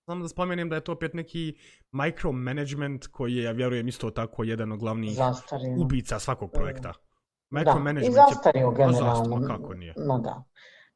samo 0.05 0.21
da 0.21 0.27
spomenem 0.27 0.69
da 0.69 0.75
je 0.75 0.83
to 0.83 0.91
opet 0.91 1.13
neki 1.13 1.57
micromanagement 1.91 3.07
koji 3.07 3.35
je, 3.35 3.43
ja 3.43 3.51
vjerujem, 3.51 3.87
isto 3.87 4.11
tako 4.11 4.43
jedan 4.43 4.71
od 4.71 4.79
glavnih 4.79 5.15
zastario. 5.15 5.75
ubica 5.79 6.19
svakog 6.19 6.51
projekta. 6.51 6.93
Micromanagement 7.49 8.15
da, 8.15 8.21
i 8.21 8.33
zastario 8.33 8.67
je... 8.67 8.75
generalno. 8.75 9.47
Kako 9.47 9.73
nije? 9.73 9.93
No 9.97 10.19
da. 10.19 10.43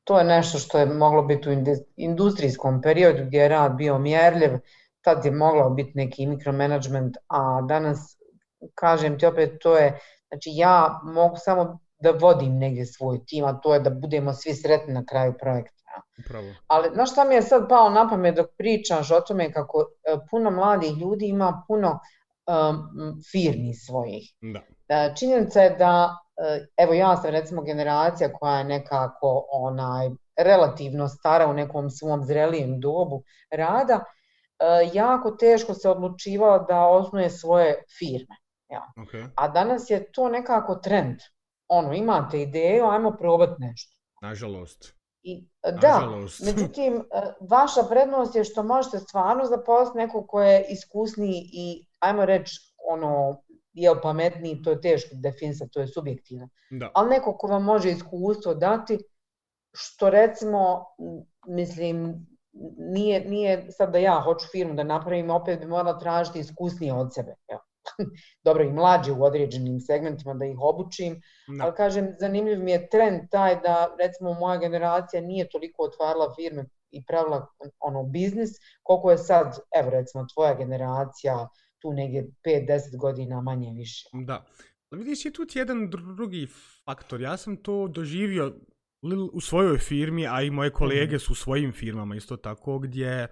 To 0.03 0.19
je 0.19 0.25
nešto 0.25 0.57
što 0.57 0.79
je 0.79 0.85
moglo 0.85 1.21
biti 1.21 1.49
u 1.49 1.53
industrijskom 1.95 2.81
periodu 2.81 3.25
gdje 3.25 3.37
je 3.37 3.49
rad 3.49 3.75
bio 3.75 3.99
mjerljiv, 3.99 4.49
tad 5.01 5.25
je 5.25 5.31
moglo 5.31 5.69
biti 5.69 5.91
neki 5.95 6.27
mikromanagement, 6.27 7.17
a 7.27 7.61
danas, 7.61 8.17
kažem 8.75 9.19
ti 9.19 9.25
opet, 9.25 9.57
to 9.61 9.77
je, 9.77 9.99
znači 10.27 10.49
ja 10.53 11.01
mogu 11.03 11.35
samo 11.37 11.79
da 11.99 12.11
vodim 12.11 12.57
negdje 12.57 12.85
svoj 12.85 13.25
tim, 13.25 13.45
a 13.45 13.59
to 13.59 13.73
je 13.73 13.79
da 13.79 13.89
budemo 13.89 14.33
svi 14.33 14.53
sretni 14.53 14.93
na 14.93 15.05
kraju 15.05 15.33
projekta. 15.39 15.76
Upravo. 16.25 16.47
Ali 16.67 16.89
znaš 16.93 17.11
šta 17.11 17.23
mi 17.23 17.35
je 17.35 17.41
sad 17.41 17.69
pao 17.69 17.89
na 17.89 18.09
pamet 18.09 18.35
dok 18.35 18.47
pričaš 18.57 19.11
o 19.11 19.21
tome 19.21 19.51
kako 19.53 19.77
uh, 19.77 20.19
puno 20.29 20.51
mladih 20.51 20.97
ljudi 20.97 21.27
ima 21.27 21.63
puno 21.67 21.99
um, 22.47 23.21
firmi 23.31 23.73
svojih. 23.73 24.33
Da. 24.41 24.59
Uh, 24.59 25.17
činjenica 25.19 25.61
je 25.61 25.69
da, 25.69 26.17
uh, 26.37 26.65
evo 26.77 26.93
ja 26.93 27.17
sam 27.17 27.31
recimo 27.31 27.61
generacija 27.61 28.33
koja 28.33 28.57
je 28.57 28.63
nekako 28.63 29.47
onaj 29.51 30.09
relativno 30.37 31.07
stara 31.07 31.47
u 31.47 31.53
nekom 31.53 31.89
svom 31.89 32.23
zrelijem 32.23 32.79
dobu 32.79 33.23
rada, 33.51 33.95
uh, 33.95 34.95
jako 34.95 35.31
teško 35.31 35.73
se 35.73 35.89
odlučivala 35.89 36.59
da 36.59 36.85
osnuje 36.85 37.29
svoje 37.29 37.83
firme. 37.99 38.35
Ja. 38.69 38.81
Okay. 38.95 39.29
A 39.35 39.47
danas 39.47 39.89
je 39.89 40.11
to 40.11 40.29
nekako 40.29 40.75
trend 40.75 41.17
ono, 41.67 41.93
imate 41.93 42.41
ideju, 42.41 42.85
ajmo 42.85 43.11
probati 43.11 43.53
nešto. 43.59 43.97
Nažalost. 44.21 44.96
I, 45.27 45.47
da, 45.81 45.99
Nažalost. 45.99 46.45
međutim, 46.45 46.95
e, 46.95 47.21
vaša 47.49 47.83
prednost 47.89 48.35
je 48.35 48.43
što 48.43 48.63
možete 48.63 48.99
stvarno 48.99 49.45
zaposliti 49.45 49.97
nekog 49.97 50.27
ko 50.27 50.41
je 50.41 50.65
iskusniji 50.69 51.49
i, 51.53 51.85
ajmo 51.99 52.25
reći, 52.25 52.73
ono, 52.91 53.41
je 53.73 54.01
pametniji, 54.01 54.61
to 54.63 54.71
je 54.71 54.81
teško 54.81 55.09
definisati, 55.13 55.71
to 55.71 55.79
je 55.79 55.87
subjektivno. 55.87 56.49
Da. 56.71 56.91
Ali 56.93 57.09
neko 57.09 57.37
ko 57.37 57.47
vam 57.47 57.63
može 57.63 57.91
iskustvo 57.91 58.53
dati, 58.53 58.97
što 59.73 60.09
recimo, 60.09 60.85
mislim, 61.47 62.27
nije, 62.77 63.25
nije 63.29 63.71
sad 63.71 63.91
da 63.91 63.97
ja 63.97 64.21
hoću 64.23 64.47
firmu 64.51 64.73
da 64.73 64.83
napravim, 64.83 65.29
opet 65.29 65.59
bi 65.59 65.65
morala 65.65 65.99
tražiti 65.99 66.39
iskusnije 66.39 66.93
od 66.93 67.13
sebe. 67.13 67.35
Ja. 67.51 67.59
dobro 68.45 68.63
i 68.63 68.71
mlađe 68.71 69.11
u 69.11 69.23
određenim 69.23 69.79
segmentima 69.79 70.33
da 70.33 70.45
ih 70.45 70.57
obučim, 70.59 71.21
no. 71.47 71.65
ali 71.65 71.75
kažem, 71.75 72.15
zanimljiv 72.19 72.63
mi 72.63 72.71
je 72.71 72.89
trend 72.89 73.21
taj 73.31 73.61
da 73.61 73.95
recimo 73.99 74.33
moja 74.33 74.57
generacija 74.57 75.21
nije 75.21 75.49
toliko 75.49 75.83
otvarala 75.83 76.33
firme 76.35 76.65
i 76.91 77.05
pravila 77.05 77.47
ono 77.79 78.03
biznis, 78.03 78.49
koliko 78.83 79.11
je 79.11 79.17
sad, 79.17 79.59
evo 79.75 79.89
recimo 79.89 80.25
tvoja 80.33 80.53
generacija, 80.53 81.47
tu 81.79 81.93
negdje 81.93 82.27
5-10 82.45 82.97
godina 82.97 83.41
manje 83.41 83.73
više. 83.73 84.09
Da. 84.13 84.45
Vidiš, 84.91 85.25
je 85.25 85.33
tu 85.33 85.45
jedan 85.53 85.89
drugi 85.89 86.47
faktor. 86.85 87.21
Ja 87.21 87.37
sam 87.37 87.57
to 87.57 87.87
doživio 87.87 88.55
u 89.33 89.41
svojoj 89.41 89.77
firmi, 89.77 90.27
a 90.27 90.41
i 90.41 90.49
moje 90.49 90.69
kolege 90.69 91.15
mm. 91.15 91.19
su 91.19 91.31
u 91.31 91.35
svojim 91.35 91.71
firmama 91.71 92.15
isto 92.15 92.37
tako, 92.37 92.79
gdje 92.79 93.27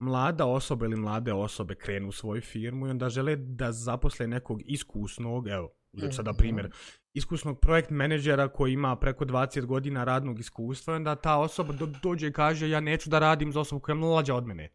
mlada 0.00 0.46
osoba 0.46 0.86
ili 0.86 0.96
mlade 0.96 1.32
osobe 1.32 1.74
krenu 1.74 2.08
u 2.08 2.12
svoju 2.12 2.40
firmu 2.40 2.86
i 2.86 2.90
onda 2.90 3.08
žele 3.08 3.36
da 3.36 3.72
zaposle 3.72 4.26
nekog 4.26 4.60
iskusnog, 4.64 5.48
evo, 5.48 5.68
mm. 5.92 6.10
sada 6.10 6.32
primjer, 6.32 6.70
iskusnog 7.12 7.60
projekt 7.60 7.90
menedžera 7.90 8.48
koji 8.48 8.72
ima 8.72 8.96
preko 8.96 9.24
20 9.24 9.64
godina 9.66 10.04
radnog 10.04 10.40
iskustva 10.40 10.94
i 10.94 10.96
onda 10.96 11.14
ta 11.14 11.38
osoba 11.38 11.72
do, 11.72 11.86
dođe 12.02 12.28
i 12.28 12.32
kaže 12.32 12.70
ja 12.70 12.80
neću 12.80 13.10
da 13.10 13.18
radim 13.18 13.52
za 13.52 13.60
osobu 13.60 13.80
koja 13.80 13.94
je 13.94 13.98
mlađa 13.98 14.34
od 14.34 14.46
mene. 14.46 14.68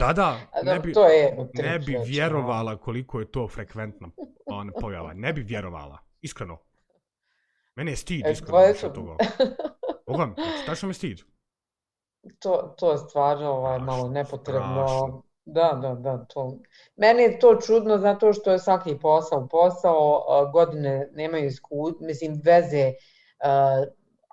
Da, 0.00 0.12
da, 0.12 0.40
ne 0.72 0.80
bi, 0.80 0.92
to 0.92 1.06
je 1.06 1.36
ne 1.54 1.78
bi 1.78 1.96
vjerovala 2.06 2.76
koliko 2.76 3.20
je 3.20 3.30
to 3.30 3.48
frekventna 3.48 4.10
on, 4.46 4.70
pojava. 4.80 5.14
Ne 5.14 5.32
bi 5.32 5.40
vjerovala, 5.40 5.98
iskreno. 6.20 6.58
Mene 7.76 7.92
je 7.92 7.96
stid, 7.96 8.26
e, 8.26 8.32
iskreno, 8.32 8.66
više 8.66 8.80
su... 8.80 8.92
toga. 8.92 9.16
Boga 10.06 10.26
mi, 10.26 10.34
tačno 10.66 10.88
me 10.88 10.94
stid. 10.94 11.20
To, 12.38 12.74
to 12.78 12.92
je 12.92 12.98
stvarno 12.98 13.50
ovaj, 13.50 13.78
malo 13.78 14.08
nepotrebno. 14.08 14.88
Strašno. 14.88 15.22
Da, 15.44 15.78
da, 15.82 15.94
da. 15.94 16.24
To. 16.24 16.56
Meni 16.96 17.22
je 17.22 17.38
to 17.38 17.56
čudno 17.66 17.98
zato 17.98 18.32
što 18.32 18.52
je 18.52 18.58
svaki 18.58 18.98
posao 18.98 19.48
posao, 19.48 20.24
godine 20.52 21.08
nemaju 21.12 21.46
isku, 21.46 21.76
mislim, 22.00 22.40
veze 22.44 22.92
uh, 22.92 23.86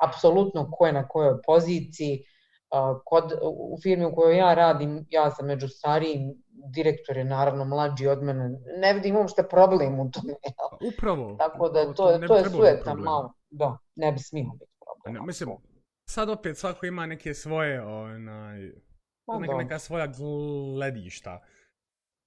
apsolutno 0.07 0.71
ko 0.71 0.85
je 0.85 0.93
na 0.93 1.07
kojoj 1.07 1.41
poziciji. 1.41 2.23
Uh, 2.71 3.01
kod, 3.05 3.33
u 3.43 3.77
firmi 3.83 4.05
u 4.05 4.15
kojoj 4.15 4.37
ja 4.37 4.53
radim, 4.53 5.05
ja 5.09 5.31
sam 5.31 5.45
među 5.45 5.67
starijim, 5.67 6.43
direktor 6.73 7.17
je 7.17 7.23
naravno 7.23 7.65
mlađi 7.65 8.07
od 8.07 8.23
mene. 8.23 8.49
Ne 8.77 8.93
vidim 8.93 9.15
uopšte 9.15 9.43
problem 9.43 9.99
u 9.99 10.11
tome. 10.11 10.33
Upravo. 10.93 11.35
Tako 11.37 11.69
da 11.69 11.85
to, 11.85 11.93
to, 11.93 12.27
to 12.27 12.35
je 12.35 12.49
sueta 12.49 12.93
malo. 12.93 13.33
Da, 13.49 13.77
ne 13.95 14.11
bi 14.11 14.19
smio 14.19 14.51
biti 14.59 14.71
problem. 14.85 15.13
Ne, 15.13 15.27
mislim, 15.27 15.49
sad 16.09 16.29
opet 16.29 16.57
svako 16.57 16.85
ima 16.85 17.05
neke 17.05 17.33
svoje 17.33 17.81
onaj, 17.81 18.71
Pa 19.25 19.39
neka, 19.39 19.57
neka 19.57 19.79
svoja 19.79 20.07
gledišta. 20.07 21.43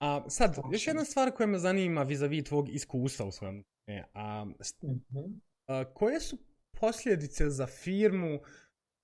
A 0.01 0.25
sad, 0.29 0.57
još 0.73 0.87
jedna 0.87 1.05
stvar 1.05 1.31
koja 1.31 1.47
me 1.47 1.59
zanima 1.59 2.03
vis-a-vis 2.03 2.45
tvog 2.45 2.69
iskustva 2.69 3.27
u 3.27 3.33
svojem. 3.33 3.65
E, 3.87 4.03
a, 4.15 4.47
-hmm. 4.83 5.41
a, 5.67 5.85
koje 5.95 6.21
su 6.21 6.39
posljedice 6.81 7.51
za 7.51 7.67
firmu 7.67 8.41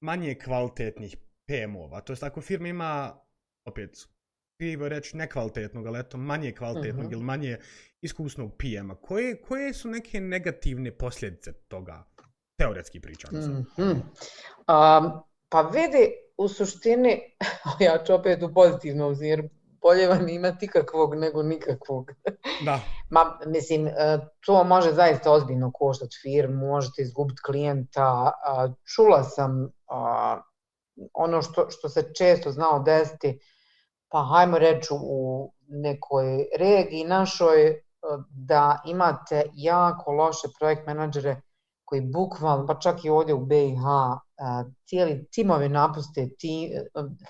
manje 0.02 0.34
kvalitetnih 0.34 1.16
PM-ova? 1.16 2.00
To 2.00 2.12
jest, 2.12 2.22
ako 2.22 2.40
firma 2.40 2.68
ima, 2.68 3.20
opet, 3.64 3.90
krivo 4.60 4.88
reći 4.88 5.16
nekvalitetnog, 5.16 5.86
ali 5.86 6.00
eto, 6.00 6.18
manje 6.18 6.52
kvalitetnog 6.52 7.06
mm 7.06 7.08
-hmm. 7.08 7.12
ili 7.12 7.24
manje 7.24 7.58
iskusnog 8.00 8.52
PM-a, 8.58 8.94
koje, 8.94 9.40
koje 9.40 9.74
su 9.74 9.88
neke 9.88 10.20
negativne 10.20 10.90
posljedice 10.90 11.52
toga? 11.52 12.04
Teoretski 12.56 13.00
pričam. 13.00 13.34
Mm 13.34 13.66
-hmm. 13.76 13.92
um, 13.92 15.22
pa 15.48 15.62
vidi, 15.62 16.12
u 16.36 16.48
suštini, 16.48 17.20
ja 17.86 18.04
ću 18.04 18.14
opet 18.14 18.42
u 18.42 18.54
pozitivnom 18.54 19.16
jer 19.20 19.48
bolje 19.80 20.08
vam 20.08 20.28
imati 20.28 20.68
kakvog 20.68 21.14
nego 21.14 21.42
nikakvog. 21.42 22.12
Da. 22.64 22.80
Ma, 23.10 23.38
mislim, 23.46 23.86
e, 23.86 23.92
to 24.46 24.64
može 24.64 24.92
zaista 24.92 25.32
ozbiljno 25.32 25.70
koštati 25.74 26.16
firmu, 26.22 26.66
možete 26.66 27.02
izgubiti 27.02 27.42
klijenta. 27.42 28.32
Čula 28.94 29.22
sam 29.22 29.68
ono 31.14 31.42
što, 31.42 31.66
što 31.70 31.88
se 31.88 32.12
često 32.18 32.50
znao 32.50 32.78
desiti, 32.78 33.40
pa 34.08 34.28
hajmo 34.30 34.58
reći 34.58 34.88
u 34.92 35.52
nekoj 35.68 36.46
regiji 36.58 37.04
našoj, 37.04 37.66
e, 37.66 37.76
da 38.30 38.80
imate 38.86 39.42
jako 39.54 40.12
loše 40.12 40.48
projekt 40.58 40.86
menadžere 40.86 41.40
koji 41.86 42.00
bukvalno, 42.00 42.66
pa 42.66 42.78
čak 42.78 43.04
i 43.04 43.10
ovdje 43.10 43.34
u 43.34 43.46
BiH, 43.46 43.82
cijeli 44.84 45.26
timovi 45.30 45.68
napuste 45.68 46.28
ti, 46.38 46.72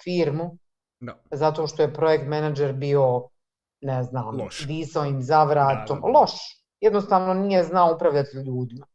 firmu 0.05 0.59
no. 1.01 1.15
zato 1.31 1.67
što 1.67 1.83
je 1.83 1.95
projekt 1.95 2.27
menadžer 2.27 2.73
bio, 2.73 3.29
ne 3.81 4.03
znam, 4.03 4.37
loš. 4.37 4.67
visao 4.67 5.05
im 5.05 5.23
za 5.23 5.45
vratom. 5.45 6.01
Da, 6.01 6.07
da. 6.07 6.19
Loš. 6.19 6.33
Jednostavno 6.81 7.35
nije 7.35 7.65
znao 7.65 7.95
upravljati 7.95 8.37
ljudima. 8.37 8.87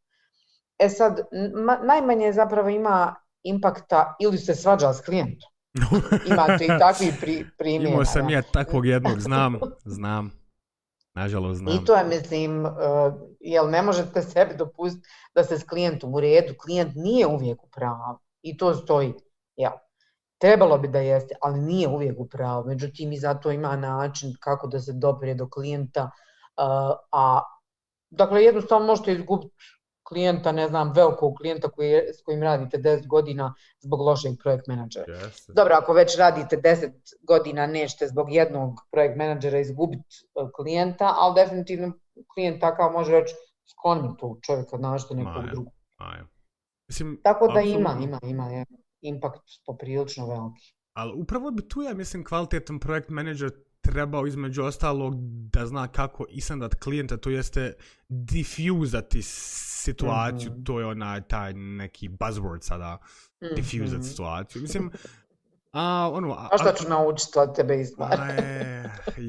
E 0.79 0.89
sad, 0.89 1.19
ma, 1.65 1.79
najmanje 1.83 2.33
zapravo 2.33 2.69
ima 2.69 3.15
impakta 3.43 4.15
ili 4.19 4.37
se 4.37 4.55
svađa 4.55 4.93
s 4.93 5.01
klijentom. 5.01 5.51
Imate 6.31 6.65
i 6.65 6.79
takvi 6.79 7.13
pri, 7.21 7.45
primjera. 7.57 7.93
Imao 7.93 8.05
sam 8.05 8.29
ja 8.29 8.41
takvog 8.41 8.85
jednog, 8.85 9.19
znam, 9.19 9.59
znam. 9.85 10.40
Nažalost, 11.13 11.59
znam. 11.59 11.75
I 11.75 11.85
to 11.85 11.95
je, 11.95 12.03
mislim, 12.03 12.65
uh, 12.65 12.71
jel 13.39 13.69
ne 13.69 13.81
možete 13.81 14.21
sebi 14.21 14.55
dopustiti 14.57 15.07
da 15.35 15.43
se 15.43 15.59
s 15.59 15.63
klijentom 15.63 16.13
u 16.13 16.19
redu, 16.19 16.53
klijent 16.61 16.95
nije 16.95 17.27
uvijek 17.27 17.63
u 17.63 17.69
pravu 17.69 18.19
i 18.41 18.57
to 18.57 18.73
stoji, 18.73 19.13
jel. 19.55 19.71
Trebalo 20.37 20.77
bi 20.77 20.87
da 20.87 20.99
jeste, 20.99 21.35
ali 21.41 21.59
nije 21.59 21.87
uvijek 21.87 22.19
u 22.19 22.27
pravu. 22.29 22.63
Međutim, 22.67 23.11
i 23.11 23.19
zato 23.19 23.51
ima 23.51 23.75
način 23.75 24.33
kako 24.39 24.67
da 24.67 24.79
se 24.79 24.93
doprije 24.93 25.35
do 25.35 25.49
klijenta. 25.49 26.03
Uh, 26.03 26.97
a, 27.11 27.41
dakle, 28.09 28.43
jednostavno 28.43 28.87
možete 28.87 29.11
izgubiti 29.11 29.55
klijenta, 30.11 30.51
ne 30.51 30.67
znam, 30.67 30.91
velikog 30.95 31.35
klijenta 31.37 31.69
koji 31.69 31.89
je, 31.89 32.13
s 32.13 32.21
kojim 32.21 32.43
radite 32.43 32.77
10 32.77 33.07
godina 33.07 33.53
zbog 33.79 34.01
lošeg 34.01 34.33
projekt 34.43 34.67
menadžera. 34.67 35.13
Yes. 35.13 35.53
Dobro, 35.55 35.75
ako 35.81 35.93
već 35.93 36.17
radite 36.17 36.57
10 36.57 36.91
godina, 37.21 37.67
nećete 37.67 38.07
zbog 38.07 38.31
jednog 38.31 38.79
projekt 38.91 39.17
menadžera 39.17 39.59
izgubiti 39.59 40.15
e, 40.25 40.51
klijenta, 40.55 41.13
ali 41.17 41.35
definitivno 41.35 41.93
klijent 42.33 42.61
takav 42.61 42.91
može 42.91 43.11
reći 43.11 43.33
skloni 43.71 44.17
tu 44.19 44.39
čovjeka, 44.45 44.77
našte 44.77 45.15
nekog 45.15 45.43
drugog. 45.51 45.73
Mislim, 46.87 47.19
Tako 47.23 47.47
da 47.47 47.59
absolutno. 47.59 47.79
ima, 47.79 47.97
ima, 48.03 48.19
ima, 48.23 48.49
je, 48.49 48.65
impact 49.01 49.41
poprilično 49.65 50.27
veliki. 50.27 50.73
Ali 50.93 51.13
upravo 51.21 51.51
bi 51.51 51.67
tu, 51.67 51.81
ja 51.81 51.93
mislim, 51.93 52.25
kvalitetan 52.25 52.79
projekt 52.79 53.09
menadžer 53.09 53.51
trebao 53.81 54.27
između 54.27 54.63
ostalog 54.63 55.13
da 55.51 55.65
zna 55.65 55.87
kako 55.87 56.25
isandat 56.29 56.75
klijenta, 56.75 57.17
to 57.17 57.29
jeste 57.29 57.73
diffuzati 58.09 59.21
situaciju, 59.21 60.51
mm 60.51 60.55
-hmm. 60.55 60.65
to 60.65 60.79
je 60.79 60.85
onaj 60.85 61.21
taj 61.21 61.53
neki 61.53 62.09
buzzword 62.09 62.61
sada, 62.61 62.97
mm 63.41 63.45
-hmm. 63.45 63.55
diffuzati 63.55 64.03
situaciju. 64.03 64.61
Mislim, 64.61 64.91
a 65.71 66.09
ono... 66.13 66.33
A, 66.33 66.49
a 66.51 66.57
šta 66.57 66.73
ću 66.73 66.89
naučiti 66.89 67.39
od 67.39 67.55
tebe 67.55 67.81
izbar? 67.81 68.19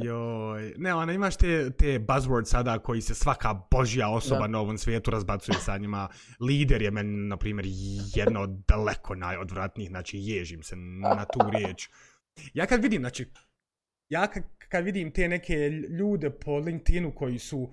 joj. 0.06 0.74
Ne, 0.76 0.94
ona 0.94 1.12
imaš 1.12 1.36
te, 1.36 1.70
te 1.70 1.98
buzzword 1.98 2.44
sada 2.44 2.78
koji 2.78 3.00
se 3.00 3.14
svaka 3.14 3.54
božja 3.70 4.08
osoba 4.08 4.40
da. 4.40 4.46
na 4.46 4.60
ovom 4.60 4.78
svijetu 4.78 5.10
razbacuje 5.10 5.58
sa 5.58 5.78
njima. 5.78 6.08
Lider 6.40 6.82
je 6.82 6.90
meni, 6.90 7.28
na 7.28 7.36
primjer, 7.36 7.66
jedno 8.14 8.40
od 8.40 8.50
daleko 8.68 9.14
najodvratnijih, 9.14 9.90
znači 9.90 10.18
ježim 10.18 10.62
se 10.62 10.76
na 11.16 11.24
tu 11.24 11.40
riječ. 11.50 11.88
Ja 12.54 12.66
kad 12.66 12.82
vidim, 12.82 13.02
znači, 13.02 13.32
ja 14.12 14.28
kad 14.68 14.84
vidim 14.84 15.10
te 15.10 15.28
neke 15.28 15.68
ljude 15.70 16.30
po 16.30 16.58
LinkedInu 16.58 17.14
koji 17.14 17.38
su, 17.38 17.68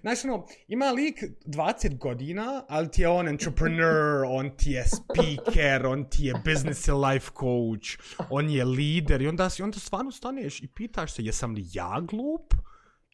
znači 0.00 0.28
ono, 0.28 0.46
ima 0.68 0.90
lik 0.90 1.24
20 1.46 1.98
godina, 1.98 2.64
ali 2.68 2.90
ti 2.90 3.02
je 3.02 3.08
on 3.08 3.28
entrepreneur, 3.28 4.24
on 4.28 4.50
ti 4.56 4.70
je 4.70 4.84
speaker, 4.86 5.86
on 5.86 6.10
ti 6.10 6.24
je 6.24 6.34
business 6.44 6.88
and 6.88 7.04
life 7.04 7.30
coach, 7.40 8.18
on 8.30 8.50
je 8.50 8.64
lider 8.64 9.22
i 9.22 9.28
onda, 9.28 9.50
si, 9.50 9.62
onda 9.62 9.78
stvarno 9.78 10.10
staneš 10.10 10.62
i 10.62 10.68
pitaš 10.68 11.14
se 11.14 11.22
jesam 11.22 11.54
li 11.54 11.64
ja 11.72 12.00
glup 12.00 12.54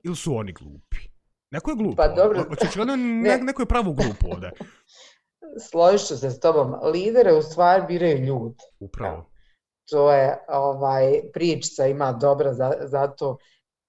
ili 0.02 0.16
su 0.16 0.36
oni 0.36 0.52
glupi? 0.52 0.98
Neko 1.50 1.70
je 1.70 1.76
glup. 1.76 1.96
Pa 1.96 2.08
dobro. 2.08 2.46
Očećivano 2.50 2.96
ne. 3.22 3.38
neko 3.38 3.62
je 3.62 3.66
pravu 3.66 3.92
glupu 3.92 4.26
ovde. 4.32 4.50
Složiš 5.70 6.06
se 6.06 6.30
s 6.30 6.40
tobom. 6.40 6.74
Lidere 6.92 7.32
u 7.32 7.42
stvari 7.42 7.82
biraju 7.88 8.18
ljudi. 8.18 8.56
Upravo 8.80 9.29
to 9.90 10.12
je 10.12 10.44
ovaj 10.48 11.20
pričica 11.32 11.86
ima 11.86 12.12
dobra 12.12 12.52
za, 12.52 12.72
za 12.80 13.06
to. 13.06 13.36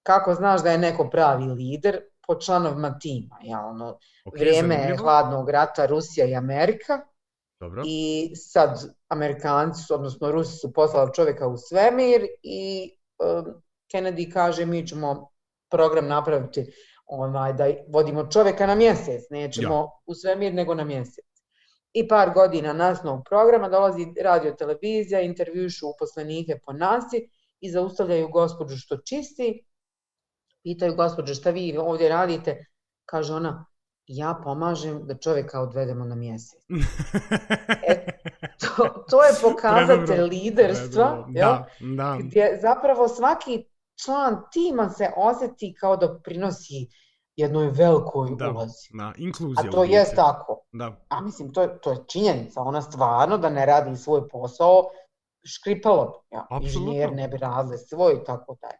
Kako 0.02 0.34
znaš 0.34 0.62
da 0.62 0.70
je 0.70 0.78
neko 0.78 1.10
pravi 1.10 1.44
lider? 1.44 2.00
Po 2.26 2.34
članovima 2.34 2.98
tima 2.98 3.36
ja 3.42 3.60
ono 3.60 3.98
okay, 4.24 4.40
vrijeme 4.40 4.74
je 4.74 4.96
hladnog 4.96 5.50
rata 5.50 5.86
Rusija 5.86 6.26
i 6.26 6.34
Amerika. 6.34 7.00
Dobro. 7.60 7.82
i 7.86 8.32
sad 8.36 8.94
Amerikanci 9.08 9.82
su, 9.82 9.94
odnosno 9.94 10.32
Rusi 10.32 10.56
su 10.56 10.72
poslali 10.72 11.10
čovjeka 11.14 11.48
u 11.48 11.56
svemir 11.56 12.26
i 12.42 12.90
um, 13.18 13.62
Kennedy 13.92 14.32
kaže 14.32 14.66
mi 14.66 14.86
ćemo 14.86 15.30
program 15.70 16.08
napraviti 16.08 16.72
ovaj, 17.06 17.52
da 17.52 17.64
vodimo 17.88 18.26
čovjeka 18.26 18.66
na 18.66 18.74
mjesec, 18.74 19.22
nećemo 19.30 19.74
ja. 19.74 19.86
u 20.06 20.14
svemir 20.14 20.54
nego 20.54 20.74
na 20.74 20.84
mjesec 20.84 21.31
i 21.92 22.08
par 22.08 22.30
godina 22.34 22.72
nasnog 22.72 23.24
programa 23.28 23.68
dolazi 23.68 24.06
radio 24.22 24.52
televizija, 24.52 25.20
intervjušu 25.20 25.88
uposlenike 25.88 26.58
po 26.66 26.72
nasi 26.72 27.28
i 27.60 27.70
zaustavljaju 27.70 28.28
gospođu 28.28 28.76
što 28.76 28.96
čisti 28.96 29.64
pitaju 30.62 30.94
gospođe 30.94 31.34
šta 31.34 31.50
vi 31.50 31.76
ovdje 31.78 32.08
radite, 32.08 32.66
kaže 33.04 33.34
ona, 33.34 33.66
ja 34.06 34.40
pomažem 34.44 35.06
da 35.06 35.18
čovjeka 35.18 35.60
odvedemo 35.60 36.04
na 36.04 36.14
mjesec. 36.14 36.60
e, 37.88 38.06
to, 38.60 39.04
to 39.10 39.22
je 39.22 39.32
pokazatelj 39.42 40.20
liderstva, 40.22 41.26
da, 41.28 41.66
da. 41.96 42.18
gdje 42.20 42.58
zapravo 42.62 43.08
svaki 43.08 43.64
član 44.04 44.36
tima 44.52 44.90
se 44.90 45.10
osjeti 45.16 45.74
kao 45.80 45.96
da 45.96 46.20
prinosi 46.24 46.88
jednoj 47.36 47.70
velikoj 47.70 48.30
da, 48.38 48.50
ulozi. 48.50 48.88
Da, 48.92 49.12
inkluzija. 49.16 49.68
A 49.68 49.70
to 49.70 49.84
je 49.84 50.04
tako. 50.16 50.51
Da. 50.72 50.96
A 51.08 51.20
mislim, 51.20 51.52
to, 51.52 51.66
to 51.66 51.90
je 51.90 52.04
činjenica. 52.08 52.60
Ona 52.60 52.82
stvarno 52.82 53.38
da 53.38 53.50
ne 53.50 53.66
radi 53.66 53.96
svoj 53.96 54.28
posao, 54.28 54.84
škripalo 55.44 56.24
ja, 56.30 56.46
inženjer 56.60 57.12
ne 57.12 57.28
bi 57.28 57.36
razli 57.36 57.78
svoj 57.78 58.12
i 58.12 58.24
tako 58.24 58.56
dalje. 58.60 58.78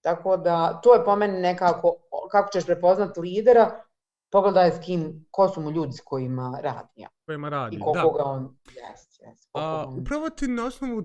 Tako 0.00 0.36
da, 0.36 0.80
to 0.82 0.94
je 0.94 1.04
po 1.04 1.16
meni 1.16 1.40
nekako, 1.40 1.94
kako 2.30 2.52
ćeš 2.52 2.66
prepoznat 2.66 3.16
lidera, 3.16 3.82
pogledaj 4.30 4.70
s 4.70 4.80
kim, 4.84 5.26
ko 5.30 5.48
su 5.48 5.60
mu 5.60 5.70
ljudi 5.70 5.92
s 5.92 6.00
kojima 6.00 6.58
radi. 6.62 6.92
Ja. 6.96 7.08
Kojima 7.26 7.48
radi, 7.48 7.76
I 7.76 7.80
koliko 7.80 8.10
ga 8.10 8.24
on, 8.24 8.56
yes, 8.64 9.20
yes, 9.20 9.48
A, 9.52 9.84
on... 9.88 9.98
Upravo 9.98 10.30
ti 10.30 10.48
na 10.48 10.66
osnovu 10.66 11.02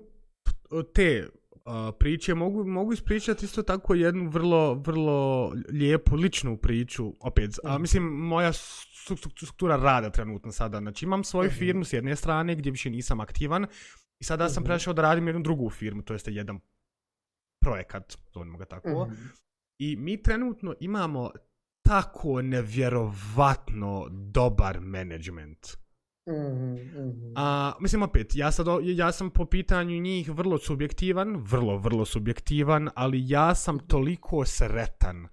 te 0.94 1.30
priče 2.00 2.36
mogu, 2.36 2.64
mogu 2.64 2.94
ispričati 2.94 3.46
isto 3.46 3.64
tako 3.64 3.96
jednu 3.96 4.30
vrlo, 4.30 4.74
vrlo 4.74 5.52
lijepu, 5.70 6.16
ličnu 6.16 6.58
priču. 6.58 7.14
Opet, 7.20 7.60
a, 7.64 7.78
mislim, 7.78 8.04
moja 8.04 8.54
struktura 8.54 9.76
rada 9.76 10.10
trenutno 10.10 10.52
sada. 10.52 10.80
Znači, 10.80 11.06
imam 11.06 11.24
svoju 11.24 11.50
-hmm. 11.50 11.58
firmu 11.58 11.84
s 11.84 11.94
jedne 11.94 12.16
strane 12.16 12.56
gdje 12.56 12.72
više 12.72 12.90
nisam 12.90 13.20
aktivan 13.20 13.68
i 14.20 14.24
sada 14.24 14.50
sam 14.50 14.64
mhm. 14.64 14.68
prešao 14.68 14.94
da 14.94 15.02
radim 15.02 15.28
jednu 15.28 15.42
drugu 15.42 15.70
firmu, 15.70 16.02
to 16.02 16.14
jeste 16.14 16.32
jedan 16.32 16.60
projekat, 17.62 18.18
zovemo 18.34 18.58
ga 18.58 18.66
tako. 18.66 19.12
I 19.80 19.96
mi 19.96 20.22
trenutno 20.22 20.76
imamo 20.80 21.32
tako 21.82 22.42
nevjerovatno 22.42 24.08
dobar 24.10 24.82
management. 24.82 25.68
Mm 26.28 26.32
-hmm. 26.32 27.34
A, 27.36 27.74
mislim 27.80 28.02
opet, 28.02 28.36
ja, 28.36 28.52
sad, 28.52 28.68
ja 28.84 29.12
sam 29.12 29.30
po 29.30 29.46
pitanju 29.46 30.02
njih 30.02 30.30
vrlo 30.30 30.58
subjektivan, 30.58 31.36
vrlo, 31.36 31.78
vrlo 31.78 32.06
subjektivan, 32.06 32.90
ali 32.96 33.30
ja 33.30 33.56
sam 33.56 33.80
toliko 33.80 34.46
sretan 34.46 35.28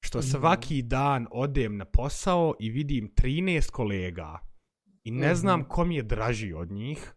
što 0.00 0.22
svaki 0.22 0.82
dan 0.82 1.26
odem 1.30 1.76
na 1.76 1.84
posao 1.84 2.54
i 2.60 2.70
vidim 2.70 3.10
13 3.14 3.70
kolega 3.70 4.38
i 5.04 5.10
ne 5.10 5.34
znam 5.34 5.64
kom 5.64 5.90
je 5.90 6.02
draži 6.02 6.52
od 6.52 6.70
njih. 6.70 7.14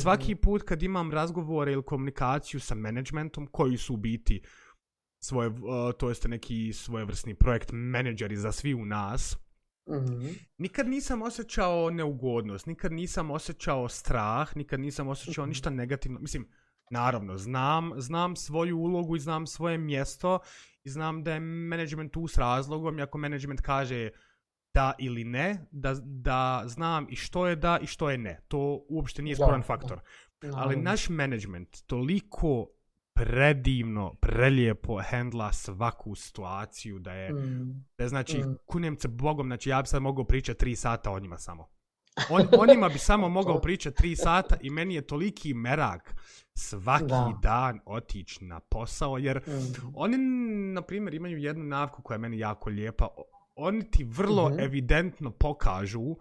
Svaki 0.00 0.34
put 0.34 0.62
kad 0.62 0.82
imam 0.82 1.12
razgovore 1.12 1.72
ili 1.72 1.82
komunikaciju 1.82 2.60
sa 2.60 2.74
managementom 2.74 3.46
koji 3.46 3.76
su 3.76 3.94
u 3.94 3.96
biti 3.96 4.42
svoje, 5.24 5.50
to 5.98 6.08
jeste 6.08 6.28
neki 6.28 6.72
svojevrsni 6.72 7.34
projekt 7.34 7.70
menadžeri 7.72 8.36
za 8.36 8.52
svi 8.52 8.74
u 8.74 8.84
nas, 8.84 9.38
Mm 9.88 10.06
-hmm. 10.06 10.34
Nikad 10.58 10.88
nisam 10.88 11.22
osjećao 11.22 11.90
neugodnost, 11.90 12.66
nikad 12.66 12.92
nisam 12.92 13.30
osjećao 13.30 13.88
strah, 13.88 14.56
nikad 14.56 14.80
nisam 14.80 15.08
osjećao 15.08 15.44
mm 15.44 15.46
-hmm. 15.46 15.48
ništa 15.48 15.70
negativno. 15.70 16.18
Mislim, 16.20 16.48
naravno, 16.90 17.38
znam, 17.38 17.92
znam 17.96 18.36
svoju 18.36 18.78
ulogu 18.78 19.16
i 19.16 19.20
znam 19.20 19.46
svoje 19.46 19.78
mjesto 19.78 20.38
i 20.84 20.90
znam 20.90 21.24
da 21.24 21.32
je 21.32 21.40
management 21.40 22.12
tu 22.12 22.28
s 22.28 22.38
razlogom 22.38 22.98
i 22.98 23.02
ako 23.02 23.18
management 23.18 23.60
kaže 23.60 24.10
da 24.74 24.92
ili 24.98 25.24
ne, 25.24 25.66
da, 25.70 25.94
da 26.02 26.62
znam 26.66 27.06
i 27.10 27.16
što 27.16 27.46
je 27.46 27.56
da 27.56 27.78
i 27.82 27.86
što 27.86 28.10
je 28.10 28.18
ne. 28.18 28.40
To 28.48 28.84
uopšte 28.88 29.22
nije 29.22 29.36
sporan 29.36 29.62
faktor. 29.62 30.00
Da. 30.42 30.50
Ali 30.54 30.76
naš 30.76 31.08
management 31.08 31.82
toliko 31.86 32.66
predivno, 33.18 34.14
prelijepo 34.14 35.00
hendla 35.10 35.52
svaku 35.52 36.14
situaciju, 36.14 36.98
da 36.98 37.12
je, 37.12 37.32
mm. 37.32 37.86
da 37.98 38.04
je 38.04 38.08
znači, 38.08 38.38
mm. 38.38 38.56
kunem 38.66 38.98
se 38.98 39.08
Bogom, 39.08 39.46
znači 39.46 39.70
ja 39.70 39.82
bi 39.82 39.88
sad 39.88 40.02
mogao 40.02 40.24
pričati 40.24 40.58
tri 40.58 40.76
sata 40.76 41.10
o 41.10 41.20
njima 41.20 41.38
samo. 41.38 41.68
On, 42.30 42.46
onima 42.58 42.88
bi 42.88 42.98
samo 42.98 43.28
mogao 43.38 43.60
pričati 43.60 43.96
tri 43.96 44.16
sata 44.16 44.56
i 44.60 44.70
meni 44.70 44.94
je 44.94 45.06
toliki 45.06 45.54
merak 45.54 46.14
svaki 46.58 47.04
da. 47.04 47.38
dan 47.42 47.80
otići 47.86 48.44
na 48.44 48.60
posao, 48.60 49.18
jer 49.18 49.40
mm. 49.46 49.92
oni, 49.94 50.16
na 50.72 50.82
primjer, 50.82 51.14
imaju 51.14 51.38
jednu 51.38 51.64
navku 51.64 52.02
koja 52.02 52.14
je 52.14 52.18
meni 52.18 52.38
jako 52.38 52.70
lijepa. 52.70 53.08
Oni 53.54 53.90
ti 53.90 54.04
vrlo 54.04 54.48
mm 54.48 54.52
-hmm. 54.52 54.64
evidentno 54.64 55.30
pokažu 55.30 56.16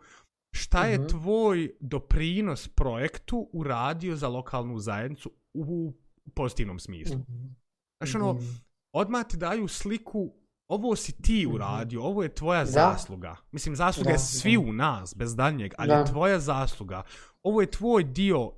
šta 0.56 0.86
je 0.86 0.98
mm 0.98 1.02
-hmm. 1.02 1.10
tvoj 1.10 1.72
doprinos 1.80 2.68
projektu 2.68 3.50
uradio 3.54 4.16
za 4.16 4.28
lokalnu 4.28 4.80
zajednicu 4.80 5.32
u 5.54 5.94
pozitivnom 6.36 6.80
smislu. 6.80 7.18
Mm-hmm. 7.18 7.56
Znači 8.00 8.18
ono, 8.18 8.34
mm-hmm. 8.34 8.62
odmah 8.94 9.26
ti 9.28 9.38
daju 9.38 9.68
sliku, 9.68 10.34
ovo 10.68 10.96
si 10.96 11.22
ti 11.22 11.44
mm-hmm. 11.46 11.56
uradio, 11.56 12.04
ovo 12.04 12.24
je 12.24 12.36
tvoja 12.36 12.60
da. 12.60 12.72
zasluga. 12.72 13.36
Mislim, 13.52 13.76
zasluga 13.76 14.08
da, 14.08 14.14
je 14.14 14.20
svi 14.20 14.54
da. 14.54 14.60
u 14.60 14.74
nas, 14.74 15.16
bez 15.16 15.36
danjeg, 15.36 15.74
ali 15.78 15.88
da. 15.88 15.96
je 15.96 16.06
tvoja 16.06 16.40
zasluga. 16.40 17.04
Ovo 17.44 17.62
je 17.62 17.72
tvoj 17.72 18.04
dio 18.04 18.52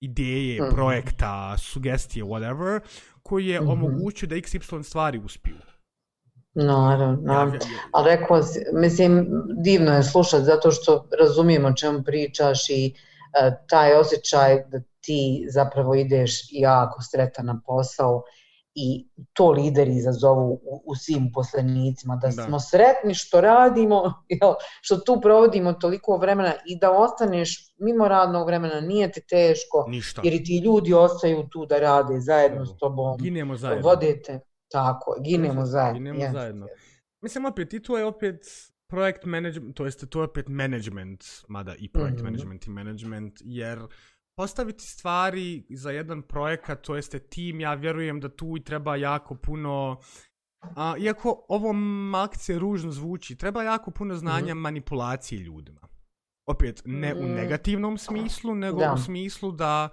ideje, 0.00 0.62
mm-hmm. 0.62 0.74
projekta, 0.74 1.58
sugestije, 1.58 2.24
whatever, 2.24 2.80
koji 3.22 3.46
je 3.46 3.60
mm-hmm. 3.60 3.72
omogućio 3.72 4.28
da 4.28 4.36
XY 4.36 4.82
stvari 4.82 5.18
uspiju. 5.24 5.56
Naravno, 6.54 7.18
naravno. 7.22 7.58
Ali 7.92 8.10
rekao, 8.10 8.40
mislim, 8.72 9.26
divno 9.64 9.92
je 9.92 10.02
slušati 10.02 10.44
zato 10.44 10.70
što 10.70 11.08
razumijemo 11.20 11.68
o 11.68 11.72
čemu 11.72 12.02
pričaš 12.02 12.70
i 12.70 12.94
uh, 12.94 13.54
taj 13.68 13.94
osjećaj 13.94 14.64
da 14.68 14.80
ti 15.08 15.46
zapravo 15.50 15.94
ideš 15.94 16.32
jako 16.50 17.02
sretan 17.02 17.46
na 17.46 17.60
posao 17.66 18.22
i 18.74 19.08
to 19.32 19.50
lideri 19.50 19.96
izazovu 19.96 20.52
u, 20.52 20.82
u 20.86 20.94
svim 20.94 21.32
poslenicima, 21.34 22.16
da, 22.16 22.28
da 22.28 22.42
smo 22.42 22.60
sretni 22.60 23.14
što 23.14 23.40
radimo, 23.40 24.02
jel, 24.40 24.54
što 24.80 24.96
tu 24.96 25.20
provodimo 25.22 25.72
toliko 25.72 26.16
vremena 26.16 26.52
i 26.66 26.78
da 26.78 26.90
ostaneš 26.90 27.74
mimo 27.78 28.08
radnog 28.08 28.46
vremena, 28.46 28.80
nije 28.80 29.12
ti 29.12 29.22
teško, 29.28 29.84
Ništa. 29.88 30.20
jer 30.24 30.44
ti 30.44 30.62
ljudi 30.64 30.94
ostaju 30.94 31.48
tu 31.52 31.66
da 31.66 31.78
rade 31.78 32.20
zajedno 32.20 32.66
s 32.66 32.76
tobom. 32.78 33.16
Ginemo 33.18 33.56
zajedno. 33.56 33.88
Vodite, 33.88 34.40
tako, 34.70 35.16
ginemo 35.24 35.66
zajedno. 35.66 35.98
Ginemo 35.98 36.20
yes. 36.20 36.32
zajedno. 36.32 36.66
Mislim, 37.20 37.44
opet, 37.44 37.72
i 37.72 37.82
to 37.82 37.98
je 37.98 38.04
opet 38.04 38.44
projekt 38.90 39.24
management, 39.24 39.76
to 39.76 39.84
jeste 39.84 40.06
to 40.06 40.20
je 40.20 40.24
opet 40.24 40.48
management, 40.48 41.24
mada 41.48 41.74
i 41.78 41.88
projekt 41.92 42.16
mm 42.16 42.20
-hmm. 42.20 42.24
management 42.24 42.66
i 42.66 42.70
management, 42.70 43.34
jer 43.44 43.78
postaviti 44.38 44.84
stvari 44.84 45.66
za 45.70 45.90
jedan 45.90 46.22
projekat, 46.22 46.82
to 46.82 46.96
jeste 46.96 47.18
tim, 47.18 47.60
ja 47.60 47.74
vjerujem 47.74 48.20
da 48.20 48.28
tu 48.28 48.56
i 48.56 48.64
treba 48.64 48.96
jako 48.96 49.34
puno, 49.34 50.00
a, 50.60 50.94
iako 50.98 51.44
ovo 51.48 51.72
malkice 51.72 52.58
ružno 52.58 52.90
zvuči, 52.92 53.36
treba 53.36 53.62
jako 53.62 53.90
puno 53.90 54.14
znanja 54.14 54.54
mm 54.54 54.58
-hmm. 54.58 54.62
manipulacije 54.62 55.40
ljudima. 55.40 55.80
Opet, 56.46 56.82
ne 56.84 57.14
u 57.14 57.22
mm. 57.22 57.34
negativnom 57.34 57.98
smislu, 57.98 58.54
nego 58.54 58.78
da. 58.78 58.92
u 58.92 58.98
smislu 58.98 59.52
da 59.52 59.88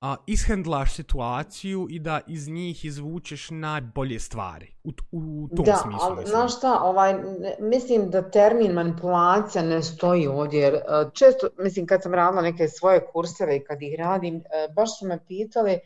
a, 0.00 0.16
ishendlaš 0.26 0.94
situaciju 0.94 1.86
i 1.90 1.98
da 1.98 2.20
iz 2.26 2.48
njih 2.48 2.84
izvučeš 2.84 3.50
najbolje 3.50 4.18
stvari. 4.20 4.74
U, 4.84 4.90
u 5.12 5.48
tom 5.56 5.64
da, 5.64 5.76
smislu. 5.76 6.08
Da, 6.08 6.14
ali 6.14 6.26
znaš 6.26 6.56
šta, 6.56 6.78
ovaj, 6.82 7.14
mislim 7.58 8.10
da 8.10 8.30
termin 8.30 8.72
manipulacija 8.72 9.64
ne 9.64 9.82
stoji 9.82 10.26
ovdje. 10.26 10.60
Jer, 10.60 10.80
često, 11.12 11.48
mislim, 11.58 11.86
kad 11.86 12.02
sam 12.02 12.14
radila 12.14 12.42
neke 12.42 12.68
svoje 12.68 13.06
kurseve 13.12 13.56
i 13.56 13.64
kad 13.64 13.82
ih 13.82 13.94
radim, 13.98 14.36
e, 14.36 14.68
baš 14.76 14.98
su 14.98 15.06
me 15.06 15.18
pitali 15.26 15.78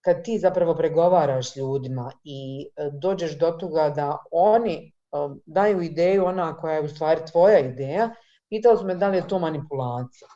kad 0.00 0.24
ti 0.24 0.38
zapravo 0.38 0.74
pregovaraš 0.74 1.56
ljudima 1.56 2.12
i 2.24 2.68
e, 2.76 2.90
dođeš 2.92 3.38
do 3.38 3.50
toga 3.50 3.90
da 3.90 4.16
oni 4.30 4.76
e, 4.76 5.16
daju 5.46 5.82
ideju 5.82 6.24
ona 6.24 6.56
koja 6.56 6.74
je 6.74 6.82
u 6.82 6.88
stvari 6.88 7.20
tvoja 7.30 7.58
ideja, 7.58 8.10
pitali 8.48 8.78
su 8.78 8.86
me 8.86 8.94
da 8.94 9.08
li 9.08 9.16
je 9.16 9.28
to 9.28 9.38
manipulacija. 9.38 10.28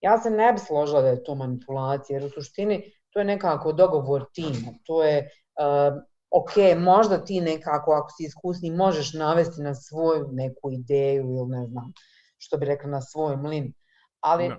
Ja 0.00 0.18
se 0.18 0.30
ne 0.30 0.52
bi 0.52 0.58
složila 0.58 1.02
da 1.02 1.08
je 1.08 1.24
to 1.24 1.34
manipulacija, 1.34 2.18
jer 2.18 2.26
u 2.26 2.30
suštini 2.30 2.92
to 3.10 3.18
je 3.18 3.24
nekako 3.24 3.72
dogovor 3.72 4.24
tima. 4.32 4.72
To 4.84 5.04
je, 5.04 5.30
uh, 5.60 6.02
ok, 6.30 6.52
možda 6.78 7.24
ti 7.24 7.40
nekako, 7.40 7.92
ako 7.92 8.10
si 8.10 8.24
iskusni, 8.24 8.70
možeš 8.70 9.12
navesti 9.14 9.62
na 9.62 9.74
svoju 9.74 10.28
neku 10.32 10.70
ideju 10.70 11.22
ili 11.22 11.48
ne 11.48 11.66
znam, 11.66 11.92
što 12.38 12.56
bi 12.56 12.66
rekla, 12.66 12.90
na 12.90 13.00
svoj 13.00 13.36
mlin. 13.36 13.72
Ali 14.20 14.48
no. 14.48 14.56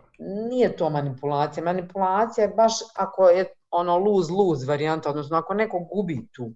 nije 0.50 0.76
to 0.78 0.90
manipulacija. 0.90 1.64
Manipulacija 1.64 2.46
je 2.46 2.54
baš 2.54 2.74
ako 2.96 3.30
je 3.30 3.46
ono 3.72 3.98
lose-lose 3.98 4.68
varijanta, 4.68 5.10
odnosno 5.10 5.38
ako 5.38 5.54
neko 5.54 5.80
gubi 5.80 6.28
tu, 6.36 6.52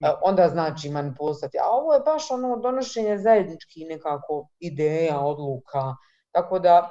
no. 0.00 0.16
onda 0.24 0.48
znači 0.48 0.90
manipulaciju. 0.90 1.48
A 1.64 1.70
ovo 1.70 1.94
je 1.94 2.00
baš 2.00 2.30
ono 2.30 2.56
donošenje 2.56 3.18
zajedničkih 3.18 3.86
nekako 3.88 4.48
ideja, 4.58 5.20
odluka, 5.20 5.94
tako 6.32 6.58
da 6.58 6.90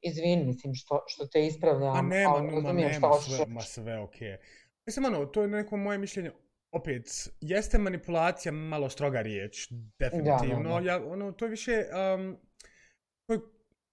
izvin, 0.00 0.46
mislim, 0.46 0.74
što, 0.74 1.04
što 1.06 1.26
te 1.26 1.46
ispravljam. 1.46 1.96
A 1.96 2.02
nema, 2.02 2.30
ali 2.30 2.46
nema, 2.46 2.72
nema, 2.72 3.12
sve, 3.20 3.46
ma 3.48 3.60
sve 3.60 3.98
okej. 3.98 4.28
Okay. 4.28 4.36
Mislim, 4.86 5.04
ono, 5.04 5.26
to 5.26 5.42
je 5.42 5.48
neko 5.48 5.76
moje 5.76 5.98
mišljenje, 5.98 6.30
opet, 6.72 7.30
jeste 7.40 7.78
manipulacija 7.78 8.52
malo 8.52 8.90
stroga 8.90 9.20
riječ, 9.20 9.68
definitivno. 9.98 10.68
Da, 10.68 10.74
da, 10.74 10.80
da. 10.80 10.90
Ja, 10.90 11.06
ono, 11.06 11.32
to 11.32 11.44
je 11.44 11.50
više, 11.50 11.84
um, 12.14 12.36
to 13.26 13.34
je, 13.34 13.40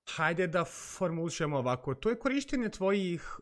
hajde 0.09 0.47
da 0.47 0.65
formulišemo 0.97 1.57
ovako, 1.57 1.95
to 1.95 2.09
je 2.09 2.19
korištenje 2.19 2.69
tvojih 2.69 3.39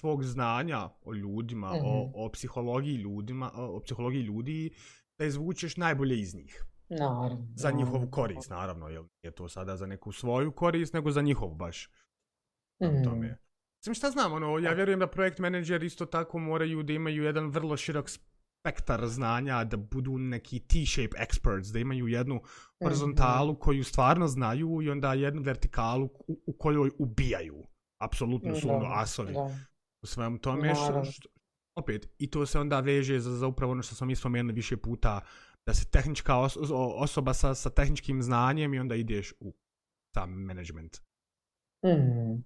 tvog 0.00 0.24
znanja 0.24 0.88
o 1.04 1.14
ljudima, 1.14 1.72
mm-hmm. 1.72 1.86
o, 1.86 2.04
mhm. 2.04 2.12
o 2.14 2.30
psihologiji 2.30 2.94
ljudima, 2.94 3.50
o, 3.54 3.76
o 3.76 3.80
psihologiji 3.80 4.22
ljudi, 4.22 4.70
da 5.18 5.24
izvučeš 5.24 5.76
najbolje 5.76 6.20
iz 6.20 6.34
njih. 6.34 6.64
Naravno. 6.90 7.48
Za 7.56 7.70
njihovu 7.70 8.10
korist, 8.10 8.50
naravno. 8.50 8.88
Jel 8.88 9.04
je 9.22 9.30
to 9.30 9.48
sada 9.48 9.76
za 9.76 9.86
neku 9.86 10.12
svoju 10.12 10.52
korist, 10.52 10.94
nego 10.94 11.10
za 11.10 11.22
njihov 11.22 11.48
baš. 11.48 11.90
Mm. 12.82 13.04
Tome. 13.04 13.38
Mislim, 13.80 13.94
šta 13.94 14.10
znam, 14.10 14.32
ono, 14.32 14.58
ja 14.58 14.72
vjerujem 14.72 15.00
da 15.00 15.06
projekt 15.06 15.38
menadžer 15.38 15.82
isto 15.82 16.06
tako 16.06 16.38
moraju 16.38 16.82
da 16.82 16.92
imaju 16.92 17.22
jedan 17.22 17.50
vrlo 17.50 17.76
širok 17.76 18.08
spektar 18.08 19.06
znanja, 19.06 19.64
da 19.64 19.76
budu 19.76 20.18
neki 20.18 20.60
T-shape 20.60 21.16
experts, 21.18 21.72
da 21.72 21.78
imaju 21.78 22.08
jednu 22.08 22.34
mhm. 22.34 22.84
horizontalu 22.84 23.52
mm. 23.52 23.56
koju 23.56 23.84
stvarno 23.84 24.28
znaju 24.28 24.82
i 24.82 24.90
onda 24.90 25.14
jednu 25.14 25.42
vertikalu 25.42 26.04
u, 26.04 26.42
u 26.46 26.52
kojoj 26.52 26.90
ubijaju. 26.98 27.66
Apsolutno 28.00 28.54
su 28.54 28.70
ono 28.70 28.86
asovi. 28.92 29.32
Da. 29.32 29.50
U 30.02 30.06
svem 30.06 30.38
tome. 30.38 30.74
Što, 30.74 31.04
što, 31.04 31.28
opet, 31.76 32.08
i 32.18 32.30
to 32.30 32.46
se 32.46 32.58
onda 32.58 32.80
veže 32.80 33.20
za, 33.20 33.30
za 33.30 33.46
upravo 33.46 33.72
ono 33.72 33.82
što 33.82 33.94
smo 33.94 34.06
mi 34.06 34.16
spomenuli 34.16 34.52
više 34.52 34.76
puta, 34.76 35.20
da 35.68 35.74
se 35.74 35.84
tehnička 35.90 36.38
os 36.40 36.56
osoba 36.96 37.34
sa, 37.34 37.54
sa 37.54 37.70
tehničkim 37.70 38.22
znanjem 38.22 38.74
i 38.74 38.78
onda 38.80 38.94
ideš 38.94 39.32
u 39.40 39.52
sam 40.14 40.30
management. 40.30 40.96
Mm. 41.84 42.42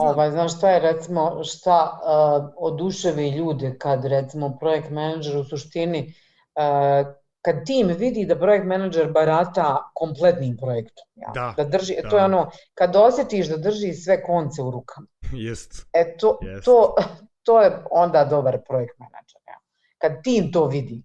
Ovaj, 0.00 0.30
znaš 0.30 0.56
šta 0.56 0.70
je 0.70 0.80
recimo, 0.80 1.44
šta 1.44 1.76
uh, 1.92 2.50
oduševi 2.56 3.28
ljude 3.30 3.78
kad 3.78 4.04
recimo 4.04 4.56
projekt 4.60 4.90
menadžer 4.90 5.36
u 5.36 5.44
suštini 5.44 6.14
uh, 6.58 7.14
kad 7.44 7.64
tim 7.66 7.94
vidi 7.98 8.26
da 8.26 8.38
projekt 8.38 8.66
menadžer 8.66 9.12
barata 9.12 9.90
kompletnim 9.94 10.56
projektom. 10.56 11.06
Ja? 11.14 11.30
Da, 11.34 11.54
da 11.56 11.64
drži, 11.78 11.96
da. 12.02 12.08
To 12.08 12.18
je 12.18 12.24
ono, 12.24 12.50
kad 12.74 12.96
osjetiš 12.96 13.48
da 13.48 13.56
drži 13.56 13.92
sve 13.92 14.22
konce 14.22 14.62
u 14.62 14.70
rukama. 14.70 15.06
Jest. 15.46 15.86
E 15.92 16.16
to, 16.16 16.38
Jest. 16.42 16.64
to, 16.64 16.94
to 17.46 17.62
je 17.62 17.82
onda 17.90 18.24
dobar 18.24 18.58
projekt 18.68 18.98
menadžer. 18.98 19.40
Ja? 19.46 19.58
Kad 19.98 20.22
tim 20.24 20.52
to 20.52 20.66
vidi 20.66 21.02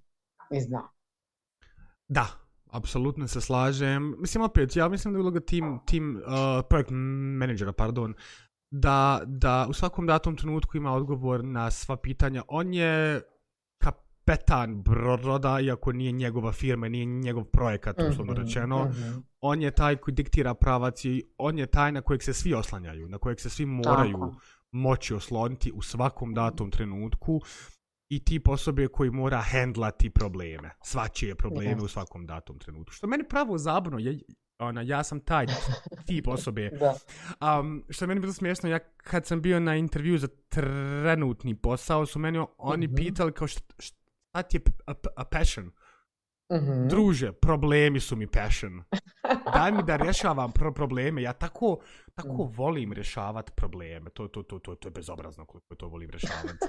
i 0.52 0.62
zna. 0.62 0.90
Da, 2.10 2.28
apsolutno 2.72 3.28
se 3.28 3.42
slažem. 3.42 4.16
Mislim, 4.18 4.44
opet, 4.44 4.76
ja 4.76 4.90
mislim 4.90 5.14
da 5.14 5.18
je 5.18 5.22
uloga 5.22 5.40
tim, 5.40 5.80
tim 5.86 6.16
uh, 6.16 6.22
projekt 6.70 6.90
menadžera, 6.92 7.72
pardon, 7.72 8.14
da, 8.72 9.22
da 9.26 9.66
u 9.70 9.74
svakom 9.74 10.08
datom 10.08 10.38
trenutku 10.38 10.78
ima 10.78 10.94
odgovor 10.94 11.44
na 11.44 11.72
sva 11.72 11.98
pitanja. 11.98 12.44
On 12.48 12.74
je 12.74 13.22
kapetan 13.82 14.82
broda, 14.84 15.60
iako 15.60 15.92
nije 15.92 16.12
njegova 16.12 16.52
firma, 16.52 16.90
nije 16.90 17.06
njegov 17.06 17.44
projekat, 17.44 18.02
uslovno 18.10 18.34
mm 18.34 18.36
-hmm, 18.36 18.46
rečeno. 18.46 18.86
Mm 18.86 18.92
-hmm. 18.92 19.22
On 19.42 19.62
je 19.62 19.72
taj 19.72 19.96
koji 19.96 20.16
diktira 20.16 20.54
pravac 20.54 21.06
i 21.06 21.24
on 21.38 21.60
je 21.60 21.66
taj 21.66 21.92
na 21.92 22.02
kojeg 22.02 22.24
se 22.24 22.34
svi 22.34 22.54
oslanjaju, 22.54 23.10
na 23.10 23.18
kojeg 23.18 23.40
se 23.40 23.50
svi 23.50 23.66
moraju 23.66 24.12
Tako. 24.12 24.36
moći 24.72 25.14
osloniti 25.14 25.72
u 25.72 25.82
svakom 25.82 26.34
datom 26.34 26.72
trenutku 26.72 27.42
i 28.10 28.20
tip 28.20 28.48
osobe 28.48 28.88
koji 28.88 29.12
mora 29.12 29.42
hendlati 29.42 30.10
probleme, 30.10 30.72
svačije 30.82 31.36
probleme 31.36 31.82
u 31.82 31.88
svakom 31.88 32.26
datom 32.26 32.60
trenutku. 32.60 32.94
Što 32.94 33.08
meni 33.08 33.24
pravo 33.24 33.58
zabavno, 33.58 34.00
ja, 34.00 34.14
ona, 34.60 34.82
ja 34.82 35.04
sam 35.04 35.20
taj 35.20 35.46
tip 36.08 36.28
osobe. 36.28 36.70
da. 36.80 36.96
Um, 37.60 37.84
što 37.90 38.06
je 38.06 38.08
meni 38.08 38.20
bilo 38.20 38.34
smiješno, 38.34 38.70
ja 38.70 38.80
kad 38.80 39.26
sam 39.26 39.42
bio 39.42 39.60
na 39.60 39.76
intervju 39.76 40.18
za 40.18 40.28
trenutni 40.50 41.56
posao, 41.56 42.06
su 42.06 42.20
meni 42.20 42.46
oni 42.58 42.88
mm 42.88 42.92
-hmm. 42.92 42.96
pitali 42.96 43.34
kao 43.34 43.48
šta, 43.48 43.62
šta 43.78 44.42
ti 44.42 44.58
je 44.58 44.62
a, 44.88 44.94
a 45.16 45.24
passion? 45.24 45.66
Mm 46.52 46.56
-hmm. 46.56 46.88
Druže, 46.88 47.32
problemi 47.32 48.00
su 48.00 48.16
mi 48.16 48.28
passion. 48.28 48.84
Daj 49.54 49.72
mi 49.72 49.84
da 49.84 49.96
rješavam 49.96 50.52
pro 50.52 50.74
probleme. 50.74 51.22
Ja 51.22 51.34
tako, 51.34 51.78
tako 52.16 52.44
mm. 52.44 52.52
volim 52.56 52.94
rješavati 52.94 53.52
probleme. 53.56 54.10
To, 54.10 54.28
to, 54.28 54.44
to, 54.44 54.60
to, 54.60 54.76
to 54.76 54.88
je 54.88 54.92
bezobrazno 54.92 55.46
koliko 55.46 55.76
to 55.76 55.88
volim 55.88 56.10
rješavati. 56.10 56.66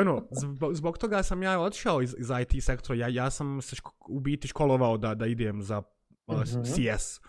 Ono, 0.00 0.28
zbog, 0.30 0.74
zbog 0.74 0.98
toga 0.98 1.22
sam 1.22 1.42
ja 1.42 1.60
odšao 1.60 2.02
iz, 2.02 2.14
iz 2.18 2.30
IT 2.40 2.64
sektora. 2.64 2.98
Ja, 2.98 3.08
ja 3.08 3.30
sam 3.30 3.62
se 3.62 3.76
ško, 3.76 3.92
u 4.08 4.20
biti 4.20 4.48
školovao 4.48 4.96
da, 4.96 5.14
da 5.14 5.26
idem 5.26 5.62
za 5.62 5.82
uh, 6.26 6.36
mm 6.36 6.40
-hmm. 6.40 6.96
CS 6.96 7.20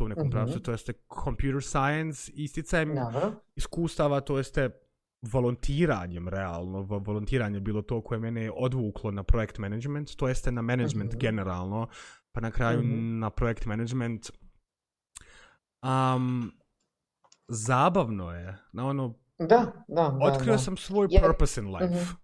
to 0.00 0.04
u 0.04 0.08
nekom 0.08 0.26
mm 0.26 0.28
-hmm. 0.28 0.32
pravcu, 0.32 0.60
to 0.60 0.70
jeste 0.70 0.92
computer 1.24 1.62
science, 1.62 2.32
isticajem 2.34 2.90
iskustava, 3.56 4.20
to 4.20 4.36
jeste 4.38 4.70
volontiranjem 5.22 6.28
realno, 6.28 6.82
volontiranje 6.82 7.60
bilo 7.60 7.82
to 7.82 8.00
koje 8.02 8.20
mene 8.20 8.50
odvuklo 8.50 9.10
na 9.10 9.22
projekt 9.22 9.58
management, 9.58 10.16
to 10.16 10.28
jeste 10.28 10.52
na 10.52 10.62
management 10.62 11.12
mm 11.12 11.16
-hmm. 11.16 11.20
generalno, 11.20 11.88
pa 12.32 12.40
na 12.40 12.50
kraju 12.50 12.82
mm 12.82 12.90
-hmm. 12.90 13.18
na 13.18 13.30
projekt 13.30 13.66
management. 13.66 14.30
Um, 15.82 16.52
zabavno 17.48 18.32
je, 18.32 18.56
na 18.72 18.86
ono, 18.86 19.14
Da, 19.48 19.72
da, 19.88 20.18
Otkrio 20.22 20.52
da, 20.52 20.58
sam 20.58 20.76
svoj 20.76 21.06
Jer, 21.10 21.22
purpose 21.22 21.60
in 21.60 21.74
life. 21.74 21.84
Mm 21.84 21.98
-hmm. 21.98 22.16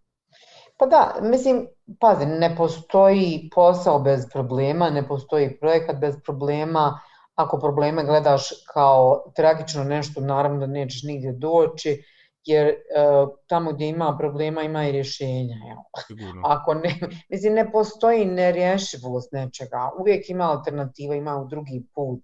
Pa 0.79 0.87
da, 0.87 1.15
mislim, 1.23 1.67
pazi, 2.01 2.27
ne 2.27 2.57
postoji 2.57 3.51
posao 3.55 3.99
bez 3.99 4.27
problema, 4.33 4.91
ne 4.91 5.09
postoji 5.09 5.59
projekat 5.61 5.97
bez 6.01 6.15
problema. 6.25 7.01
Ako 7.35 7.59
probleme 7.59 8.05
gledaš 8.05 8.49
kao 8.73 9.33
tragično 9.37 9.85
nešto, 9.85 10.21
naravno 10.21 10.61
da 10.61 10.67
nećeš 10.67 11.03
nigdje 11.03 11.33
doći, 11.33 12.03
jer 12.45 12.67
uh, 12.69 13.29
tamo 13.47 13.73
gdje 13.73 13.89
ima 13.89 14.17
problema 14.19 14.63
ima 14.63 14.89
i 14.89 14.93
rješenja. 14.93 15.57
Jel? 15.67 15.79
Ako 16.55 16.75
ne, 16.75 17.01
mislim, 17.29 17.55
ne 17.55 17.73
postoji 17.73 18.25
nerješivost 18.25 19.33
nečega. 19.33 19.91
Uvijek 20.01 20.31
ima 20.31 20.45
alternativa, 20.45 21.15
ima 21.15 21.47
drugi 21.51 21.87
put. 21.95 22.23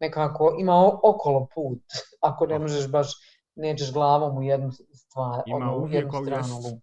Nekako 0.00 0.56
ima 0.60 0.90
okolo 1.02 1.46
put, 1.54 1.82
ako 2.30 2.46
ne 2.46 2.58
možeš 2.58 2.90
baš 2.90 3.12
nećeš 3.58 3.92
glavom 3.92 4.38
u 4.38 4.42
jednu 4.42 4.70
stvar, 4.92 5.42
ima 5.46 5.72
u 5.72 5.78
uvijek 5.78 6.04
jednu 6.04 6.24
stranu 6.24 6.56
lupu. 6.56 6.80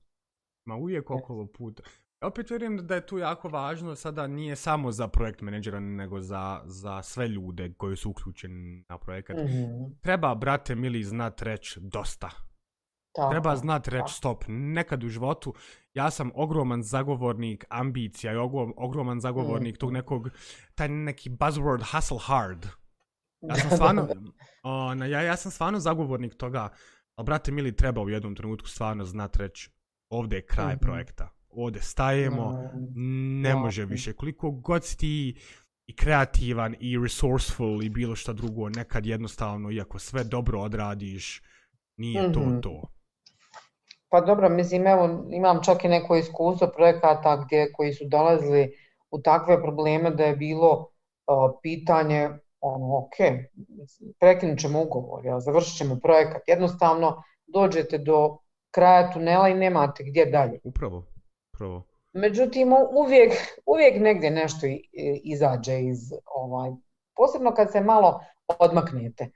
Ima 0.65 0.75
uvijek 0.75 1.11
okolo 1.11 1.47
puta. 1.57 1.83
Opet 2.21 2.49
vjerujem 2.49 2.87
da 2.87 2.95
je 2.95 3.05
tu 3.05 3.17
jako 3.17 3.47
važno, 3.47 3.95
sada 3.95 4.27
nije 4.27 4.55
samo 4.55 4.91
za 4.91 5.07
projekt 5.07 5.41
menedžera, 5.41 5.79
nego 5.79 6.21
za, 6.21 6.61
za 6.65 7.01
sve 7.01 7.27
ljude 7.27 7.73
koji 7.77 7.95
su 7.95 8.09
uključeni 8.09 8.85
na 8.89 8.97
projekat. 8.97 9.37
Mm 9.37 9.47
-hmm. 9.47 9.91
Treba, 10.01 10.35
brate, 10.35 10.75
mili, 10.75 11.03
znat 11.03 11.41
reći 11.41 11.79
dosta. 11.83 12.29
Tako, 13.15 13.31
Treba 13.31 13.55
znat 13.55 13.87
reći 13.87 14.13
stop. 14.13 14.43
Nekad 14.47 15.03
u 15.03 15.09
životu 15.09 15.53
ja 15.93 16.11
sam 16.11 16.31
ogroman 16.35 16.83
zagovornik 16.83 17.65
ambicija 17.69 18.33
i 18.33 18.37
ogroman 18.77 19.19
zagovornik 19.19 19.73
mm 19.73 19.75
-hmm. 19.75 19.79
tog 19.79 19.91
nekog, 19.91 20.29
taj 20.75 20.89
neki 20.89 21.29
buzzword 21.29 21.83
hustle 21.91 22.19
hard. 22.21 22.65
Ja 23.49 23.55
sam 23.55 23.69
stvarno, 23.69 24.07
ona, 24.63 25.05
ja, 25.05 25.21
ja 25.21 25.37
sam 25.37 25.51
stvarno 25.51 25.79
zagovornik 25.79 26.35
toga, 26.35 26.69
ali 27.15 27.25
brate 27.25 27.51
mili 27.51 27.75
treba 27.75 28.01
u 28.01 28.09
jednom 28.09 28.35
trenutku 28.35 28.67
stvarno 28.67 29.05
znat 29.05 29.35
reći 29.35 29.71
ovdje 30.09 30.37
je 30.37 30.45
kraj 30.45 30.73
mm 30.73 30.77
-hmm. 30.77 30.81
projekta. 30.81 31.29
Ovdje 31.49 31.81
stajemo, 31.81 32.51
mm, 32.95 33.41
ne 33.41 33.55
može 33.55 33.85
više. 33.85 34.13
Koliko 34.13 34.51
god 34.51 34.85
si 34.85 34.97
ti 34.97 35.39
i 35.85 35.95
kreativan 35.95 36.75
i 36.79 36.99
resourceful 36.99 37.83
i 37.83 37.89
bilo 37.89 38.15
šta 38.15 38.33
drugo, 38.33 38.69
nekad 38.69 39.05
jednostavno, 39.05 39.71
iako 39.71 39.99
sve 39.99 40.23
dobro 40.23 40.61
odradiš, 40.61 41.41
nije 41.97 42.21
mm 42.21 42.25
-hmm. 42.25 42.33
to 42.33 42.39
mhm. 42.39 42.59
to. 42.59 42.91
Pa 44.09 44.21
dobro, 44.21 44.49
mislim, 44.49 44.87
evo, 44.87 45.27
imam 45.31 45.63
čak 45.63 45.83
i 45.83 45.87
neko 45.87 46.15
iskustvo 46.15 46.71
projekata 46.75 47.43
gdje 47.45 47.71
koji 47.73 47.93
su 47.93 48.03
dolazili 48.07 48.71
u 49.11 49.21
takve 49.21 49.61
probleme 49.61 50.11
da 50.11 50.23
je 50.23 50.35
bilo 50.35 50.71
uh, 50.79 51.59
pitanje 51.61 52.29
ono, 52.65 52.97
ok, 52.97 53.15
prekinut 54.19 54.59
ćemo 54.59 54.81
ugovor, 54.81 55.25
ja, 55.25 55.39
završit 55.39 55.77
ćemo 55.77 55.99
projekat. 56.03 56.41
Jednostavno, 56.47 57.23
dođete 57.47 57.97
do 57.97 58.37
kraja 58.71 59.11
tunela 59.11 59.49
i 59.49 59.53
nemate 59.53 60.03
gdje 60.03 60.25
dalje. 60.25 60.59
Upravo, 60.63 61.05
upravo. 61.53 61.83
Međutim, 62.13 62.73
uvijek, 62.97 63.33
uvijek 63.65 64.01
negdje 64.01 64.31
nešto 64.31 64.67
izađe 65.23 65.81
iz, 65.81 65.99
ovaj, 66.25 66.71
posebno 67.15 67.53
kad 67.53 67.71
se 67.71 67.81
malo 67.81 68.19
odmaknete 68.59 69.29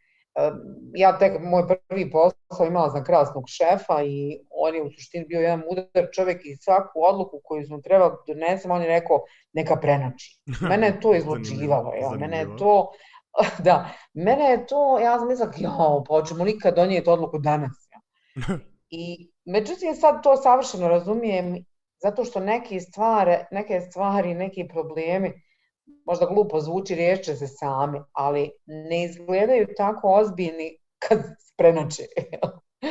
ja 0.94 1.18
tek 1.18 1.42
moj 1.42 1.64
prvi 1.68 2.12
posao 2.12 2.66
imala 2.68 2.90
sam 2.90 3.04
krasnog 3.04 3.44
šefa 3.48 4.04
i 4.04 4.40
on 4.50 4.76
je 4.76 4.84
u 4.84 4.90
suštini 4.92 5.26
bio 5.26 5.40
jedan 5.40 5.64
mudar 5.70 6.08
čovjek 6.14 6.46
i 6.46 6.56
svaku 6.56 7.04
odluku 7.04 7.42
koju 7.44 7.66
smo 7.66 7.82
trebali 7.82 8.14
donesemo, 8.28 8.74
on 8.74 8.82
je 8.82 8.88
rekao 8.88 9.22
neka 9.54 9.76
prenači. 9.76 10.40
Mene 10.70 10.88
je 10.88 11.00
to 11.00 11.16
izlučivalo, 11.16 11.94
ja. 11.94 12.10
mene 12.10 12.38
je 12.38 12.58
to, 12.58 12.92
da, 13.68 13.90
mene 14.14 14.46
je 14.46 14.66
to, 14.68 15.00
ja 15.00 15.20
sam 15.20 15.28
mislila, 15.28 15.52
jo, 15.58 16.04
pa 16.08 16.24
ćemo 16.24 16.44
nikad 16.46 16.76
donijeti 16.76 17.10
odluku 17.10 17.38
danas. 17.38 17.90
Ja. 17.92 18.58
I 18.90 19.32
međutim 19.46 19.96
sad 19.96 20.24
to 20.24 20.38
savršeno 20.38 20.88
razumijem 20.88 21.66
zato 22.04 22.26
što 22.26 22.40
neke 22.40 22.80
stvari, 22.80 23.38
neke 23.52 23.82
stvari, 23.82 24.34
neki 24.34 24.68
problemi, 24.68 25.42
možda 26.06 26.26
glupo 26.26 26.60
zvuči, 26.60 26.96
riješće 26.96 27.36
se 27.36 27.48
sami, 27.48 28.00
ali 28.12 28.52
ne 28.66 29.04
izgledaju 29.04 29.68
tako 29.78 30.14
ozbiljni 30.14 30.78
kad 31.00 31.20
prenače. 31.58 32.04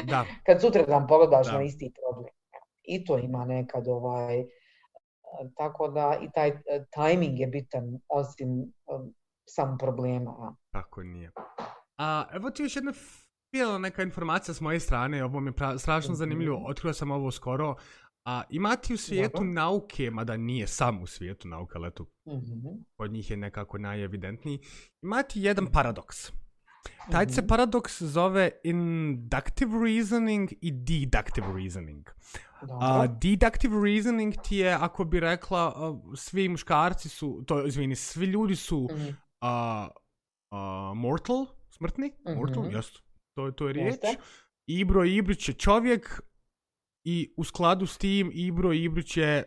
Da. 0.05 0.25
kad 0.47 0.61
sutra 0.61 0.83
dan 0.83 1.07
pogledaš 1.07 1.47
da. 1.47 1.53
na 1.53 1.63
isti 1.63 1.93
problem. 2.03 2.35
I 2.83 3.05
to 3.05 3.19
ima 3.19 3.45
nekad 3.45 3.89
ovaj, 3.89 4.45
tako 5.57 5.89
da 5.89 6.19
i 6.23 6.31
taj 6.35 6.49
e, 6.49 6.85
timing 6.95 7.41
je 7.41 7.47
bitan 7.47 8.01
osim 8.09 8.73
um, 8.87 9.15
samo 9.49 9.79
problema. 9.79 10.31
Ja. 10.31 10.55
Tako 10.71 11.03
nije. 11.03 11.33
A 11.99 12.25
evo 12.33 12.51
ti 12.51 12.63
još 12.63 12.77
jedna 12.77 12.93
bila 13.53 13.79
neka 13.79 14.03
informacija 14.03 14.55
s 14.55 14.61
moje 14.61 14.81
strane, 14.81 15.25
ovo 15.25 15.41
mi 15.41 15.51
je 15.51 15.79
strašno 15.79 16.13
mhm. 16.13 16.19
zanimljivo, 16.19 16.65
otkrio 16.67 16.93
sam 16.93 17.11
ovo 17.11 17.31
skoro. 17.31 17.77
A 18.25 18.43
imati 18.51 18.95
u 18.95 18.97
svijetu 18.97 19.37
Dobro. 19.37 19.53
nauke, 19.53 20.11
mada 20.11 20.37
nije 20.37 20.67
sam 20.67 21.03
u 21.03 21.07
svijetu 21.07 21.49
nauka, 21.49 21.79
ali 21.79 21.89
eto, 21.89 22.03
mm-hmm. 22.03 22.85
od 22.99 23.13
njih 23.13 23.31
je 23.31 23.37
nekako 23.37 23.79
najevidentniji, 23.79 24.61
imati 25.03 25.41
jedan 25.41 25.67
paradoks. 25.67 26.33
Taj 27.11 27.29
se 27.29 27.41
mhm. 27.41 27.49
paradoks 27.49 28.03
zove 28.03 28.51
inductive 28.65 29.85
reasoning 29.85 30.51
i 30.61 30.71
deductive 30.71 31.47
reasoning. 31.57 32.11
Uh, 32.63 33.05
deductive 33.21 33.83
reasoning 33.85 34.35
ti 34.49 34.57
je, 34.57 34.73
ako 34.73 35.05
bi 35.05 35.21
rekla, 35.21 35.89
uh, 35.91 35.99
svi 36.15 36.49
muškarci 36.49 37.09
su, 37.09 37.45
to 37.47 37.67
izvini, 37.67 37.97
svi 37.97 38.27
ljudi 38.27 38.57
su 38.57 38.89
mm-hmm. 38.93 39.17
Uh, 39.43 39.89
uh, 40.51 40.97
mortal, 40.97 41.47
smrtni, 41.71 42.09
mm-hmm. 42.09 42.39
mortal, 42.39 42.73
jest, 42.73 42.99
to, 43.35 43.51
to 43.51 43.67
je 43.67 43.73
riječ. 43.73 43.87
Jeste. 43.87 44.15
Ibro 44.67 45.05
Ibrić 45.05 45.49
je 45.49 45.55
čovjek 45.55 46.21
i 47.05 47.35
u 47.37 47.45
skladu 47.45 47.87
s 47.87 47.99
tim 47.99 48.31
Ibro 48.35 48.73
Ibrić 48.73 49.13
će, 49.13 49.43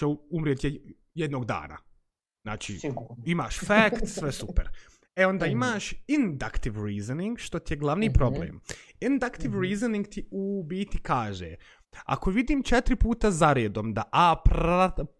će 0.00 0.06
umrijeti 0.30 0.96
jednog 1.14 1.44
dana. 1.44 1.76
Znači, 2.42 2.78
Sigurno. 2.78 3.16
imaš 3.26 3.58
fact, 3.60 4.08
sve 4.18 4.32
super. 4.32 4.68
E 5.16 5.26
onda 5.26 5.46
mm. 5.46 5.50
imaš 5.50 5.94
inductive 6.06 6.90
reasoning, 6.90 7.38
što 7.38 7.58
ti 7.58 7.74
je 7.74 7.78
glavni 7.78 8.06
mm-hmm. 8.06 8.14
problem. 8.14 8.60
Inductive 9.00 9.48
mm-hmm. 9.48 9.62
reasoning 9.62 10.08
ti 10.08 10.28
u 10.30 10.64
biti 10.66 10.98
kaže, 10.98 11.54
ako 12.04 12.30
vidim 12.30 12.62
četiri 12.62 12.96
puta 12.96 13.30
za 13.30 13.52
redom 13.52 13.94
da 13.94 14.02
A 14.12 14.36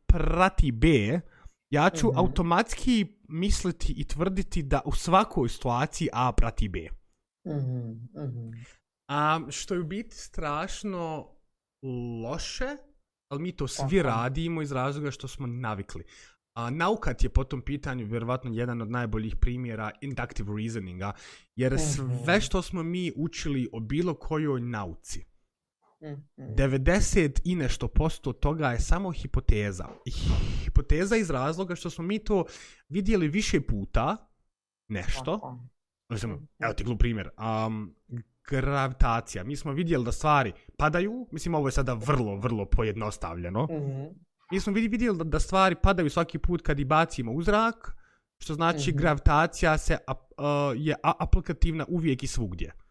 prati 0.06 0.72
B, 0.72 1.20
ja 1.70 1.90
ću 1.90 2.06
mm-hmm. 2.06 2.18
automatski 2.18 3.06
misliti 3.28 3.94
i 3.96 4.04
tvrditi 4.04 4.62
da 4.62 4.80
u 4.84 4.92
svakoj 4.92 5.48
situaciji 5.48 6.08
A 6.12 6.32
prati 6.32 6.68
B. 6.68 6.78
Mm-hmm. 7.48 8.08
Mm-hmm. 8.24 8.64
A 9.08 9.40
što 9.50 9.74
je 9.74 9.80
u 9.80 9.84
biti 9.84 10.16
strašno 10.16 11.28
loše, 12.22 12.76
ali 13.28 13.42
mi 13.42 13.52
to 13.52 13.68
svi 13.68 13.96
Tako. 13.96 14.08
radimo 14.08 14.62
iz 14.62 14.72
razloga 14.72 15.10
što 15.10 15.28
smo 15.28 15.46
navikli. 15.46 16.04
A 16.56 16.70
naukat 16.70 17.24
je 17.24 17.28
po 17.28 17.44
tom 17.44 17.62
pitanju 17.62 18.06
vjerovatno 18.06 18.50
jedan 18.52 18.82
od 18.82 18.90
najboljih 18.90 19.36
primjera 19.36 19.90
inductive 20.00 20.56
reasoninga, 20.56 21.12
jer 21.56 21.72
mm 21.72 21.76
-hmm. 21.76 22.24
sve 22.24 22.40
što 22.40 22.62
smo 22.62 22.82
mi 22.82 23.12
učili 23.16 23.68
o 23.72 23.80
bilo 23.80 24.14
kojoj 24.14 24.60
nauci, 24.60 25.18
mm 25.18 25.22
-hmm. 25.22 25.37
90 26.00 27.40
i 27.44 27.54
nešto 27.54 27.88
posto 27.88 28.32
toga 28.32 28.70
je 28.70 28.80
samo 28.80 29.10
hipoteza. 29.10 29.88
I 30.04 30.10
hipoteza 30.64 31.16
iz 31.16 31.30
razloga 31.30 31.74
što 31.74 31.90
smo 31.90 32.04
mi 32.04 32.18
to 32.18 32.44
vidjeli 32.88 33.28
više 33.28 33.60
puta, 33.60 34.16
nešto, 34.88 35.58
Mislim, 36.08 36.32
mhm. 36.32 36.44
evo 36.58 36.72
ti 36.72 36.84
glup 36.84 36.98
primjer. 36.98 37.30
Um, 37.66 37.94
gravitacija. 38.50 39.44
Mi 39.44 39.56
smo 39.56 39.72
vidjeli 39.72 40.04
da 40.04 40.12
stvari 40.12 40.52
padaju, 40.76 41.28
mislim 41.32 41.54
ovo 41.54 41.68
je 41.68 41.72
sada 41.72 41.92
vrlo, 41.92 42.36
vrlo 42.36 42.64
pojednostavljeno. 42.64 43.64
Mm 43.64 43.68
-hmm. 43.68 44.14
Mi 44.52 44.60
smo 44.60 44.72
vidjeli 44.72 45.18
da, 45.18 45.24
da 45.24 45.40
stvari 45.40 45.76
padaju 45.82 46.10
svaki 46.10 46.38
put 46.38 46.62
kad 46.62 46.80
ih 46.80 46.86
bacimo 46.86 47.32
u 47.32 47.42
zrak, 47.42 47.96
što 48.38 48.54
znači 48.54 48.90
mm 48.90 48.94
-hmm. 48.94 48.98
gravitacija 48.98 49.78
se 49.78 49.98
uh, 50.08 50.14
je 50.76 50.94
aplikativna 51.02 51.84
uvijek 51.88 52.22
i 52.22 52.26
svugdje. 52.26 52.68
Mm 52.68 52.87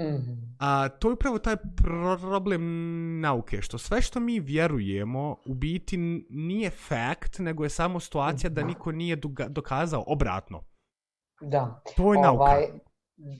-hmm. 0.00 0.56
A 0.58 0.88
to 0.88 1.08
je 1.08 1.12
upravo 1.12 1.38
taj 1.38 1.56
problem 1.76 2.62
nauke, 3.20 3.62
što 3.62 3.78
sve 3.78 4.02
što 4.02 4.20
mi 4.20 4.40
vjerujemo 4.40 5.36
u 5.46 5.54
biti 5.54 5.96
nije 6.30 6.70
fakt, 6.70 7.38
nego 7.38 7.64
je 7.64 7.70
samo 7.70 8.00
situacija 8.00 8.50
da 8.50 8.64
niko 8.64 8.92
nije 8.92 9.16
dokazao 9.48 10.04
obratno. 10.06 10.64
Da. 11.40 11.82
To 11.96 12.14
je 12.14 12.20
nauka. 12.20 12.42
Ovaj, 12.42 12.66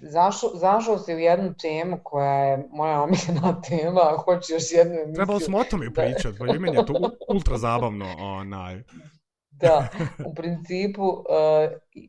zašao, 0.02 0.50
zašao 0.54 0.98
si 0.98 1.14
u 1.14 1.18
jednu 1.18 1.54
temu 1.54 1.98
koja 2.04 2.44
je 2.44 2.68
moja 2.72 3.02
omiljena 3.02 3.60
tema, 3.68 4.00
a 4.00 4.16
hoćeš 4.16 4.50
još 4.50 4.72
jednu 4.72 4.94
emisiju. 4.94 5.14
Trebalo 5.14 5.40
smo 5.40 5.58
o 5.58 5.64
tome 5.64 5.94
pričati, 5.94 6.38
pa 6.38 6.44
meni 6.44 6.76
je 6.76 6.86
to 6.86 7.10
ultra 7.28 7.58
zabavno. 7.58 8.06
Onaj. 8.18 8.82
Da, 9.60 9.88
u 10.26 10.34
principu, 10.34 11.04
uh, 11.08 11.24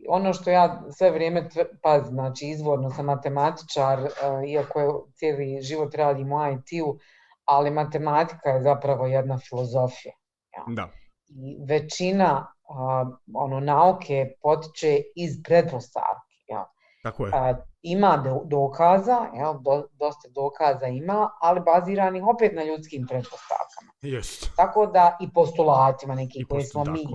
ono 0.09 0.33
što 0.33 0.49
ja 0.49 0.83
sve 0.91 1.11
vrijeme, 1.11 1.49
pa 1.81 1.99
znači 1.99 2.45
izvorno 2.45 2.89
sam 2.89 3.05
matematičar, 3.05 3.99
uh, 3.99 4.49
iako 4.49 4.79
je 4.79 4.89
cijeli 5.15 5.61
život 5.61 5.95
radim 5.95 6.33
u 6.33 6.37
IT-u, 6.51 6.97
ali 7.45 7.71
matematika 7.71 8.49
je 8.49 8.61
zapravo 8.61 9.05
jedna 9.05 9.37
filozofija. 9.37 10.13
Ja. 10.57 10.63
Da. 10.67 10.89
I 11.27 11.57
većina 11.67 12.47
uh, 12.69 13.17
ono 13.33 13.59
nauke 13.59 14.31
potiče 14.41 14.97
iz 15.15 15.43
pretpostavke. 15.43 16.31
Ja. 16.47 16.65
Tako 17.03 17.25
je. 17.25 17.31
A, 17.35 17.55
ima 17.81 18.17
do, 18.17 18.41
dokaza, 18.45 19.27
jel, 19.33 19.53
do, 19.61 19.87
dosta 19.91 20.29
dokaza 20.29 20.87
ima, 20.87 21.29
ali 21.41 21.61
baziranih 21.61 22.23
opet 22.35 22.55
na 22.55 22.63
ljudskim 22.63 23.07
pretpostavkama. 23.07 23.91
Jest. 24.01 24.51
Tako 24.55 24.85
da 24.85 25.17
i 25.21 25.33
postulatima 25.33 26.15
neki 26.15 26.45
koje 26.49 26.63
smo 26.63 26.83
mi 26.83 27.05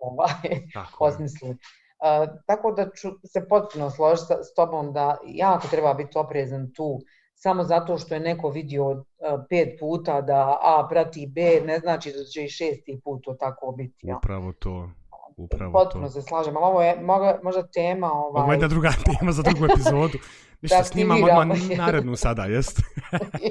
ovaj, 0.00 0.68
osmislili. 1.08 1.52
Uh, 1.52 2.38
tako 2.46 2.72
da 2.72 2.90
ću 2.90 3.08
se 3.24 3.48
potpuno 3.48 3.90
složiti 3.90 4.34
s 4.42 4.54
tobom 4.54 4.92
da 4.92 5.18
jako 5.24 5.68
treba 5.68 5.94
biti 5.94 6.18
oprezan 6.18 6.72
tu 6.72 6.98
samo 7.34 7.64
zato 7.64 7.98
što 7.98 8.14
je 8.14 8.20
neko 8.20 8.48
vidio 8.50 8.90
uh, 8.90 9.00
pet 9.48 9.68
puta 9.80 10.20
da 10.20 10.58
A 10.62 10.86
prati 10.90 11.26
B, 11.26 11.60
ne 11.66 11.78
znači 11.78 12.12
da 12.12 12.24
će 12.24 12.44
i 12.44 12.48
šesti 12.48 13.00
put 13.04 13.24
to 13.24 13.34
tako 13.34 13.72
biti. 13.72 14.06
Ja. 14.06 14.16
Upravo 14.16 14.52
to. 14.52 14.90
Upravo 15.36 15.72
Potpuno 15.72 16.06
to. 16.06 16.12
se 16.12 16.22
slažem, 16.22 16.56
ali 16.56 16.64
ovo 16.64 16.82
je 16.82 17.00
možda, 17.02 17.40
možda 17.42 17.66
tema... 17.66 18.12
Ovaj... 18.12 18.42
Ovo 18.42 18.52
je 18.52 18.54
jedna 18.54 18.68
druga 18.68 18.92
tema 19.18 19.32
za 19.32 19.42
drugu 19.42 19.64
epizodu. 19.64 20.18
Ništa, 20.62 20.84
snimam 20.84 21.22
odmah 21.22 21.58
narednu 21.76 22.16
sada, 22.16 22.44
jest? 22.44 22.80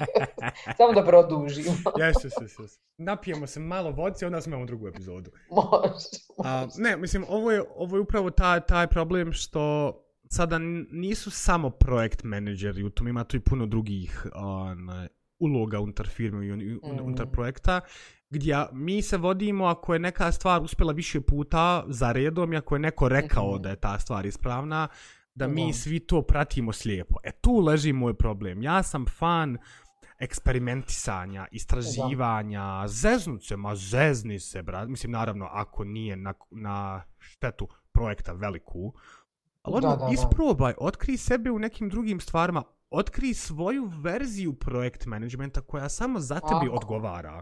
Samo 0.78 0.94
da 0.94 1.04
produžimo. 1.06 1.76
jes, 2.02 2.24
jes, 2.24 2.34
jes, 2.42 2.60
jes. 2.60 2.80
Napijemo 2.98 3.48
se 3.48 3.60
malo 3.60 3.92
vodci, 3.92 4.26
onda 4.26 4.42
snimamo 4.42 4.66
drugu 4.66 4.88
epizodu. 4.88 5.32
Može, 5.50 6.18
može. 6.38 6.82
ne, 6.82 6.98
mislim, 6.98 7.26
ovo 7.30 7.52
je, 7.52 7.64
ovo 7.76 7.98
je 7.98 8.02
upravo 8.02 8.30
taj, 8.30 8.62
taj 8.62 8.88
problem 8.88 9.34
što 9.34 9.94
sada 10.30 10.58
nisu 10.92 11.32
samo 11.32 11.70
projekt 11.70 12.24
menadžeri, 12.24 12.84
u 12.84 12.90
tom 12.90 13.08
ima 13.08 13.24
tu 13.24 13.38
i 13.38 13.40
puno 13.40 13.66
drugih 13.66 14.28
on, 14.36 14.78
uloga 15.40 15.80
unutar 15.80 16.08
firme 16.08 16.48
i 16.48 16.52
mm. 16.52 16.80
unutar 17.04 17.28
projekta, 17.28 17.82
gdje 18.30 18.66
mi 18.72 19.02
se 19.02 19.18
vodimo 19.18 19.66
ako 19.66 19.94
je 19.94 20.00
neka 20.00 20.32
stvar 20.32 20.62
uspjela 20.62 20.94
više 20.94 21.22
puta 21.22 21.84
za 21.88 22.12
redom 22.12 22.54
i 22.54 22.58
ako 22.58 22.76
je 22.76 22.80
neko 22.80 23.10
rekao 23.10 23.52
mm 23.52 23.58
-hmm. 23.58 23.62
da 23.62 23.70
je 23.70 23.76
ta 23.76 24.00
stvar 24.00 24.26
ispravna, 24.26 24.88
da 25.36 25.48
mi 25.48 25.68
mm 25.68 25.74
svi 25.74 26.00
to 26.00 26.22
pratimo 26.22 26.74
slijepo. 26.74 27.16
E 27.24 27.32
tu 27.32 27.60
leži 27.60 27.94
moj 27.94 28.14
problem. 28.14 28.64
Ja 28.64 28.84
sam 28.84 29.06
fan 29.06 29.58
eksperimentisanja, 30.20 31.48
istraživanja, 31.52 32.82
da. 32.82 32.88
zeznuce, 32.88 33.58
ma 33.58 33.76
zezni 33.76 34.40
se, 34.40 34.64
brat. 34.64 34.90
Mislim, 34.90 35.12
naravno, 35.12 35.46
ako 35.52 35.84
nije 35.84 36.16
na, 36.16 36.34
na 36.52 37.04
štetu 37.18 37.68
projekta 37.92 38.34
veliku, 38.34 38.94
ali 39.62 39.82
da, 39.82 39.96
da, 39.96 40.10
isprobaj, 40.14 40.74
otkri 40.78 41.18
sebe 41.18 41.52
u 41.52 41.60
nekim 41.60 41.90
drugim 41.90 42.20
stvarima, 42.20 42.64
otkri 42.90 43.34
svoju 43.34 43.92
verziju 44.04 44.54
projekt 44.54 45.06
managementa 45.06 45.62
koja 45.62 45.90
samo 45.90 46.20
za 46.20 46.40
tebi 46.40 46.68
Ako. 46.68 46.76
odgovara 46.76 47.42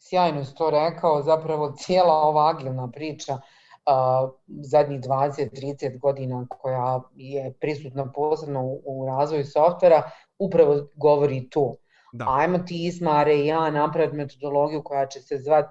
sjajno 0.00 0.44
si 0.44 0.54
to 0.54 0.70
rekao, 0.70 1.22
zapravo 1.22 1.72
cijela 1.76 2.14
ova 2.14 2.50
agilna 2.50 2.90
priča 2.90 3.34
uh, 3.34 4.30
zadnjih 4.46 5.00
20-30 5.00 5.98
godina 5.98 6.46
koja 6.48 7.00
je 7.14 7.52
prisutna 7.60 8.12
posebno 8.12 8.62
u, 8.64 8.82
u 8.84 9.06
razvoju 9.06 9.44
softvera, 9.44 10.10
upravo 10.38 10.88
govori 10.94 11.50
to. 11.50 11.74
Da. 12.12 12.24
Ajmo 12.28 12.58
ti 12.58 12.86
Ismare 12.86 13.34
i 13.34 13.46
ja 13.46 13.70
napraviti 13.70 14.16
metodologiju 14.16 14.82
koja 14.82 15.06
će 15.06 15.20
se 15.20 15.38
zvat 15.38 15.66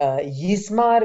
uh, 0.00 0.18
Jismar, 0.24 1.02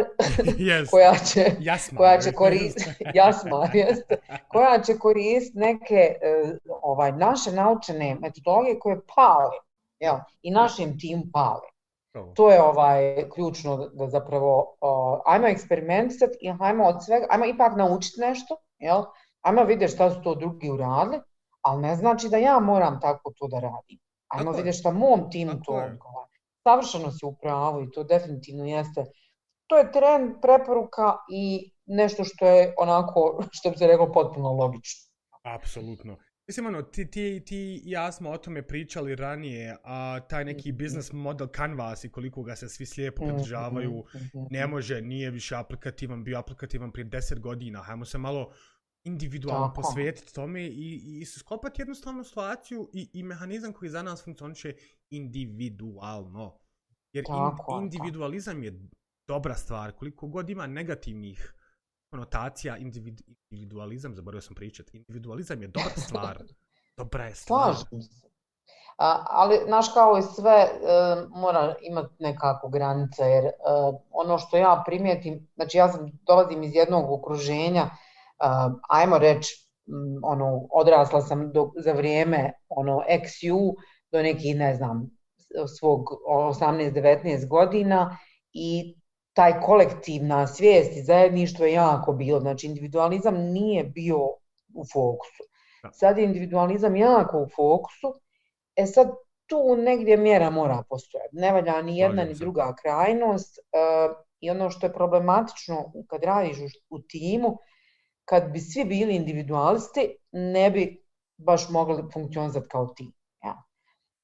yes. 0.57 0.89
koja 0.89 1.13
će, 1.15 1.51
Jasmar, 1.59 1.97
koja 1.97 2.19
će 2.19 2.31
koristiti 2.31 3.03
Jasmar, 3.13 3.69
jest, 3.75 4.13
koja 4.47 4.81
će 4.81 4.97
koristiti 4.97 5.59
neke 5.59 6.15
uh, 6.43 6.77
ovaj 6.81 7.11
naše 7.11 7.51
naučene 7.51 8.17
metodologije 8.21 8.79
koje 8.79 8.99
pale, 9.15 9.57
jel, 9.99 10.15
i 10.41 10.51
našem 10.51 10.99
timu 10.99 11.23
pale. 11.33 11.75
To 12.33 12.51
je 12.51 12.61
ovaj 12.61 13.29
ključno 13.33 13.77
da 13.77 14.07
zapravo 14.07 14.77
uh, 14.81 15.21
ajmo 15.25 15.47
eksperimentisati 15.47 16.37
i 16.41 16.53
ajmo 16.59 16.83
od 16.83 17.05
svega, 17.05 17.25
ajmo 17.29 17.45
ipak 17.45 17.77
naučiti 17.77 18.21
nešto, 18.21 18.57
jel? 18.79 19.03
Ajmo 19.41 19.63
vidjeti 19.63 19.93
šta 19.93 20.11
su 20.11 20.21
to 20.21 20.35
drugi 20.35 20.69
uradili, 20.69 21.19
ali 21.61 21.81
ne 21.81 21.95
znači 21.95 22.29
da 22.29 22.37
ja 22.37 22.59
moram 22.59 23.01
tako 23.01 23.31
to 23.37 23.47
da 23.47 23.59
radim. 23.59 23.99
Ajmo 24.27 24.51
vidjeti 24.51 24.77
šta 24.77 24.91
mom 24.91 25.31
timu 25.31 25.51
to 25.65 25.71
odgovara. 25.71 26.24
Savršeno 26.68 27.11
si 27.11 27.26
u 27.26 27.36
pravu 27.41 27.84
i 27.84 27.91
to 27.91 28.03
definitivno 28.03 28.66
jeste. 28.66 29.05
To 29.68 29.78
je 29.78 29.91
trend, 29.91 30.36
preporuka 30.41 31.13
i 31.32 31.72
nešto 31.86 32.24
što 32.24 32.47
je 32.47 32.74
onako, 32.78 33.43
što 33.51 33.70
bi 33.70 33.78
se 33.78 33.88
rekao, 33.88 34.11
potpuno 34.11 34.51
logično. 34.51 35.01
Apsolutno. 35.43 36.18
Mislim, 36.47 36.66
ono, 36.66 36.82
ti, 36.82 37.11
ti, 37.11 37.43
ti 37.45 37.82
i 37.86 37.91
ja 37.91 38.11
smo 38.11 38.30
o 38.30 38.38
tome 38.38 38.68
pričali 38.68 39.16
ranije, 39.16 39.78
a 39.84 40.20
taj 40.30 40.45
neki 40.45 40.70
mm-hmm. 40.70 40.84
business 40.84 41.11
model 41.11 41.47
Canvas 41.55 42.03
i 42.03 42.09
koliko 42.09 42.43
ga 42.43 42.55
se 42.55 42.70
svi 42.70 42.86
slijepo 42.86 43.24
mm-hmm. 43.24 43.36
pridržavaju, 43.36 44.03
mm-hmm. 44.16 44.47
ne 44.51 44.68
može, 44.68 45.01
nije 45.01 45.32
više 45.32 45.55
aplikativan, 45.55 46.24
bio 46.24 46.39
aplikativan 46.39 46.91
prije 46.91 47.05
10 47.05 47.39
godina. 47.39 47.82
Hajmo 47.82 48.05
se 48.05 48.18
malo 48.18 48.51
individualno 49.05 49.67
Tako. 49.67 49.81
posvetiti 49.81 50.33
tome 50.33 50.63
i, 50.63 51.19
i 51.21 51.25
skopati 51.25 51.81
jednostavnu 51.81 52.23
situaciju 52.23 52.89
i, 52.93 53.09
i 53.13 53.23
mehanizam 53.23 53.73
koji 53.73 53.89
za 53.89 54.01
nas 54.01 54.23
funkcioniše 54.23 54.73
individualno. 55.09 56.57
Jer 57.13 57.25
Tako, 57.25 57.77
in, 57.77 57.83
individualizam 57.83 58.63
je 58.63 58.79
dobra 59.27 59.55
stvar. 59.55 59.91
Koliko 59.91 60.27
god 60.27 60.49
ima 60.49 60.67
negativnih 60.67 61.53
konotacija, 62.11 62.77
individu, 62.77 63.23
individualizam, 63.49 64.15
zaboravio 64.15 64.41
sam 64.41 64.55
pričati, 64.55 64.97
individualizam 64.97 65.61
je 65.61 65.67
dobra 65.67 65.95
stvar. 66.07 66.43
dobra 66.97 67.25
je 67.25 67.35
stvar. 67.35 67.75
Se. 67.75 67.85
A, 68.97 69.25
ali, 69.29 69.59
naš 69.67 69.93
kao 69.93 70.17
i 70.17 70.21
sve, 70.21 70.51
e, 70.51 70.69
mora 71.29 71.75
imati 71.81 72.15
nekako 72.19 72.69
granice, 72.69 73.23
jer 73.23 73.45
e, 73.45 73.51
ono 74.11 74.37
što 74.37 74.57
ja 74.57 74.83
primijetim, 74.85 75.47
znači 75.55 75.77
ja 75.77 75.89
sam 75.89 76.19
dolazim 76.27 76.63
iz 76.63 76.75
jednog 76.75 77.11
okruženja, 77.11 77.81
e, 77.81 78.04
ajmo 78.89 79.17
reći, 79.17 79.67
ono, 80.23 80.67
odrasla 80.71 81.21
sam 81.21 81.51
do, 81.51 81.71
za 81.77 81.91
vrijeme 81.91 82.53
ono, 82.69 83.01
XU 83.09 83.73
do 84.11 84.21
nekih, 84.21 84.55
ne 84.55 84.75
znam, 84.75 85.09
svog 85.79 86.05
18-19 86.29 87.47
godina 87.47 88.17
i 88.53 88.95
taj 89.33 89.61
kolektivna 89.61 90.47
svijest 90.47 90.97
i 90.97 91.03
zajedništvo 91.03 91.65
je 91.65 91.73
jako 91.73 92.13
bilo. 92.13 92.39
Znači, 92.39 92.67
individualizam 92.67 93.36
nije 93.36 93.83
bio 93.83 94.19
u 94.73 94.86
fokusu. 94.93 95.43
Sad 95.91 96.17
je 96.17 96.23
individualizam 96.23 96.95
jako 96.95 97.38
u 97.38 97.49
fokusu, 97.55 98.19
E 98.75 98.86
sad, 98.86 99.11
tu 99.45 99.75
negdje 99.77 100.17
mjera 100.17 100.49
mora 100.49 100.83
postojati. 100.89 101.36
Ne 101.36 101.51
valja 101.51 101.81
ni 101.81 101.97
jedna 101.97 102.23
ni 102.23 102.33
druga 102.33 102.75
krajnost. 102.81 103.59
Uh, 103.59 104.15
I 104.39 104.49
ono 104.49 104.69
što 104.69 104.86
je 104.86 104.93
problematično 104.93 105.91
kad 106.07 106.23
radiš 106.23 106.57
u, 106.57 106.95
u 106.95 106.99
timu, 106.99 107.57
kad 108.26 108.51
bi 108.51 108.59
svi 108.59 108.86
bili 108.86 109.15
individualisti, 109.15 110.15
ne 110.32 110.71
bi 110.71 111.05
baš 111.38 111.69
mogli 111.69 112.03
funkcionizati 112.13 112.67
kao 112.67 112.88
tim. 112.88 113.13
Ja. 113.43 113.63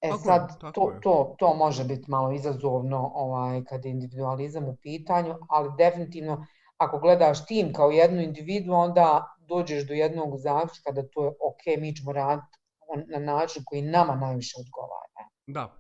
E 0.02 0.10
tako 0.10 0.22
sad, 0.22 0.50
je, 0.50 0.72
to, 0.74 0.94
to, 1.02 1.36
to 1.40 1.54
može 1.54 1.84
biti 1.84 2.12
malo 2.12 2.32
izazovno 2.32 3.12
ovaj, 3.16 3.64
kad 3.64 3.86
je 3.86 3.92
individualizam 3.92 4.66
u 4.66 4.78
pitanju, 4.82 5.36
ali 5.50 5.70
definitivno 5.78 6.46
ako 6.78 7.00
gledaš 7.00 7.46
tim 7.46 7.74
kao 7.74 7.92
jednu 7.92 8.22
individu, 8.22 8.74
onda 8.74 9.36
dođeš 9.40 9.88
do 9.88 9.94
jednog 9.94 10.38
zaključka 10.38 10.92
da 10.92 11.08
to 11.08 11.26
je 11.26 11.30
ok, 11.30 11.82
mi 11.82 11.96
ćemo 11.96 12.12
raditi 12.12 12.58
na 13.08 13.20
način 13.20 13.64
koji 13.66 13.82
nama 13.82 14.16
najviše 14.16 14.58
odgovara. 14.60 15.30
Da, 15.48 15.76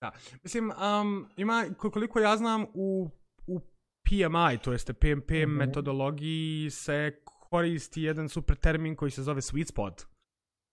da. 0.00 0.10
Mislim, 0.42 0.70
um, 0.70 1.28
ima, 1.36 1.64
koliko 1.92 2.20
ja 2.20 2.36
znam, 2.36 2.66
u, 2.74 3.10
u 3.46 3.60
PMI, 4.04 4.58
to 4.62 4.72
jeste 4.72 4.92
PMP 4.92 5.30
mm 5.30 5.34
-hmm. 5.34 5.46
metodologiji, 5.46 6.70
se 6.70 7.12
koristi 7.50 8.02
jedan 8.02 8.28
super 8.28 8.56
termin 8.56 8.96
koji 8.96 9.10
se 9.10 9.22
zove 9.22 9.40
sweet 9.40 9.68
spot. 9.68 10.06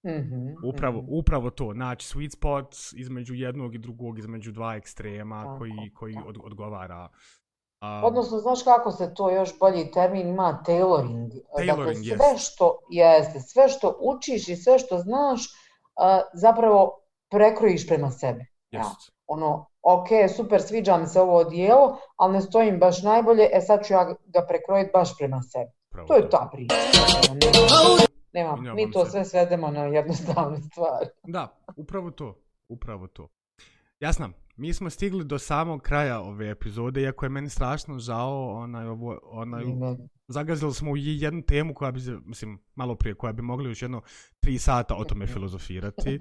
Mm 0.06 0.10
-hmm. 0.10 0.56
upravo, 0.64 1.02
mm 1.02 1.06
-hmm. 1.06 1.20
upravo 1.20 1.50
to, 1.50 1.72
znači 1.74 2.08
sweet 2.08 2.34
spot 2.34 2.76
između 2.96 3.34
jednog 3.34 3.76
i 3.76 3.78
drugog, 3.78 4.20
između 4.20 4.52
dva 4.52 4.76
ekstrema 4.76 5.44
tako, 5.44 5.58
koji, 5.58 5.94
koji 5.94 6.16
od, 6.28 6.38
odgovara. 6.44 7.10
Um, 7.82 8.04
Odnosno, 8.04 8.38
znaš 8.38 8.64
kako 8.64 8.92
se 8.92 9.14
to 9.14 9.30
još 9.30 9.60
bolji 9.60 9.92
termin 9.92 10.28
ima, 10.28 10.64
tailoring. 10.66 11.32
Tailoring, 11.56 12.06
dakle, 12.06 12.18
sve 12.18 12.38
što 12.38 12.80
jeste, 12.90 13.40
sve 13.40 13.70
što 13.70 13.98
učiš 14.02 14.48
i 14.48 14.56
sve 14.56 14.80
što 14.80 14.98
znaš, 14.98 15.42
zapravo 16.34 17.00
prekrojiš 17.30 17.88
prema 17.88 18.12
sebi. 18.12 18.46
Yes. 18.72 18.78
Ja. 18.78 18.92
Ono, 19.28 19.66
ok, 19.82 20.08
super, 20.36 20.62
sviđa 20.62 20.98
mi 20.98 21.08
se 21.08 21.22
ovo 21.22 21.38
odijelo, 21.38 21.98
ali 22.16 22.34
ne 22.34 22.42
stojim 22.42 22.80
baš 22.80 23.04
najbolje, 23.04 23.50
e 23.54 23.62
sad 23.62 23.86
ću 23.86 23.94
ja 23.94 24.16
ga 24.26 24.46
prekrojiti 24.48 24.92
baš 24.94 25.18
prema 25.18 25.42
sebi. 25.42 25.72
Pravo, 25.98 26.08
to 26.08 26.16
je 26.16 26.30
ta 26.30 26.50
priča. 26.54 26.76
Nema, 28.34 28.56
nema, 28.56 28.74
mi 28.74 28.92
to 28.92 29.06
sve 29.06 29.26
svedemo 29.26 29.72
na 29.72 29.84
jednostavne 29.84 30.62
stvari. 30.62 31.06
Da, 31.24 31.58
upravo 31.76 32.12
to. 32.12 32.42
Upravo 32.68 33.08
to. 33.08 33.28
Jasno, 34.00 34.30
mi 34.56 34.74
smo 34.74 34.90
stigli 34.90 35.26
do 35.26 35.40
samog 35.40 35.82
kraja 35.82 36.20
ove 36.20 36.50
epizode, 36.50 37.02
iako 37.02 37.26
je 37.26 37.30
meni 37.30 37.50
strašno 37.50 38.00
žao 38.00 38.50
onaj, 38.50 38.88
ovo, 38.88 39.20
onaj, 39.24 39.64
zagazili 40.28 40.74
smo 40.74 40.92
u 40.92 40.98
jednu 40.98 41.42
temu 41.42 41.74
koja 41.74 41.92
bi, 41.92 42.00
mislim, 42.26 42.60
malo 42.76 42.96
prije, 42.96 43.16
koja 43.16 43.34
bi 43.34 43.42
mogli 43.42 43.70
još 43.70 43.82
jedno 43.82 44.02
tri 44.40 44.58
sata 44.58 44.96
o 44.96 45.04
tome 45.04 45.28
filozofirati. 45.34 46.20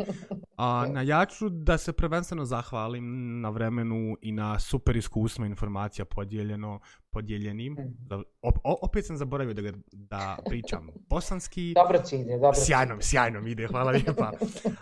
A, 0.56 0.86
na 0.94 1.02
ja 1.02 1.26
ću 1.26 1.48
da 1.48 1.78
se 1.78 1.92
prvenstveno 1.92 2.44
zahvalim 2.44 3.40
na 3.40 3.48
vremenu 3.48 4.16
i 4.22 4.32
na 4.32 4.58
super 4.58 4.96
iskustvo 4.96 5.44
informacija 5.44 6.04
podijeljeno, 6.04 6.80
podijeljenim. 7.10 7.72
Mhm. 7.72 7.88
Da, 7.98 8.22
op, 8.42 8.58
opet 8.64 9.06
sam 9.06 9.16
zaboravio 9.16 9.54
da, 9.54 9.62
ga, 9.62 9.72
da 9.92 10.38
pričam 10.48 10.88
bosanski. 11.08 11.72
Dobro 11.82 12.02
ci 12.04 12.16
ide, 12.16 12.32
dobro 12.32 12.54
Sjajno, 12.54 12.96
sjajno 13.00 13.40
mi 13.40 13.50
ide, 13.50 13.66
hvala 13.66 13.90
lijepa. 13.90 14.32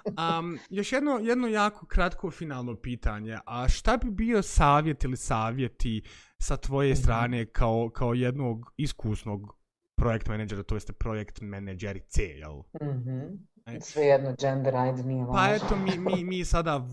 Um, 0.06 0.58
još 0.70 0.92
jedno, 0.92 1.20
jedno 1.22 1.48
jako 1.48 1.86
kratko 1.86 2.30
finalno 2.30 2.76
pitanje. 2.76 3.38
A 3.46 3.68
šta 3.68 3.96
bi 3.96 4.10
bio 4.10 4.42
savjet 4.42 5.04
ili 5.04 5.16
savjeti 5.16 6.02
sa 6.42 6.56
tvoje 6.56 6.94
-hmm. 6.94 7.02
strane 7.02 7.46
kao, 7.46 7.90
kao 7.90 8.14
jednog 8.14 8.72
iskusnog 8.76 9.56
projekt 9.96 10.28
menadžera, 10.28 10.62
to 10.62 10.76
jeste 10.76 10.92
projekt 10.92 11.40
menadžerice, 11.40 12.22
jel? 12.22 12.56
Mm 12.56 13.02
-hmm. 13.04 13.38
Sve 13.80 14.02
jedno 14.02 14.34
gender, 14.40 14.76
ajde 14.76 15.02
nije 15.02 15.26
Pa 15.32 15.54
eto, 15.54 15.76
mi, 15.76 15.98
mi, 15.98 16.24
mi 16.24 16.44
sada 16.44 16.86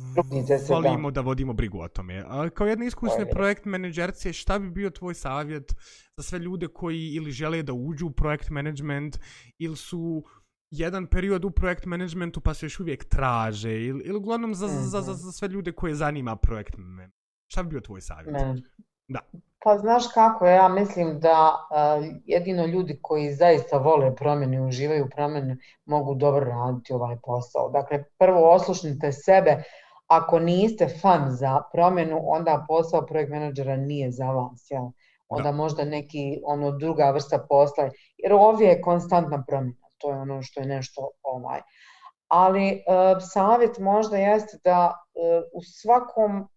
volimo 0.69 1.11
da 1.11 1.21
vodimo 1.21 1.53
brigu 1.53 1.79
o 1.79 1.87
tome. 1.87 2.23
A, 2.27 2.49
kao 2.49 2.67
jedna 2.67 2.85
iskusna 2.85 3.25
projekt 3.31 3.65
menadžerice, 3.65 4.33
šta 4.33 4.59
bi 4.59 4.69
bio 4.69 4.89
tvoj 4.89 5.13
savjet 5.13 5.75
za 6.17 6.23
sve 6.23 6.39
ljude 6.39 6.67
koji 6.67 7.07
ili 7.07 7.31
žele 7.31 7.63
da 7.63 7.73
uđu 7.73 8.07
u 8.07 8.11
projekt 8.11 8.49
management 8.49 9.19
ili 9.57 9.77
su 9.77 10.23
jedan 10.69 11.07
period 11.07 11.45
u 11.45 11.51
projekt 11.51 11.85
managementu 11.85 12.41
pa 12.41 12.53
se 12.53 12.65
još 12.65 12.79
uvijek 12.79 13.05
traže 13.05 13.85
ili, 13.85 14.03
ili 14.03 14.17
uglavnom 14.17 14.55
za, 14.55 14.67
mm 14.67 14.69
-hmm. 14.69 14.89
za, 14.89 15.01
za, 15.01 15.13
za 15.13 15.31
sve 15.31 15.47
ljude 15.47 15.71
koje 15.71 15.95
zanima 15.95 16.35
projekt 16.35 16.77
management. 16.77 17.13
Šta 17.47 17.63
bi 17.63 17.69
bio 17.69 17.79
tvoj 17.79 18.01
savjet? 18.01 18.33
Ne. 18.33 18.61
Da. 19.11 19.19
Pa 19.63 19.77
znaš 19.77 20.03
kako, 20.13 20.47
ja 20.47 20.67
mislim 20.67 21.19
da 21.19 21.49
uh, 21.49 22.05
jedino 22.25 22.65
ljudi 22.65 22.99
koji 23.01 23.33
zaista 23.33 23.77
vole 23.77 24.15
promjene 24.15 24.57
i 24.57 24.61
uživaju 24.61 25.09
promjene 25.15 25.57
mogu 25.85 26.15
dobro 26.15 26.45
raditi 26.45 26.93
ovaj 26.93 27.17
posao. 27.23 27.69
Dakle, 27.69 28.03
prvo 28.17 28.53
oslušnite 28.53 29.11
sebe, 29.11 29.63
ako 30.07 30.39
niste 30.39 30.87
fan 31.01 31.29
za 31.29 31.61
promjenu, 31.73 32.21
onda 32.23 32.65
posao 32.67 33.05
projekt 33.05 33.31
menadžera 33.31 33.75
nije 33.75 34.11
za 34.11 34.31
vas. 34.31 34.71
Jel? 34.71 34.83
Onda 35.29 35.51
da. 35.51 35.57
možda 35.57 35.85
neki 35.85 36.41
ono 36.45 36.71
druga 36.71 37.11
vrsta 37.11 37.45
posla, 37.49 37.89
jer 38.17 38.33
ovdje 38.33 38.67
je 38.67 38.81
konstantna 38.81 39.43
promjena, 39.47 39.87
to 39.97 40.09
je 40.11 40.17
ono 40.17 40.41
što 40.41 40.59
je 40.59 40.65
nešto 40.65 41.09
ovaj. 41.23 41.61
Ali 42.27 42.71
uh, 42.71 43.17
savjet 43.33 43.79
možda 43.79 44.17
jeste 44.17 44.57
da 44.63 44.85
uh, 44.87 45.43
u 45.53 45.61
svakom 45.63 46.49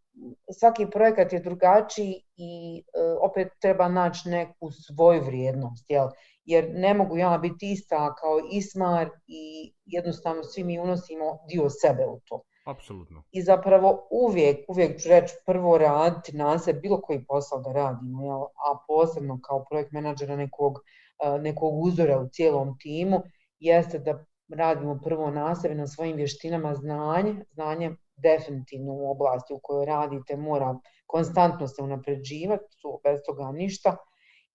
svaki 0.59 0.87
projekat 0.91 1.33
je 1.33 1.41
drugačiji 1.41 2.23
i 2.37 2.79
e, 2.79 3.01
opet 3.21 3.49
treba 3.61 3.89
naći 3.89 4.29
neku 4.29 4.71
svoju 4.71 5.23
vrijednost, 5.23 5.91
jel? 5.91 6.09
jer 6.45 6.71
ne 6.75 6.95
mogu 6.95 7.17
ja 7.17 7.39
biti 7.39 7.73
ista 7.73 8.15
kao 8.15 8.41
Ismar 8.53 9.11
i 9.27 9.73
jednostavno 9.85 10.43
svi 10.43 10.65
mi 10.65 10.79
unosimo 10.79 11.39
dio 11.49 11.71
sebe 11.71 12.07
u 12.07 12.21
to. 12.25 12.43
Apsolutno. 12.67 13.23
I 13.33 13.43
zapravo 13.43 14.09
uvijek, 14.11 14.65
uvijek 14.69 15.01
ću 15.01 15.09
reći 15.09 15.35
prvo 15.47 15.79
raditi 15.79 16.37
na 16.37 16.59
se 16.59 16.73
bilo 16.73 17.01
koji 17.01 17.25
posao 17.25 17.61
da 17.61 17.73
radimo, 17.73 18.25
jel? 18.25 18.41
a 18.43 18.79
posebno 18.89 19.41
kao 19.43 19.65
projekt 19.71 19.93
menadžera 19.93 20.37
nekog, 20.37 20.79
e, 21.25 21.39
nekog 21.39 21.83
uzora 21.83 22.19
u 22.19 22.29
cijelom 22.29 22.79
timu, 22.79 23.23
jeste 23.59 23.99
da 23.99 24.25
radimo 24.49 25.01
prvo 25.05 25.31
na 25.31 25.55
sebi, 25.55 25.75
na 25.75 25.87
svojim 25.87 26.17
vještinama, 26.17 26.75
znanje, 26.75 27.45
znanje 27.53 27.97
definitivno 28.17 28.93
u 28.93 29.11
oblasti 29.11 29.53
u 29.53 29.61
kojoj 29.63 29.87
radite 29.87 30.37
mora 30.37 30.79
konstantno 31.07 31.69
se 31.69 31.83
unapređivati, 31.83 32.65
su 32.81 33.01
bez 33.05 33.21
toga 33.27 33.53
ništa 33.53 33.97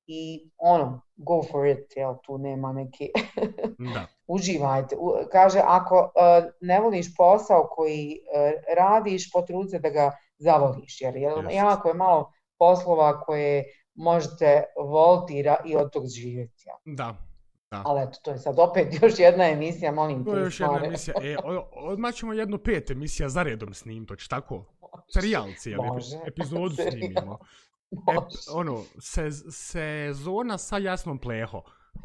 i 0.07 0.49
ono, 0.57 1.01
go 1.15 1.43
for 1.51 1.67
it, 1.67 1.95
jel, 1.95 2.15
tu 2.23 2.37
nema 2.37 2.73
neki, 2.73 3.09
da. 3.93 4.07
uživajte. 4.27 4.95
U, 4.99 5.13
kaže, 5.31 5.61
ako 5.63 5.95
uh, 5.99 6.51
ne 6.61 6.79
voliš 6.79 7.15
posao 7.15 7.69
koji 7.71 8.19
uh, 8.19 8.51
radiš, 8.77 9.31
potrudi 9.31 9.69
se 9.69 9.79
da 9.79 9.89
ga 9.89 10.11
zavoliš, 10.37 11.01
jer, 11.01 11.15
jer 11.15 11.33
jako 11.51 11.87
je 11.87 11.93
malo 11.93 12.31
poslova 12.57 13.21
koje 13.21 13.63
možete 13.95 14.63
voliti 14.77 15.43
i 15.65 15.75
od 15.75 15.91
tog 15.93 16.03
živjeti. 16.07 16.63
Ja. 16.67 16.73
Da, 16.85 17.28
Da. 17.71 17.81
Ali 17.85 18.01
eto, 18.01 18.19
to 18.23 18.31
je 18.31 18.37
sad 18.37 18.59
opet 18.59 18.87
još 19.01 19.19
jedna 19.19 19.49
emisija, 19.49 19.91
molim 19.91 20.25
te. 20.25 20.31
To 20.31 20.37
je 20.37 20.43
još 20.43 20.59
jedna 20.59 20.85
emisija. 20.85 21.15
E, 21.21 21.35
odmah 21.71 22.13
ćemo 22.13 22.33
jedno 22.33 22.57
pet 22.57 22.91
emisija 22.91 23.29
za 23.29 23.43
redom 23.43 23.73
snim, 23.73 24.05
to 24.05 24.15
će 24.15 24.27
tako? 24.27 24.65
Serijal 25.13 25.47
cijeli, 25.57 25.83
epizodu 26.27 26.75
snimimo. 26.89 27.39
E, 27.91 28.15
ono, 28.53 28.83
se, 28.99 29.31
sezona 29.51 30.57
sa 30.57 30.77
jasnom 30.77 31.17
pleho. 31.17 31.61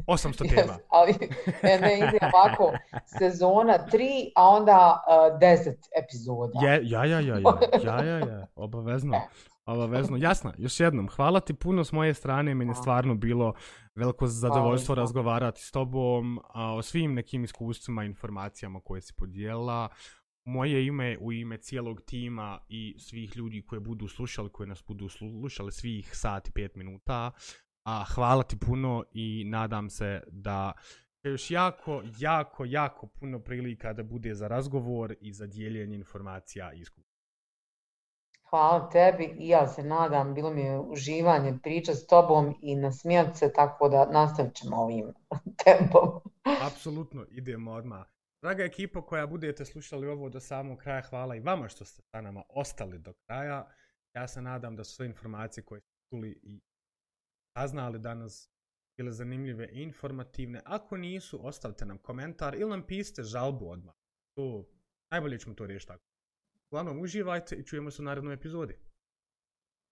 800 0.07 0.55
tema. 0.55 0.73
Yes, 0.73 0.79
ali 0.97 1.13
ne, 1.63 1.79
ne 1.79 1.97
ide 1.97 2.19
ovako, 2.33 2.73
sezona 3.19 3.77
3, 3.91 4.31
a 4.35 4.47
onda 4.47 5.03
uh, 5.31 5.39
10 5.39 5.73
epizoda. 6.03 6.59
Je, 6.61 6.79
ja, 6.83 7.05
ja, 7.05 7.19
ja, 7.19 7.37
ja, 7.37 7.59
ja, 7.85 8.03
ja, 8.03 8.17
ja, 8.17 8.47
obavezno. 8.55 9.21
Obavezno, 9.65 10.17
jasno, 10.17 10.53
još 10.57 10.79
jednom, 10.79 11.07
hvala 11.07 11.39
ti 11.39 11.53
puno 11.53 11.83
s 11.83 11.91
moje 11.91 12.13
strane, 12.13 12.55
meni 12.55 12.71
je 12.71 12.75
stvarno 12.75 13.15
bilo 13.15 13.53
Veliko 13.95 14.27
zadovoljstvo 14.27 14.95
razgovarati 14.95 15.61
s 15.61 15.71
tobom 15.71 16.39
a, 16.53 16.73
o 16.75 16.81
svim 16.81 17.13
nekim 17.13 17.43
iskustvima, 17.43 18.03
informacijama 18.03 18.79
koje 18.79 19.01
si 19.01 19.13
podijela. 19.17 19.89
Moje 20.45 20.85
ime 20.85 21.17
u 21.17 21.33
ime 21.33 21.57
cijelog 21.57 22.01
tima 22.01 22.59
i 22.69 22.95
svih 22.99 23.37
ljudi 23.37 23.65
koje 23.65 23.79
budu 23.79 24.07
slušali, 24.07 24.49
koje 24.49 24.67
nas 24.67 24.83
budu 24.87 25.09
slušali 25.09 25.71
svih 25.71 26.09
sati 26.13 26.51
pet 26.51 26.75
minuta. 26.75 27.31
A, 27.83 28.03
hvala 28.15 28.43
ti 28.43 28.57
puno 28.59 29.03
i 29.11 29.43
nadam 29.47 29.89
se 29.89 30.21
da 30.27 30.71
još 31.23 31.51
jako, 31.51 32.03
jako, 32.17 32.65
jako 32.65 33.07
puno 33.07 33.39
prilika 33.39 33.93
da 33.93 34.03
bude 34.03 34.33
za 34.33 34.47
razgovor 34.47 35.15
i 35.21 35.33
za 35.33 35.47
dijeljenje 35.47 35.95
informacija 35.95 36.73
i 36.73 36.79
iskustva. 36.79 37.04
Hvala 38.55 38.89
tebi 38.89 39.35
i 39.39 39.47
ja 39.47 39.67
se 39.67 39.83
nadam, 39.83 40.33
bilo 40.33 40.53
mi 40.53 40.61
je 40.61 40.79
uživanje 40.79 41.57
priča 41.63 41.93
s 41.93 42.07
tobom 42.07 42.55
i 42.61 42.75
nasmijat 42.75 43.37
se, 43.37 43.53
tako 43.53 43.89
da 43.89 44.05
nastavit 44.11 44.55
ćemo 44.55 44.77
ovim 44.77 45.13
tempom. 45.63 46.21
Apsolutno, 46.61 47.25
idemo 47.29 47.71
odmah. 47.71 48.07
Draga 48.41 48.63
ekipa 48.63 49.01
koja 49.01 49.27
budete 49.27 49.65
slušali 49.65 50.07
ovo 50.07 50.29
do 50.29 50.39
samog 50.39 50.79
kraja, 50.79 51.01
hvala 51.01 51.35
i 51.35 51.39
vama 51.39 51.69
što 51.69 51.85
ste 51.85 52.01
sa 52.01 52.21
nama 52.21 52.43
ostali 52.49 52.99
do 52.99 53.13
kraja. 53.13 53.67
Ja 54.13 54.27
se 54.27 54.41
nadam 54.41 54.75
da 54.75 54.83
su 54.83 54.95
sve 54.95 55.05
informacije 55.05 55.63
koje 55.63 55.81
ste 55.81 55.93
čuli 56.09 56.39
i 56.43 56.61
saznali 57.57 57.99
danas 57.99 58.51
bile 58.97 59.11
zanimljive 59.11 59.69
i 59.71 59.81
informativne. 59.81 60.61
Ako 60.65 60.97
nisu, 60.97 61.47
ostavite 61.47 61.85
nam 61.85 61.97
komentar 61.97 62.55
ili 62.55 62.69
nam 62.69 62.83
piste 62.87 63.23
žalbu 63.23 63.69
odmah. 63.69 63.95
To, 64.35 64.65
najbolje 65.11 65.39
ćemo 65.39 65.55
to 65.55 65.65
riješiti 65.65 65.87
tako. 65.87 66.14
Uglavnom, 66.69 66.99
uživajte 66.99 67.55
i 67.55 67.63
čujemo 67.63 67.91
se 67.91 68.01
u 68.01 68.05
narednoj 68.05 68.33
epizodi. 68.33 68.73